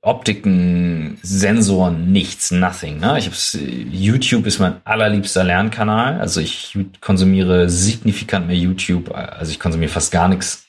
Optiken, 0.01 1.19
Sensoren, 1.21 2.11
nichts, 2.11 2.49
nothing. 2.49 2.99
Ne? 2.99 3.19
Ich 3.19 3.27
hab's, 3.27 3.55
YouTube 3.91 4.47
ist 4.47 4.57
mein 4.57 4.77
allerliebster 4.83 5.43
Lernkanal. 5.43 6.19
Also 6.19 6.41
ich 6.41 6.75
konsumiere 7.01 7.69
signifikant 7.69 8.47
mehr 8.47 8.57
YouTube. 8.57 9.13
Also 9.13 9.51
ich 9.51 9.59
konsumiere 9.59 9.91
fast 9.91 10.11
gar 10.11 10.27
nichts 10.27 10.64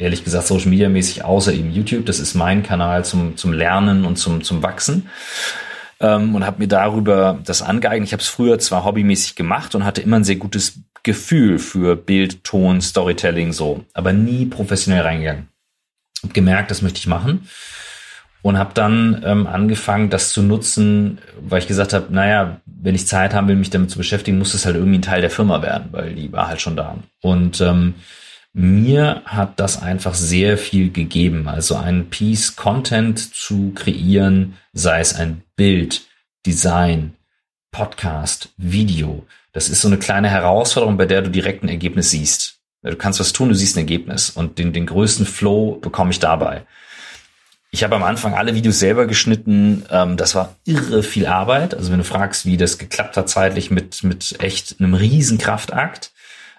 ehrlich 0.00 0.24
gesagt 0.24 0.46
Social 0.46 0.68
Media 0.68 0.88
mäßig 0.88 1.24
außer 1.24 1.52
eben 1.52 1.70
YouTube. 1.70 2.06
Das 2.06 2.18
ist 2.18 2.34
mein 2.34 2.62
Kanal 2.62 3.04
zum, 3.04 3.36
zum 3.36 3.52
Lernen 3.52 4.04
und 4.04 4.16
zum, 4.16 4.42
zum 4.42 4.62
Wachsen. 4.62 5.08
Ähm, 6.00 6.34
und 6.34 6.44
habe 6.44 6.58
mir 6.58 6.68
darüber 6.68 7.38
das 7.44 7.62
angeeignet. 7.62 8.08
Ich 8.08 8.12
habe 8.12 8.22
es 8.22 8.28
früher 8.28 8.58
zwar 8.58 8.84
hobbymäßig 8.84 9.36
gemacht 9.36 9.74
und 9.74 9.84
hatte 9.84 10.00
immer 10.00 10.16
ein 10.16 10.24
sehr 10.24 10.36
gutes 10.36 10.80
Gefühl 11.02 11.58
für 11.58 11.96
Bild, 11.96 12.44
Ton, 12.44 12.80
Storytelling 12.80 13.52
so, 13.52 13.84
aber 13.94 14.12
nie 14.12 14.46
professionell 14.46 15.02
reingegangen. 15.02 15.48
Hab 16.22 16.34
gemerkt, 16.34 16.70
das 16.70 16.82
möchte 16.82 16.98
ich 16.98 17.06
machen 17.06 17.48
und 18.42 18.58
habe 18.58 18.72
dann 18.74 19.22
ähm, 19.24 19.46
angefangen, 19.46 20.10
das 20.10 20.32
zu 20.32 20.42
nutzen, 20.42 21.18
weil 21.40 21.58
ich 21.58 21.68
gesagt 21.68 21.92
habe, 21.92 22.06
naja, 22.10 22.60
wenn 22.66 22.94
ich 22.94 23.06
Zeit 23.06 23.34
haben 23.34 23.48
will, 23.48 23.56
mich 23.56 23.70
damit 23.70 23.90
zu 23.90 23.98
beschäftigen, 23.98 24.38
muss 24.38 24.54
es 24.54 24.64
halt 24.64 24.76
irgendwie 24.76 24.98
ein 24.98 25.02
Teil 25.02 25.20
der 25.20 25.30
Firma 25.30 25.62
werden, 25.62 25.88
weil 25.90 26.14
die 26.14 26.32
war 26.32 26.48
halt 26.48 26.60
schon 26.60 26.76
da. 26.76 26.96
Und 27.20 27.60
ähm, 27.60 27.94
mir 28.52 29.22
hat 29.24 29.60
das 29.60 29.80
einfach 29.80 30.14
sehr 30.14 30.58
viel 30.58 30.90
gegeben. 30.90 31.48
Also 31.48 31.76
ein 31.76 32.10
Piece 32.10 32.56
Content 32.56 33.34
zu 33.34 33.72
kreieren, 33.74 34.56
sei 34.72 35.00
es 35.00 35.14
ein 35.14 35.42
Bild, 35.56 36.02
Design, 36.46 37.14
Podcast, 37.70 38.48
Video. 38.56 39.26
Das 39.52 39.68
ist 39.68 39.80
so 39.80 39.88
eine 39.88 39.98
kleine 39.98 40.28
Herausforderung, 40.28 40.96
bei 40.96 41.06
der 41.06 41.22
du 41.22 41.30
direkt 41.30 41.62
ein 41.62 41.68
Ergebnis 41.68 42.10
siehst. 42.10 42.60
Du 42.82 42.96
kannst 42.96 43.20
was 43.20 43.32
tun, 43.32 43.50
du 43.50 43.54
siehst 43.54 43.76
ein 43.76 43.80
Ergebnis 43.80 44.30
und 44.30 44.58
den, 44.58 44.72
den 44.72 44.86
größten 44.86 45.26
Flow 45.26 45.76
bekomme 45.80 46.10
ich 46.10 46.18
dabei. 46.18 46.64
Ich 47.72 47.84
habe 47.84 47.94
am 47.94 48.02
Anfang 48.02 48.34
alle 48.34 48.54
Videos 48.54 48.80
selber 48.80 49.06
geschnitten. 49.06 49.84
Ähm, 49.90 50.16
das 50.16 50.34
war 50.34 50.56
irre 50.64 51.02
viel 51.02 51.26
Arbeit. 51.26 51.74
Also 51.74 51.92
wenn 51.92 51.98
du 51.98 52.04
fragst, 52.04 52.46
wie 52.46 52.56
das 52.56 52.78
geklappt 52.78 53.16
hat 53.16 53.28
zeitlich 53.28 53.70
mit, 53.70 54.02
mit 54.02 54.40
echt 54.40 54.76
einem 54.80 54.94
riesen 54.94 55.38
Kraftakt. 55.38 56.12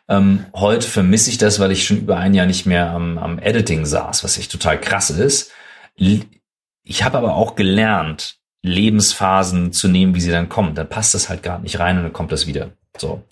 Ähm, 0.08 0.46
heute 0.54 0.88
vermisse 0.88 1.30
ich 1.30 1.38
das, 1.38 1.60
weil 1.60 1.72
ich 1.72 1.86
schon 1.86 1.98
über 1.98 2.18
ein 2.18 2.34
Jahr 2.34 2.46
nicht 2.46 2.66
mehr 2.66 2.90
am, 2.90 3.18
am 3.18 3.40
Editing 3.40 3.86
saß, 3.86 4.24
was 4.24 4.38
echt 4.38 4.52
total 4.52 4.80
krass 4.80 5.10
ist. 5.10 5.52
Ich 5.96 7.04
habe 7.04 7.18
aber 7.18 7.36
auch 7.36 7.56
gelernt, 7.56 8.38
Lebensphasen 8.64 9.74
zu 9.74 9.88
nehmen, 9.88 10.16
wie 10.16 10.22
sie 10.22 10.32
dann 10.32 10.50
kommen. 10.50 10.76
Dann 10.76 10.90
passt 10.90 11.14
das 11.14 11.30
halt 11.30 11.44
gar 11.44 11.60
nicht 11.60 11.80
rein 11.80 11.98
und 11.98 12.04
dann 12.04 12.14
kommt 12.14 12.32
das 12.32 12.48
wieder. 12.48 12.72
So. 12.98 13.24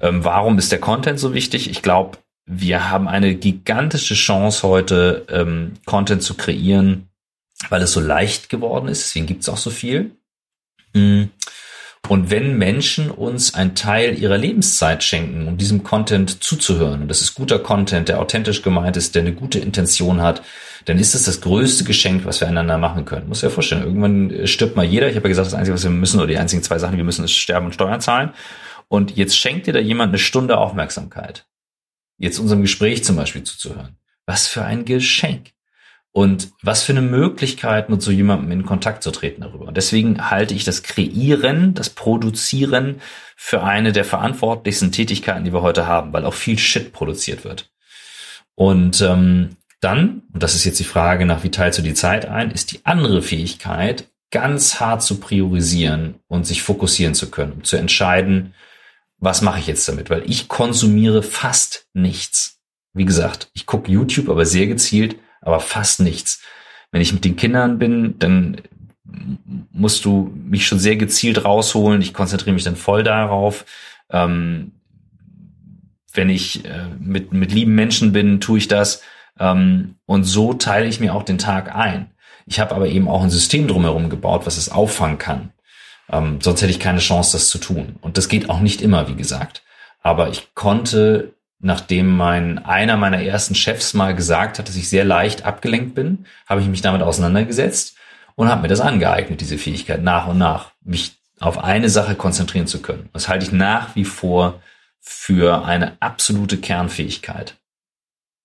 Ähm, 0.00 0.24
warum 0.24 0.58
ist 0.58 0.72
der 0.72 0.80
Content 0.80 1.18
so 1.18 1.34
wichtig? 1.34 1.70
Ich 1.70 1.82
glaube, 1.82 2.18
wir 2.44 2.90
haben 2.90 3.08
eine 3.08 3.34
gigantische 3.34 4.14
Chance 4.14 4.66
heute, 4.66 5.26
ähm, 5.28 5.74
Content 5.86 6.22
zu 6.22 6.34
kreieren, 6.34 7.08
weil 7.68 7.82
es 7.82 7.92
so 7.92 8.00
leicht 8.00 8.48
geworden 8.48 8.88
ist. 8.88 9.04
Deswegen 9.04 9.26
gibt 9.26 9.42
es 9.42 9.48
auch 9.48 9.56
so 9.56 9.70
viel. 9.70 10.16
Mhm. 10.92 11.30
Und 12.08 12.30
wenn 12.30 12.58
Menschen 12.58 13.10
uns 13.10 13.54
einen 13.54 13.74
Teil 13.74 14.18
ihrer 14.18 14.36
Lebenszeit 14.36 15.04
schenken, 15.04 15.46
um 15.46 15.56
diesem 15.56 15.84
Content 15.84 16.42
zuzuhören, 16.42 17.02
und 17.02 17.08
das 17.08 17.22
ist 17.22 17.34
guter 17.34 17.58
Content, 17.60 18.08
der 18.08 18.20
authentisch 18.20 18.62
gemeint 18.62 18.96
ist, 18.96 19.14
der 19.14 19.22
eine 19.22 19.32
gute 19.32 19.60
Intention 19.60 20.20
hat, 20.20 20.42
dann 20.84 20.98
ist 20.98 21.14
das 21.14 21.22
das 21.24 21.40
größte 21.40 21.84
Geschenk, 21.84 22.24
was 22.24 22.40
wir 22.40 22.48
einander 22.48 22.76
machen 22.76 23.04
können. 23.04 23.28
Muss 23.28 23.42
ja 23.42 23.50
vorstellen, 23.50 23.84
irgendwann 23.84 24.46
stirbt 24.48 24.74
mal 24.74 24.84
jeder. 24.84 25.08
Ich 25.08 25.14
habe 25.14 25.28
ja 25.28 25.30
gesagt, 25.30 25.46
das 25.46 25.54
Einzige, 25.54 25.74
was 25.74 25.84
wir 25.84 25.90
müssen, 25.90 26.18
oder 26.18 26.26
die 26.26 26.38
einzigen 26.38 26.62
zwei 26.62 26.78
Sachen, 26.78 26.92
die 26.92 26.98
wir 26.98 27.04
müssen, 27.04 27.24
ist 27.24 27.32
sterben 27.32 27.66
und 27.66 27.72
Steuern 27.72 28.00
zahlen. 28.00 28.30
Und 28.88 29.16
jetzt 29.16 29.38
schenkt 29.38 29.68
dir 29.68 29.72
da 29.72 29.78
jemand 29.78 30.10
eine 30.10 30.18
Stunde 30.18 30.58
Aufmerksamkeit. 30.58 31.46
Jetzt 32.18 32.40
unserem 32.40 32.62
Gespräch 32.62 33.04
zum 33.04 33.16
Beispiel 33.16 33.44
zuzuhören. 33.44 33.96
Was 34.26 34.48
für 34.48 34.64
ein 34.64 34.84
Geschenk. 34.84 35.52
Und 36.12 36.52
was 36.62 36.82
für 36.82 36.92
eine 36.92 37.00
Möglichkeit, 37.00 37.88
mit 37.88 38.02
so 38.02 38.10
jemandem 38.10 38.52
in 38.52 38.66
Kontakt 38.66 39.02
zu 39.02 39.10
treten 39.10 39.40
darüber. 39.40 39.66
Und 39.66 39.78
deswegen 39.78 40.30
halte 40.30 40.52
ich 40.52 40.64
das 40.64 40.82
Kreieren, 40.82 41.72
das 41.72 41.88
Produzieren 41.88 43.00
für 43.34 43.62
eine 43.62 43.92
der 43.92 44.04
verantwortlichsten 44.04 44.92
Tätigkeiten, 44.92 45.44
die 45.44 45.54
wir 45.54 45.62
heute 45.62 45.86
haben, 45.86 46.12
weil 46.12 46.26
auch 46.26 46.34
viel 46.34 46.58
Shit 46.58 46.92
produziert 46.92 47.44
wird. 47.44 47.70
Und 48.54 49.00
ähm, 49.00 49.56
dann, 49.80 50.22
und 50.32 50.42
das 50.42 50.54
ist 50.54 50.64
jetzt 50.64 50.80
die 50.80 50.84
Frage 50.84 51.24
nach, 51.24 51.44
wie 51.44 51.50
teilst 51.50 51.78
du 51.78 51.82
die 51.82 51.94
Zeit 51.94 52.26
ein, 52.26 52.50
ist 52.50 52.72
die 52.72 52.80
andere 52.84 53.22
Fähigkeit, 53.22 54.08
ganz 54.30 54.80
hart 54.80 55.02
zu 55.02 55.18
priorisieren 55.18 56.16
und 56.28 56.46
sich 56.46 56.62
fokussieren 56.62 57.14
zu 57.14 57.30
können, 57.30 57.52
um 57.52 57.64
zu 57.64 57.76
entscheiden, 57.76 58.54
was 59.18 59.40
mache 59.40 59.60
ich 59.60 59.66
jetzt 59.66 59.88
damit? 59.88 60.10
Weil 60.10 60.28
ich 60.28 60.48
konsumiere 60.48 61.22
fast 61.22 61.86
nichts. 61.94 62.60
Wie 62.92 63.04
gesagt, 63.04 63.50
ich 63.54 63.66
gucke 63.66 63.90
YouTube, 63.90 64.28
aber 64.28 64.44
sehr 64.44 64.66
gezielt, 64.66 65.16
aber 65.42 65.60
fast 65.60 66.00
nichts. 66.00 66.40
Wenn 66.90 67.02
ich 67.02 67.12
mit 67.12 67.24
den 67.24 67.36
Kindern 67.36 67.78
bin, 67.78 68.18
dann 68.18 68.62
musst 69.72 70.04
du 70.04 70.32
mich 70.34 70.66
schon 70.66 70.78
sehr 70.78 70.96
gezielt 70.96 71.44
rausholen. 71.44 72.00
Ich 72.00 72.14
konzentriere 72.14 72.54
mich 72.54 72.64
dann 72.64 72.76
voll 72.76 73.02
darauf. 73.02 73.64
Ähm, 74.10 74.72
wenn 76.14 76.28
ich 76.28 76.64
äh, 76.64 76.86
mit, 76.98 77.32
mit 77.32 77.52
lieben 77.52 77.74
Menschen 77.74 78.12
bin, 78.12 78.40
tue 78.40 78.58
ich 78.58 78.68
das. 78.68 79.02
Ähm, 79.38 79.96
und 80.06 80.24
so 80.24 80.54
teile 80.54 80.86
ich 80.86 81.00
mir 81.00 81.14
auch 81.14 81.22
den 81.22 81.38
Tag 81.38 81.74
ein. 81.74 82.10
Ich 82.46 82.60
habe 82.60 82.74
aber 82.74 82.88
eben 82.88 83.08
auch 83.08 83.22
ein 83.22 83.30
System 83.30 83.68
drumherum 83.68 84.10
gebaut, 84.10 84.46
was 84.46 84.56
es 84.56 84.70
auffangen 84.70 85.18
kann. 85.18 85.52
Ähm, 86.10 86.40
sonst 86.40 86.60
hätte 86.62 86.72
ich 86.72 86.80
keine 86.80 86.98
Chance, 86.98 87.32
das 87.32 87.48
zu 87.48 87.58
tun. 87.58 87.96
Und 88.00 88.18
das 88.18 88.28
geht 88.28 88.50
auch 88.50 88.60
nicht 88.60 88.82
immer, 88.82 89.08
wie 89.08 89.14
gesagt. 89.14 89.62
Aber 90.02 90.28
ich 90.28 90.54
konnte 90.54 91.34
nachdem 91.62 92.14
mein 92.16 92.58
einer 92.58 92.96
meiner 92.96 93.22
ersten 93.22 93.54
Chefs 93.54 93.94
mal 93.94 94.14
gesagt 94.14 94.58
hat, 94.58 94.68
dass 94.68 94.76
ich 94.76 94.88
sehr 94.88 95.04
leicht 95.04 95.44
abgelenkt 95.44 95.94
bin, 95.94 96.26
habe 96.46 96.60
ich 96.60 96.66
mich 96.66 96.82
damit 96.82 97.02
auseinandergesetzt 97.02 97.96
und 98.34 98.48
habe 98.48 98.62
mir 98.62 98.68
das 98.68 98.80
angeeignet, 98.80 99.40
diese 99.40 99.58
Fähigkeit 99.58 100.02
nach 100.02 100.26
und 100.26 100.38
nach, 100.38 100.72
mich 100.82 101.16
auf 101.38 101.58
eine 101.58 101.88
Sache 101.88 102.16
konzentrieren 102.16 102.66
zu 102.66 102.82
können. 102.82 103.08
Das 103.12 103.28
halte 103.28 103.46
ich 103.46 103.52
nach 103.52 103.94
wie 103.94 104.04
vor 104.04 104.60
für 105.00 105.64
eine 105.64 105.96
absolute 106.00 106.58
Kernfähigkeit. 106.58 107.56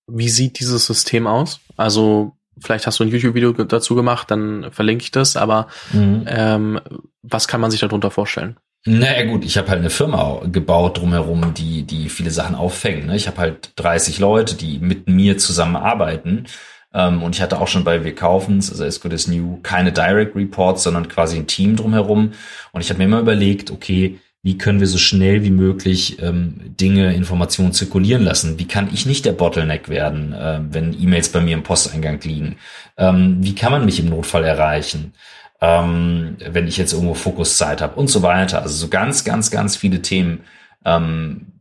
Wie 0.06 0.28
sieht 0.28 0.60
dieses 0.60 0.86
System 0.86 1.26
aus? 1.26 1.60
Also 1.76 2.36
vielleicht 2.60 2.86
hast 2.86 3.00
du 3.00 3.04
ein 3.04 3.10
YouTube-Video 3.10 3.52
dazu 3.52 3.94
gemacht, 3.94 4.30
dann 4.30 4.70
verlinke 4.70 5.02
ich 5.02 5.10
das, 5.10 5.36
aber 5.36 5.68
mhm. 5.92 6.24
ähm, 6.26 6.80
was 7.22 7.48
kann 7.48 7.60
man 7.60 7.70
sich 7.70 7.80
darunter 7.80 8.10
vorstellen? 8.10 8.56
Naja 8.84 9.24
gut, 9.26 9.44
ich 9.44 9.58
habe 9.58 9.68
halt 9.68 9.80
eine 9.80 9.90
Firma 9.90 10.40
gebaut 10.50 10.98
drumherum, 10.98 11.52
die, 11.52 11.82
die 11.82 12.08
viele 12.08 12.30
Sachen 12.30 12.54
auffängt. 12.54 13.06
Ne? 13.06 13.16
Ich 13.16 13.26
habe 13.26 13.38
halt 13.38 13.72
30 13.76 14.18
Leute, 14.18 14.54
die 14.54 14.78
mit 14.78 15.08
mir 15.08 15.36
zusammenarbeiten. 15.36 16.46
Ähm, 16.94 17.22
und 17.22 17.34
ich 17.34 17.42
hatte 17.42 17.60
auch 17.60 17.68
schon 17.68 17.84
bei 17.84 18.04
Wir 18.04 18.14
kaufen's, 18.14 18.70
also 18.70 18.84
As 18.84 19.00
Good 19.00 19.12
As 19.12 19.26
New, 19.26 19.58
keine 19.62 19.92
Direct 19.92 20.34
Reports, 20.34 20.84
sondern 20.84 21.08
quasi 21.08 21.36
ein 21.36 21.46
Team 21.46 21.76
drumherum. 21.76 22.32
Und 22.72 22.80
ich 22.80 22.88
habe 22.88 22.98
mir 22.98 23.04
immer 23.04 23.20
überlegt, 23.20 23.70
okay, 23.70 24.20
wie 24.42 24.56
können 24.56 24.80
wir 24.80 24.86
so 24.86 24.98
schnell 24.98 25.42
wie 25.42 25.50
möglich 25.50 26.22
ähm, 26.22 26.74
Dinge, 26.80 27.12
Informationen 27.14 27.72
zirkulieren 27.72 28.22
lassen? 28.22 28.58
Wie 28.58 28.68
kann 28.68 28.88
ich 28.94 29.04
nicht 29.04 29.24
der 29.24 29.32
Bottleneck 29.32 29.88
werden, 29.88 30.32
äh, 30.32 30.60
wenn 30.70 30.98
E-Mails 30.98 31.30
bei 31.30 31.40
mir 31.40 31.54
im 31.54 31.64
Posteingang 31.64 32.20
liegen? 32.22 32.56
Ähm, 32.96 33.38
wie 33.40 33.54
kann 33.54 33.72
man 33.72 33.84
mich 33.84 33.98
im 33.98 34.08
Notfall 34.08 34.44
erreichen? 34.44 35.12
Ähm, 35.60 36.36
wenn 36.38 36.68
ich 36.68 36.76
jetzt 36.76 36.92
irgendwo 36.92 37.14
Fokuszeit 37.14 37.80
habe 37.80 37.96
und 37.96 38.08
so 38.08 38.22
weiter. 38.22 38.62
Also 38.62 38.74
so 38.74 38.88
ganz, 38.88 39.24
ganz, 39.24 39.50
ganz 39.50 39.76
viele 39.76 40.02
Themen 40.02 40.44
ähm, 40.84 41.52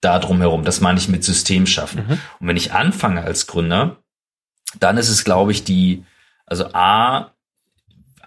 da 0.00 0.18
drumherum. 0.18 0.64
Das 0.64 0.80
meine 0.80 0.98
ich 0.98 1.08
mit 1.08 1.24
System 1.24 1.66
schaffen. 1.66 2.04
Mhm. 2.06 2.18
Und 2.40 2.48
wenn 2.48 2.56
ich 2.56 2.72
anfange 2.72 3.22
als 3.22 3.46
Gründer, 3.46 3.96
dann 4.78 4.96
ist 4.98 5.08
es, 5.08 5.24
glaube 5.24 5.52
ich, 5.52 5.64
die, 5.64 6.04
also 6.46 6.66
A, 6.72 7.32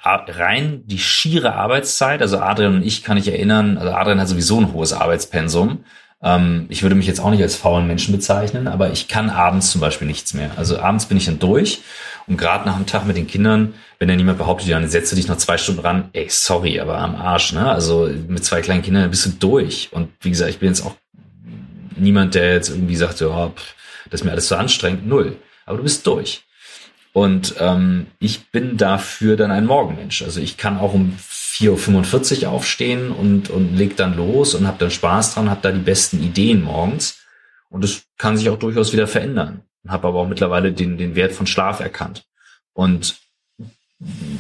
rein 0.04 0.84
die 0.86 1.00
schiere 1.00 1.54
Arbeitszeit. 1.54 2.22
Also 2.22 2.40
Adrian 2.40 2.76
und 2.76 2.86
ich 2.86 3.04
kann 3.04 3.18
ich 3.18 3.28
erinnern, 3.28 3.78
also 3.78 3.94
Adrian 3.94 4.20
hat 4.20 4.28
sowieso 4.28 4.60
ein 4.60 4.74
hohes 4.74 4.92
Arbeitspensum. 4.92 5.86
Ähm, 6.22 6.66
ich 6.70 6.84
würde 6.84 6.96
mich 6.96 7.08
jetzt 7.08 7.20
auch 7.20 7.30
nicht 7.30 7.42
als 7.42 7.56
faulen 7.56 7.88
Menschen 7.88 8.14
bezeichnen, 8.14 8.68
aber 8.68 8.92
ich 8.92 9.08
kann 9.08 9.30
abends 9.30 9.72
zum 9.72 9.80
Beispiel 9.80 10.08
nichts 10.08 10.34
mehr. 10.34 10.52
Also 10.58 10.80
abends 10.80 11.06
bin 11.06 11.18
ich 11.18 11.26
dann 11.26 11.40
durch 11.40 11.82
und 12.28 12.38
gerade 12.38 12.66
nach 12.66 12.78
dem 12.78 12.86
Tag 12.86 13.06
mit 13.06 13.18
den 13.18 13.28
Kindern, 13.28 13.74
wenn 14.00 14.08
dann 14.08 14.20
jemand 14.20 14.38
behauptet, 14.38 14.72
dann 14.72 14.88
setze 14.88 15.16
dich 15.16 15.28
noch 15.28 15.38
zwei 15.38 15.58
Stunden 15.58 15.82
ran, 15.82 16.10
ey, 16.14 16.28
sorry, 16.30 16.80
aber 16.80 16.98
am 16.98 17.16
Arsch, 17.16 17.54
ne? 17.54 17.70
Also 17.70 18.10
mit 18.28 18.44
zwei 18.44 18.62
kleinen 18.62 18.82
Kindern 18.82 19.10
bist 19.10 19.26
du 19.26 19.30
durch. 19.32 19.90
Und 19.92 20.10
wie 20.22 20.30
gesagt, 20.30 20.50
ich 20.50 20.60
bin 20.60 20.70
jetzt 20.70 20.86
auch 20.86 20.96
niemand, 21.96 22.36
der 22.36 22.54
jetzt 22.54 22.70
irgendwie 22.70 22.96
sagt, 22.96 23.20
ja, 23.22 23.50
pff, 23.50 23.76
das 24.10 24.22
ist 24.22 24.26
mir 24.26 24.32
alles 24.32 24.48
zu 24.48 24.58
anstrengend, 24.58 25.08
null. 25.08 25.38
Aber 25.66 25.78
du 25.78 25.84
bist 25.84 26.06
durch. 26.08 26.44
Und 27.14 27.56
ähm, 27.60 28.08
ich 28.20 28.50
bin 28.50 28.78
dafür 28.78 29.38
dann 29.38 29.52
ein 29.52 29.66
Morgenmensch. 29.66 30.24
Also 30.24 30.40
ich 30.40 30.58
kann 30.58 30.80
auch 30.80 30.94
um 30.94 31.16
4.45 31.20 32.44
Uhr 32.44 32.50
aufstehen 32.50 33.12
und, 33.12 33.50
und 33.50 33.76
leg 33.76 33.96
dann 33.96 34.16
los 34.16 34.56
und 34.56 34.66
habe 34.66 34.80
dann 34.80 34.90
Spaß 34.90 35.36
dran, 35.36 35.50
habe 35.50 35.62
da 35.62 35.72
die 35.72 35.80
besten 35.80 36.22
Ideen 36.24 36.64
morgens. 36.64 37.20
Und 37.70 37.84
das 37.84 38.04
kann 38.18 38.38
sich 38.38 38.50
auch 38.50 38.58
durchaus 38.58 38.94
wieder 38.94 39.08
verändern. 39.08 39.62
Habe 39.88 40.08
aber 40.08 40.20
auch 40.20 40.28
mittlerweile 40.28 40.72
den, 40.72 40.98
den 40.98 41.16
Wert 41.16 41.34
von 41.34 41.48
Schlaf 41.48 41.80
erkannt. 41.80 42.26
Und 42.74 43.18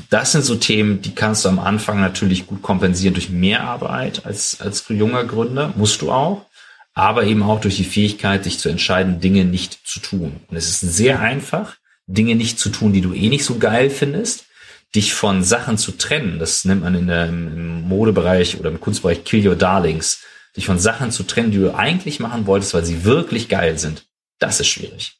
das 0.09 0.31
sind 0.31 0.43
so 0.43 0.55
Themen, 0.55 1.01
die 1.01 1.15
kannst 1.15 1.45
du 1.45 1.49
am 1.49 1.59
Anfang 1.59 1.99
natürlich 2.01 2.47
gut 2.47 2.61
kompensieren 2.61 3.13
durch 3.13 3.29
mehr 3.29 3.63
Arbeit 3.63 4.25
als, 4.25 4.59
als 4.61 4.85
junger 4.89 5.23
Gründer, 5.23 5.73
musst 5.75 6.01
du 6.01 6.11
auch, 6.11 6.45
aber 6.93 7.23
eben 7.25 7.43
auch 7.43 7.61
durch 7.61 7.77
die 7.77 7.83
Fähigkeit, 7.83 8.45
dich 8.45 8.59
zu 8.59 8.69
entscheiden, 8.69 9.19
Dinge 9.19 9.45
nicht 9.45 9.79
zu 9.85 9.99
tun. 9.99 10.41
Und 10.47 10.57
es 10.57 10.69
ist 10.69 10.81
sehr 10.81 11.19
einfach, 11.19 11.77
Dinge 12.07 12.35
nicht 12.35 12.59
zu 12.59 12.69
tun, 12.69 12.93
die 12.93 13.01
du 13.01 13.13
eh 13.13 13.29
nicht 13.29 13.45
so 13.45 13.57
geil 13.57 13.89
findest, 13.89 14.45
dich 14.93 15.13
von 15.13 15.43
Sachen 15.43 15.77
zu 15.77 15.93
trennen, 15.93 16.37
das 16.39 16.65
nennt 16.65 16.83
man 16.83 16.93
in 16.93 17.07
der, 17.07 17.27
im 17.27 17.81
Modebereich 17.87 18.59
oder 18.59 18.69
im 18.69 18.79
Kunstbereich 18.79 19.23
Kill 19.23 19.47
Your 19.47 19.55
Darlings, 19.55 20.21
dich 20.55 20.67
von 20.67 20.77
Sachen 20.77 21.11
zu 21.11 21.23
trennen, 21.23 21.51
die 21.51 21.57
du 21.57 21.73
eigentlich 21.73 22.19
machen 22.19 22.45
wolltest, 22.45 22.73
weil 22.73 22.85
sie 22.85 23.03
wirklich 23.03 23.49
geil 23.49 23.79
sind. 23.79 24.05
Das 24.37 24.59
ist 24.59 24.67
schwierig. 24.67 25.17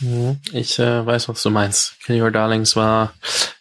Mhm. 0.00 0.40
Ich 0.52 0.78
äh, 0.78 1.04
weiß, 1.04 1.28
was 1.28 1.42
du 1.42 1.50
meinst. 1.50 2.00
Kill 2.00 2.20
Your 2.20 2.30
Darlings 2.30 2.76
war 2.76 3.12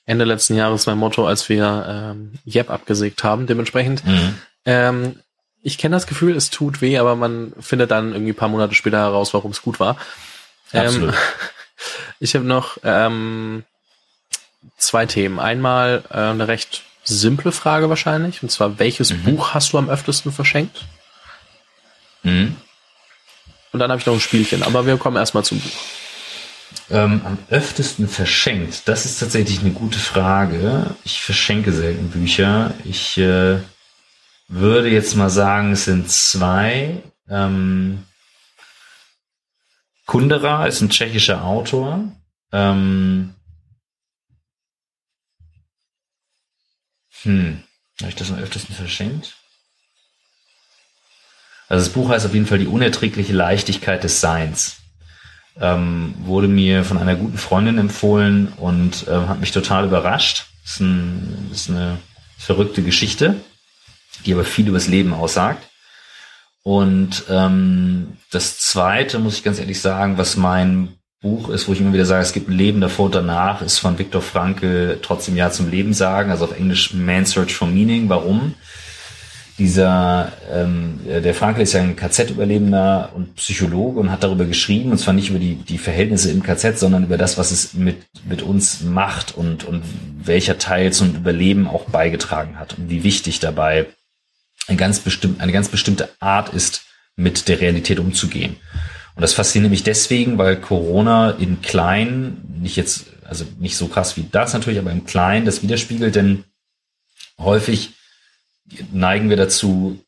Ende 0.05 0.25
letzten 0.25 0.55
Jahres 0.55 0.85
mein 0.85 0.97
Motto, 0.97 1.27
als 1.27 1.49
wir 1.49 1.85
ähm, 1.87 2.33
Yep 2.45 2.69
abgesägt 2.69 3.23
haben. 3.23 3.47
Dementsprechend, 3.47 4.05
mhm. 4.05 4.35
ähm, 4.65 5.19
ich 5.61 5.77
kenne 5.77 5.95
das 5.95 6.07
Gefühl, 6.07 6.35
es 6.35 6.49
tut 6.49 6.81
weh, 6.81 6.97
aber 6.97 7.15
man 7.15 7.53
findet 7.59 7.91
dann 7.91 8.13
irgendwie 8.13 8.33
paar 8.33 8.47
Monate 8.47 8.73
später 8.73 8.97
heraus, 8.97 9.33
warum 9.33 9.51
es 9.51 9.61
gut 9.61 9.79
war. 9.79 9.97
Ähm, 10.73 11.13
ich 12.19 12.33
habe 12.35 12.45
noch 12.45 12.77
ähm, 12.83 13.63
zwei 14.77 15.05
Themen. 15.05 15.39
Einmal 15.39 16.03
äh, 16.09 16.17
eine 16.17 16.47
recht 16.47 16.83
simple 17.03 17.51
Frage 17.51 17.89
wahrscheinlich, 17.89 18.41
und 18.43 18.49
zwar, 18.49 18.79
welches 18.79 19.11
mhm. 19.11 19.23
Buch 19.23 19.53
hast 19.53 19.73
du 19.73 19.77
am 19.77 19.89
öftesten 19.89 20.31
verschenkt? 20.31 20.85
Mhm. 22.23 22.55
Und 23.71 23.79
dann 23.79 23.91
habe 23.91 23.99
ich 23.99 24.05
noch 24.05 24.13
ein 24.13 24.19
Spielchen, 24.19 24.63
aber 24.63 24.85
wir 24.85 24.97
kommen 24.97 25.17
erstmal 25.17 25.43
zum 25.43 25.59
Buch. 25.59 25.98
Ähm, 26.91 27.21
am 27.23 27.37
öftesten 27.49 28.07
verschenkt? 28.07 28.87
Das 28.87 29.05
ist 29.05 29.19
tatsächlich 29.19 29.59
eine 29.59 29.71
gute 29.71 29.99
Frage. 29.99 30.95
Ich 31.03 31.21
verschenke 31.21 31.71
selten 31.71 32.09
Bücher. 32.09 32.73
Ich 32.83 33.17
äh, 33.17 33.59
würde 34.47 34.89
jetzt 34.89 35.15
mal 35.15 35.29
sagen, 35.29 35.73
es 35.73 35.85
sind 35.85 36.09
zwei. 36.09 37.03
Ähm, 37.29 38.05
Kundera 40.07 40.65
ist 40.65 40.81
ein 40.81 40.89
tschechischer 40.89 41.43
Autor. 41.43 42.11
Ähm, 42.51 43.35
hm, 47.21 47.63
habe 47.99 48.09
ich 48.09 48.15
das 48.15 48.31
am 48.31 48.39
öftesten 48.39 48.73
verschenkt? 48.73 49.35
Also 51.67 51.85
das 51.85 51.93
Buch 51.93 52.09
heißt 52.09 52.25
auf 52.25 52.33
jeden 52.33 52.47
Fall 52.47 52.57
Die 52.57 52.65
unerträgliche 52.65 53.33
Leichtigkeit 53.33 54.03
des 54.03 54.19
Seins 54.21 54.78
ähm, 55.59 56.13
wurde 56.23 56.47
mir 56.47 56.83
von 56.83 56.97
einer 56.97 57.15
guten 57.15 57.37
Freundin 57.37 57.77
empfohlen 57.77 58.53
und 58.57 59.07
äh, 59.07 59.11
hat 59.11 59.39
mich 59.39 59.51
total 59.51 59.85
überrascht. 59.85 60.45
Ist, 60.63 60.79
ein, 60.79 61.49
ist 61.51 61.69
eine 61.69 61.97
verrückte 62.37 62.81
Geschichte, 62.81 63.35
die 64.25 64.33
aber 64.33 64.43
viel 64.43 64.67
übers 64.67 64.87
Leben 64.87 65.13
aussagt. 65.13 65.67
Und 66.63 67.23
ähm, 67.29 68.17
das 68.31 68.59
Zweite, 68.59 69.19
muss 69.19 69.35
ich 69.35 69.43
ganz 69.43 69.59
ehrlich 69.59 69.81
sagen, 69.81 70.17
was 70.17 70.37
mein 70.37 70.99
Buch 71.21 71.49
ist, 71.49 71.67
wo 71.67 71.73
ich 71.73 71.81
immer 71.81 71.93
wieder 71.93 72.05
sage, 72.05 72.21
es 72.21 72.31
gibt 72.31 72.49
ein 72.49 72.57
Leben 72.57 72.79
davor 72.79 73.07
und 73.07 73.15
danach, 73.15 73.61
ist 73.61 73.79
von 73.79 73.97
Viktor 73.97 74.21
Frankl 74.21 74.99
trotzdem 75.01 75.35
Ja 75.35 75.51
zum 75.51 75.69
Leben 75.69 75.93
sagen, 75.93 76.31
also 76.31 76.45
auf 76.45 76.57
Englisch 76.57 76.93
Man 76.93 77.25
Search 77.25 77.53
for 77.53 77.67
Meaning. 77.67 78.07
Warum? 78.07 78.55
Dieser, 79.59 80.31
ähm, 80.51 80.99
der 81.05 81.35
Frankl 81.35 81.61
ist 81.61 81.73
ja 81.73 81.81
ein 81.81 81.95
KZ-Überlebender 81.95 83.11
und 83.13 83.35
Psychologe 83.35 83.99
und 83.99 84.09
hat 84.09 84.23
darüber 84.23 84.45
geschrieben, 84.45 84.91
und 84.91 84.97
zwar 84.97 85.13
nicht 85.13 85.29
über 85.29 85.37
die, 85.37 85.55
die 85.55 85.77
Verhältnisse 85.77 86.31
im 86.31 86.41
KZ, 86.41 86.79
sondern 86.79 87.03
über 87.03 87.17
das, 87.17 87.37
was 87.37 87.51
es 87.51 87.73
mit, 87.73 87.97
mit 88.27 88.41
uns 88.41 88.81
macht 88.81 89.35
und, 89.35 89.65
und 89.65 89.83
welcher 90.23 90.57
Teil 90.57 90.93
zum 90.93 91.13
Überleben 91.13 91.67
auch 91.67 91.83
beigetragen 91.83 92.57
hat 92.57 92.77
und 92.77 92.89
wie 92.89 93.03
wichtig 93.03 93.39
dabei 93.39 93.87
eine 94.67 94.77
ganz, 94.77 94.99
bestimmt, 94.99 95.41
eine 95.41 95.51
ganz 95.51 95.67
bestimmte 95.67 96.09
Art 96.19 96.53
ist, 96.53 96.83
mit 97.15 97.49
der 97.49 97.59
Realität 97.59 97.99
umzugehen. 97.99 98.55
Und 99.15 99.21
das 99.21 99.33
fasziniert 99.33 99.71
mich 99.71 99.83
deswegen, 99.83 100.37
weil 100.37 100.55
Corona 100.55 101.31
in 101.31 101.61
klein, 101.61 102.37
nicht 102.61 102.77
jetzt, 102.77 103.07
also 103.25 103.45
nicht 103.59 103.75
so 103.75 103.87
krass 103.87 104.15
wie 104.15 104.25
das 104.31 104.53
natürlich, 104.53 104.79
aber 104.79 104.91
im 104.91 105.05
Kleinen 105.05 105.45
das 105.45 105.61
widerspiegelt, 105.61 106.15
denn 106.15 106.45
häufig 107.37 107.91
neigen 108.91 109.29
wir 109.29 109.37
dazu, 109.37 109.99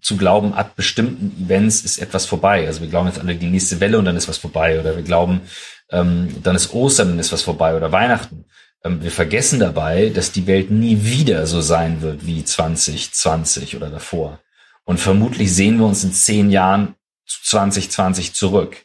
zu 0.00 0.16
glauben, 0.16 0.54
ab 0.54 0.76
bestimmten 0.76 1.44
Events 1.44 1.82
ist 1.82 1.98
etwas 1.98 2.26
vorbei. 2.26 2.66
Also 2.66 2.80
wir 2.80 2.88
glauben 2.88 3.08
jetzt 3.08 3.20
alle 3.20 3.34
die 3.34 3.48
nächste 3.48 3.80
Welle 3.80 3.98
und 3.98 4.06
dann 4.06 4.16
ist 4.16 4.28
was 4.28 4.38
vorbei. 4.38 4.80
Oder 4.80 4.96
wir 4.96 5.02
glauben, 5.02 5.42
ähm, 5.90 6.42
dann 6.42 6.56
ist 6.56 6.72
Ostern, 6.72 7.08
dann 7.08 7.18
ist 7.18 7.32
was 7.32 7.42
vorbei 7.42 7.76
oder 7.76 7.92
Weihnachten. 7.92 8.46
Ähm, 8.82 9.02
wir 9.02 9.10
vergessen 9.10 9.60
dabei, 9.60 10.08
dass 10.08 10.32
die 10.32 10.46
Welt 10.46 10.70
nie 10.70 11.04
wieder 11.04 11.46
so 11.46 11.60
sein 11.60 12.00
wird 12.00 12.26
wie 12.26 12.44
2020 12.44 13.76
oder 13.76 13.90
davor. 13.90 14.40
Und 14.84 14.98
vermutlich 14.98 15.54
sehen 15.54 15.78
wir 15.78 15.86
uns 15.86 16.02
in 16.02 16.12
zehn 16.12 16.50
Jahren 16.50 16.94
zu 17.26 17.42
2020 17.44 18.32
zurück. 18.32 18.84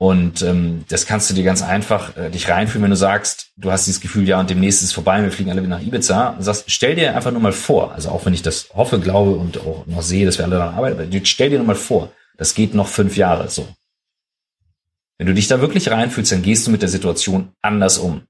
Und 0.00 0.42
ähm, 0.42 0.84
das 0.88 1.06
kannst 1.06 1.28
du 1.28 1.34
dir 1.34 1.42
ganz 1.42 1.60
einfach 1.60 2.16
äh, 2.16 2.30
dich 2.30 2.48
reinfühlen, 2.48 2.84
wenn 2.84 2.90
du 2.90 2.96
sagst, 2.96 3.50
du 3.56 3.72
hast 3.72 3.88
dieses 3.88 4.00
Gefühl, 4.00 4.28
ja, 4.28 4.38
und 4.38 4.48
demnächst 4.48 4.80
ist 4.80 4.88
es 4.88 4.92
vorbei, 4.92 5.20
wir 5.22 5.32
fliegen 5.32 5.50
alle 5.50 5.60
wieder 5.60 5.76
nach 5.76 5.82
Ibiza. 5.82 6.30
Und 6.30 6.42
sagst, 6.42 6.64
stell 6.68 6.94
dir 6.94 7.16
einfach 7.16 7.32
nur 7.32 7.40
mal 7.40 7.52
vor, 7.52 7.92
also 7.92 8.10
auch 8.10 8.24
wenn 8.24 8.32
ich 8.32 8.42
das 8.42 8.68
hoffe, 8.74 9.00
glaube 9.00 9.32
und 9.32 9.58
auch 9.58 9.86
noch 9.86 10.02
sehe, 10.02 10.24
dass 10.24 10.38
wir 10.38 10.44
alle 10.44 10.56
daran 10.56 10.74
arbeiten, 10.76 11.00
aber 11.00 11.24
stell 11.24 11.50
dir 11.50 11.58
nur 11.58 11.66
mal 11.66 11.74
vor, 11.74 12.12
das 12.36 12.54
geht 12.54 12.74
noch 12.74 12.86
fünf 12.86 13.16
Jahre 13.16 13.50
so. 13.50 13.68
Wenn 15.18 15.26
du 15.26 15.34
dich 15.34 15.48
da 15.48 15.60
wirklich 15.60 15.90
reinfühlst, 15.90 16.30
dann 16.30 16.42
gehst 16.42 16.64
du 16.64 16.70
mit 16.70 16.80
der 16.80 16.88
Situation 16.88 17.50
anders 17.60 17.98
um. 17.98 18.22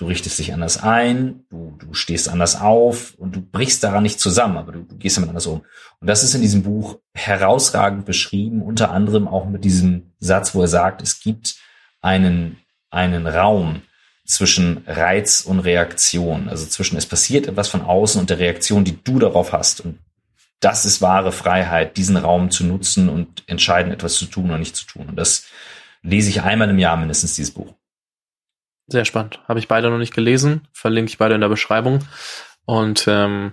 Du 0.00 0.06
richtest 0.06 0.38
dich 0.38 0.54
anders 0.54 0.82
ein, 0.82 1.44
du, 1.50 1.76
du 1.78 1.92
stehst 1.92 2.30
anders 2.30 2.58
auf 2.58 3.12
und 3.18 3.36
du 3.36 3.42
brichst 3.42 3.84
daran 3.84 4.02
nicht 4.02 4.18
zusammen, 4.18 4.56
aber 4.56 4.72
du, 4.72 4.78
du 4.80 4.96
gehst 4.96 5.18
damit 5.18 5.28
anders 5.28 5.46
um. 5.46 5.60
Und 6.00 6.06
das 6.06 6.22
ist 6.22 6.34
in 6.34 6.40
diesem 6.40 6.62
Buch 6.62 7.00
herausragend 7.12 8.06
beschrieben, 8.06 8.62
unter 8.62 8.92
anderem 8.92 9.28
auch 9.28 9.46
mit 9.46 9.62
diesem 9.62 10.14
Satz, 10.18 10.54
wo 10.54 10.62
er 10.62 10.68
sagt, 10.68 11.02
es 11.02 11.20
gibt 11.20 11.56
einen, 12.00 12.56
einen 12.88 13.26
Raum 13.26 13.82
zwischen 14.24 14.84
Reiz 14.86 15.42
und 15.42 15.60
Reaktion, 15.60 16.48
also 16.48 16.64
zwischen 16.64 16.96
es 16.96 17.04
passiert 17.04 17.46
etwas 17.46 17.68
von 17.68 17.82
außen 17.82 18.22
und 18.22 18.30
der 18.30 18.38
Reaktion, 18.38 18.84
die 18.84 19.04
du 19.04 19.18
darauf 19.18 19.52
hast. 19.52 19.82
Und 19.82 19.98
das 20.60 20.86
ist 20.86 21.02
wahre 21.02 21.30
Freiheit, 21.30 21.98
diesen 21.98 22.16
Raum 22.16 22.50
zu 22.50 22.64
nutzen 22.64 23.10
und 23.10 23.44
entscheiden, 23.48 23.92
etwas 23.92 24.14
zu 24.14 24.24
tun 24.24 24.46
oder 24.46 24.56
nicht 24.56 24.76
zu 24.76 24.86
tun. 24.86 25.10
Und 25.10 25.16
das 25.16 25.44
lese 26.00 26.30
ich 26.30 26.40
einmal 26.40 26.70
im 26.70 26.78
Jahr 26.78 26.96
mindestens, 26.96 27.34
dieses 27.34 27.52
Buch. 27.52 27.74
Sehr 28.90 29.04
spannend. 29.04 29.40
Habe 29.46 29.60
ich 29.60 29.68
beide 29.68 29.88
noch 29.88 29.98
nicht 29.98 30.14
gelesen. 30.14 30.66
Verlinke 30.72 31.10
ich 31.10 31.18
beide 31.18 31.34
in 31.34 31.40
der 31.40 31.48
Beschreibung. 31.48 32.00
Und 32.64 33.06
ähm, 33.08 33.52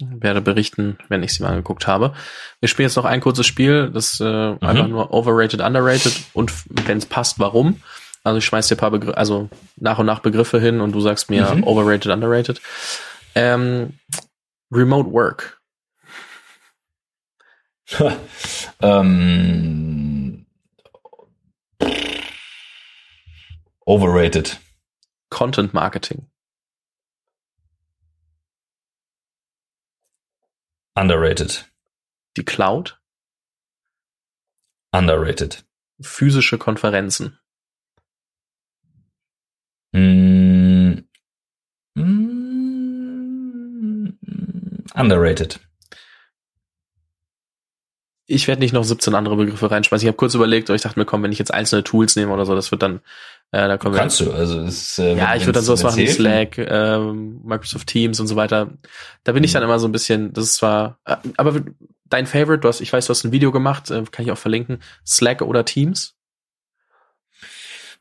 werde 0.00 0.40
berichten, 0.40 0.98
wenn 1.08 1.22
ich 1.22 1.34
sie 1.34 1.42
mal 1.42 1.50
angeguckt 1.50 1.86
habe. 1.86 2.14
Wir 2.60 2.68
spielen 2.68 2.88
jetzt 2.88 2.96
noch 2.96 3.04
ein 3.04 3.20
kurzes 3.20 3.46
Spiel, 3.46 3.90
das 3.90 4.20
äh, 4.20 4.24
mhm. 4.24 4.58
einfach 4.60 4.88
nur 4.88 5.12
overrated, 5.12 5.60
underrated 5.60 6.14
und 6.34 6.52
wenn 6.86 6.98
es 6.98 7.06
passt, 7.06 7.38
warum. 7.38 7.82
Also 8.22 8.38
ich 8.38 8.44
schmeiß 8.44 8.68
dir 8.68 8.76
ein 8.76 8.78
paar 8.78 8.90
Begriffe, 8.90 9.16
also 9.16 9.48
nach 9.76 9.98
und 9.98 10.06
nach 10.06 10.20
Begriffe 10.20 10.60
hin 10.60 10.80
und 10.80 10.92
du 10.92 11.00
sagst 11.00 11.30
mir 11.30 11.54
mhm. 11.54 11.64
overrated, 11.64 12.12
underrated. 12.12 12.60
Ähm, 13.34 13.98
remote 14.70 15.10
Work. 15.10 15.60
ähm, 18.82 20.46
overrated. 23.84 24.60
Content 25.30 25.74
Marketing. 25.74 26.30
Underrated. 30.94 31.70
Die 32.36 32.44
Cloud. 32.44 32.98
Underrated. 34.92 35.64
Physische 36.00 36.58
Konferenzen. 36.58 37.38
Mm, 39.92 41.04
mm, 41.94 44.18
underrated 44.94 45.60
ich 48.30 48.46
werde 48.46 48.60
nicht 48.60 48.74
noch 48.74 48.84
17 48.84 49.14
andere 49.14 49.36
Begriffe 49.36 49.70
reinschmeißen. 49.70 50.04
Ich 50.04 50.08
habe 50.08 50.18
kurz 50.18 50.34
überlegt, 50.34 50.68
aber 50.68 50.76
ich 50.76 50.82
dachte 50.82 50.98
mir, 50.98 51.06
komm, 51.06 51.22
wenn 51.22 51.32
ich 51.32 51.38
jetzt 51.38 51.52
einzelne 51.52 51.82
Tools 51.82 52.14
nehme 52.14 52.30
oder 52.30 52.44
so, 52.44 52.54
das 52.54 52.70
wird 52.70 52.82
dann, 52.82 53.00
äh, 53.50 53.66
da 53.66 53.78
kommen 53.78 53.94
Kannst 53.94 54.20
wir. 54.20 54.26
du, 54.26 54.32
also 54.32 54.60
ist, 54.60 54.98
äh, 54.98 55.16
Ja, 55.16 55.34
ich 55.34 55.42
würde 55.42 55.52
dann 55.52 55.64
sowas 55.64 55.82
machen 55.82 55.96
wie 55.98 56.06
Slack, 56.06 56.58
äh, 56.58 56.98
Microsoft 56.98 57.86
Teams 57.86 58.20
und 58.20 58.26
so 58.26 58.36
weiter. 58.36 58.70
Da 59.24 59.32
bin 59.32 59.40
mhm. 59.40 59.44
ich 59.44 59.52
dann 59.52 59.62
immer 59.62 59.78
so 59.78 59.88
ein 59.88 59.92
bisschen, 59.92 60.32
das 60.34 60.44
ist 60.44 60.54
zwar, 60.56 60.98
äh, 61.06 61.16
aber 61.36 61.62
dein 62.04 62.26
Favorite, 62.26 62.60
du 62.60 62.68
hast, 62.68 62.80
ich 62.80 62.92
weiß, 62.92 63.06
du 63.06 63.10
hast 63.10 63.24
ein 63.24 63.32
Video 63.32 63.50
gemacht, 63.50 63.90
äh, 63.90 64.02
kann 64.10 64.24
ich 64.24 64.30
auch 64.30 64.38
verlinken, 64.38 64.80
Slack 65.06 65.40
oder 65.40 65.64
Teams? 65.64 66.14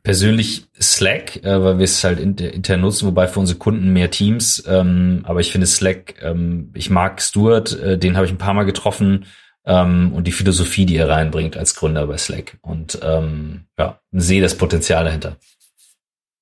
Persönlich 0.03 0.67
Slack, 0.79 1.43
äh, 1.43 1.63
weil 1.63 1.79
wir 1.79 1.85
es 1.85 2.03
halt 2.03 2.19
intern 2.19 2.81
nutzen, 2.81 3.07
wobei 3.07 3.27
für 3.27 3.39
unsere 3.39 3.57
Kunden 3.57 3.91
mehr 3.93 4.11
Teams. 4.11 4.63
Ähm, 4.67 5.21
aber 5.23 5.39
ich 5.39 5.51
finde 5.51 5.67
Slack, 5.67 6.15
ähm, 6.21 6.71
ich 6.73 6.89
mag 6.89 7.21
Stuart, 7.21 7.77
äh, 7.79 7.97
den 7.97 8.15
habe 8.15 8.25
ich 8.25 8.31
ein 8.31 8.37
paar 8.37 8.53
Mal 8.53 8.63
getroffen 8.65 9.25
ähm, 9.67 10.13
und 10.13 10.25
die 10.25 10.31
Philosophie, 10.31 10.85
die 10.85 10.95
er 10.95 11.09
reinbringt 11.09 11.57
als 11.57 11.75
Gründer 11.75 12.07
bei 12.07 12.17
Slack. 12.17 12.57
Und 12.61 12.97
ähm, 13.03 13.65
ja, 13.77 13.99
sehe 14.11 14.41
das 14.41 14.57
Potenzial 14.57 15.03
dahinter. 15.03 15.35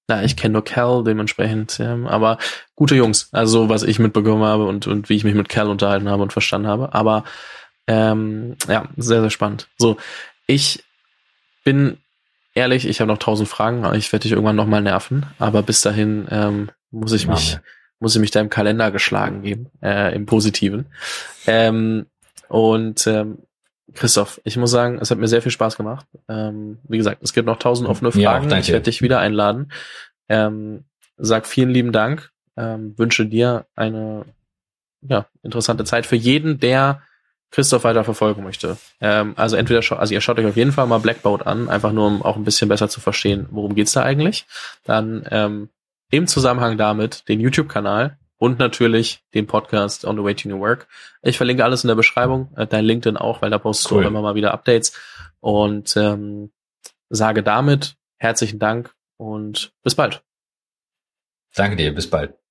Ja, 0.07 0.21
ich 0.21 0.38
kenne 0.38 0.53
nur 0.53 0.63
Cal 0.63 1.03
dementsprechend, 1.03 1.80
ja, 1.80 1.97
aber 2.05 2.38
gute 2.76 2.93
Jungs, 2.93 3.30
also 3.32 3.69
was 3.69 3.82
ich 3.82 3.97
mitbekommen 3.97 4.43
habe 4.43 4.65
und, 4.67 4.86
und 4.86 5.09
wie 5.09 5.15
ich 5.15 5.23
mich 5.23 5.34
mit 5.34 5.49
Cal 5.49 5.67
unterhalten 5.67 6.09
habe 6.09 6.21
und 6.21 6.32
verstanden 6.32 6.67
habe. 6.67 6.93
Aber 6.93 7.23
ähm, 7.88 8.55
ja, 8.67 8.88
sehr, 8.97 9.21
sehr 9.21 9.32
spannend. 9.32 9.67
So, 9.78 9.97
ich 10.45 10.84
bin 11.63 11.97
ehrlich, 12.53 12.88
ich 12.88 13.01
habe 13.01 13.11
noch 13.11 13.17
tausend 13.17 13.49
Fragen, 13.49 13.84
aber 13.84 13.95
ich 13.95 14.11
werde 14.13 14.23
dich 14.23 14.34
irgendwann 14.34 14.55
nochmal 14.55 14.84
nerven. 14.84 15.26
Aber 15.39 15.63
bis 15.63 15.82
dahin 15.82 16.28
ähm, 16.30 16.69
muss 16.91 17.11
ich 17.11 17.28
mich, 17.28 17.57
muss 17.99 18.15
ich 18.15 18.21
mich 18.21 18.32
da 18.32 18.41
im 18.41 18.49
Kalender 18.51 18.91
geschlagen 18.91 19.41
geben, 19.41 19.71
äh, 19.82 20.15
im 20.15 20.28
Positiven. 20.28 20.86
Ähm, 21.47 22.05
und 22.50 23.06
ähm, 23.08 23.39
Christoph, 23.93 24.41
ich 24.43 24.58
muss 24.58 24.72
sagen, 24.72 24.98
es 25.00 25.12
hat 25.12 25.20
mir 25.20 25.28
sehr 25.28 25.41
viel 25.41 25.52
Spaß 25.52 25.78
gemacht. 25.78 26.06
Ähm, 26.28 26.80
wie 26.88 26.98
gesagt, 26.98 27.22
es 27.24 27.34
gibt 27.34 27.46
noch 27.46 27.60
tausend 27.60 27.88
offene 27.88 28.12
Fragen. 28.12 28.50
Ja, 28.50 28.58
ich 28.58 28.70
werde 28.70 28.84
dich 28.84 29.02
wieder 29.02 29.20
einladen. 29.20 29.72
Ähm, 30.28 30.86
sag 31.18 31.46
vielen 31.46 31.70
lieben 31.70 31.91
Dank. 31.91 32.32
Ähm, 32.58 32.98
wünsche 32.98 33.26
dir 33.26 33.66
eine 33.76 34.26
ja, 35.02 35.28
interessante 35.43 35.84
Zeit 35.84 36.06
für 36.06 36.16
jeden, 36.16 36.60
der 36.60 37.04
Christoph 37.52 37.84
weiter 37.84 38.04
verfolgen 38.04 38.43
möchte. 38.43 38.78
Ähm, 39.00 39.34
also 39.38 39.56
entweder 39.56 39.80
also 39.98 40.14
ihr 40.14 40.22
schaut 40.22 40.39
euch 40.39 40.46
auf 40.46 40.58
jeden 40.58 40.72
Fall 40.72 40.88
mal 40.88 40.98
Blackboat 40.98 41.46
an, 41.46 41.70
einfach 41.70 41.91
nur 41.91 42.08
um 42.08 42.22
auch 42.22 42.36
ein 42.36 42.43
bisschen 42.43 42.70
besser 42.70 42.89
zu 42.89 43.00
verstehen, 43.00 43.48
worum 43.52 43.76
geht's 43.76 43.93
da 43.93 44.04
eigentlich. 44.04 44.46
Dann 44.84 45.26
ähm, 45.32 45.70
im 46.10 46.28
Zusammenhang 46.28 46.78
damit 46.78 47.28
den 47.30 47.39
YouTube-Kanal 47.39 48.18
und 48.38 48.60
natürlich 48.60 49.24
den 49.34 49.48
Podcast 49.48 50.06
On 50.06 50.18
the 50.18 50.24
Way 50.24 50.36
to 50.36 50.50
New 50.50 50.60
Work. 50.60 50.88
Ich 51.22 51.38
verlinke 51.38 51.64
alles 51.64 51.84
in 51.84 51.88
der 51.88 51.96
Beschreibung, 51.96 52.54
äh, 52.56 52.68
dein 52.68 52.86
LinkedIn 52.86 53.18
auch, 53.18 53.42
weil 53.42 53.50
da 53.50 53.58
postest 53.58 53.92
cool. 53.92 54.04
du 54.04 54.10
immer 54.10 54.22
mal 54.22 54.36
wieder 54.36 54.54
Updates 54.54 54.94
und 55.40 55.96
ähm, 55.98 56.52
sage 57.10 57.44
damit 57.44 57.96
herzlichen 58.18 58.60
Dank 58.60 58.94
und 59.18 59.74
bis 59.84 59.96
bald. 59.96 60.24
Danke 61.56 61.76
dir, 61.76 61.94
bis 61.94 62.10
bald. 62.10 62.45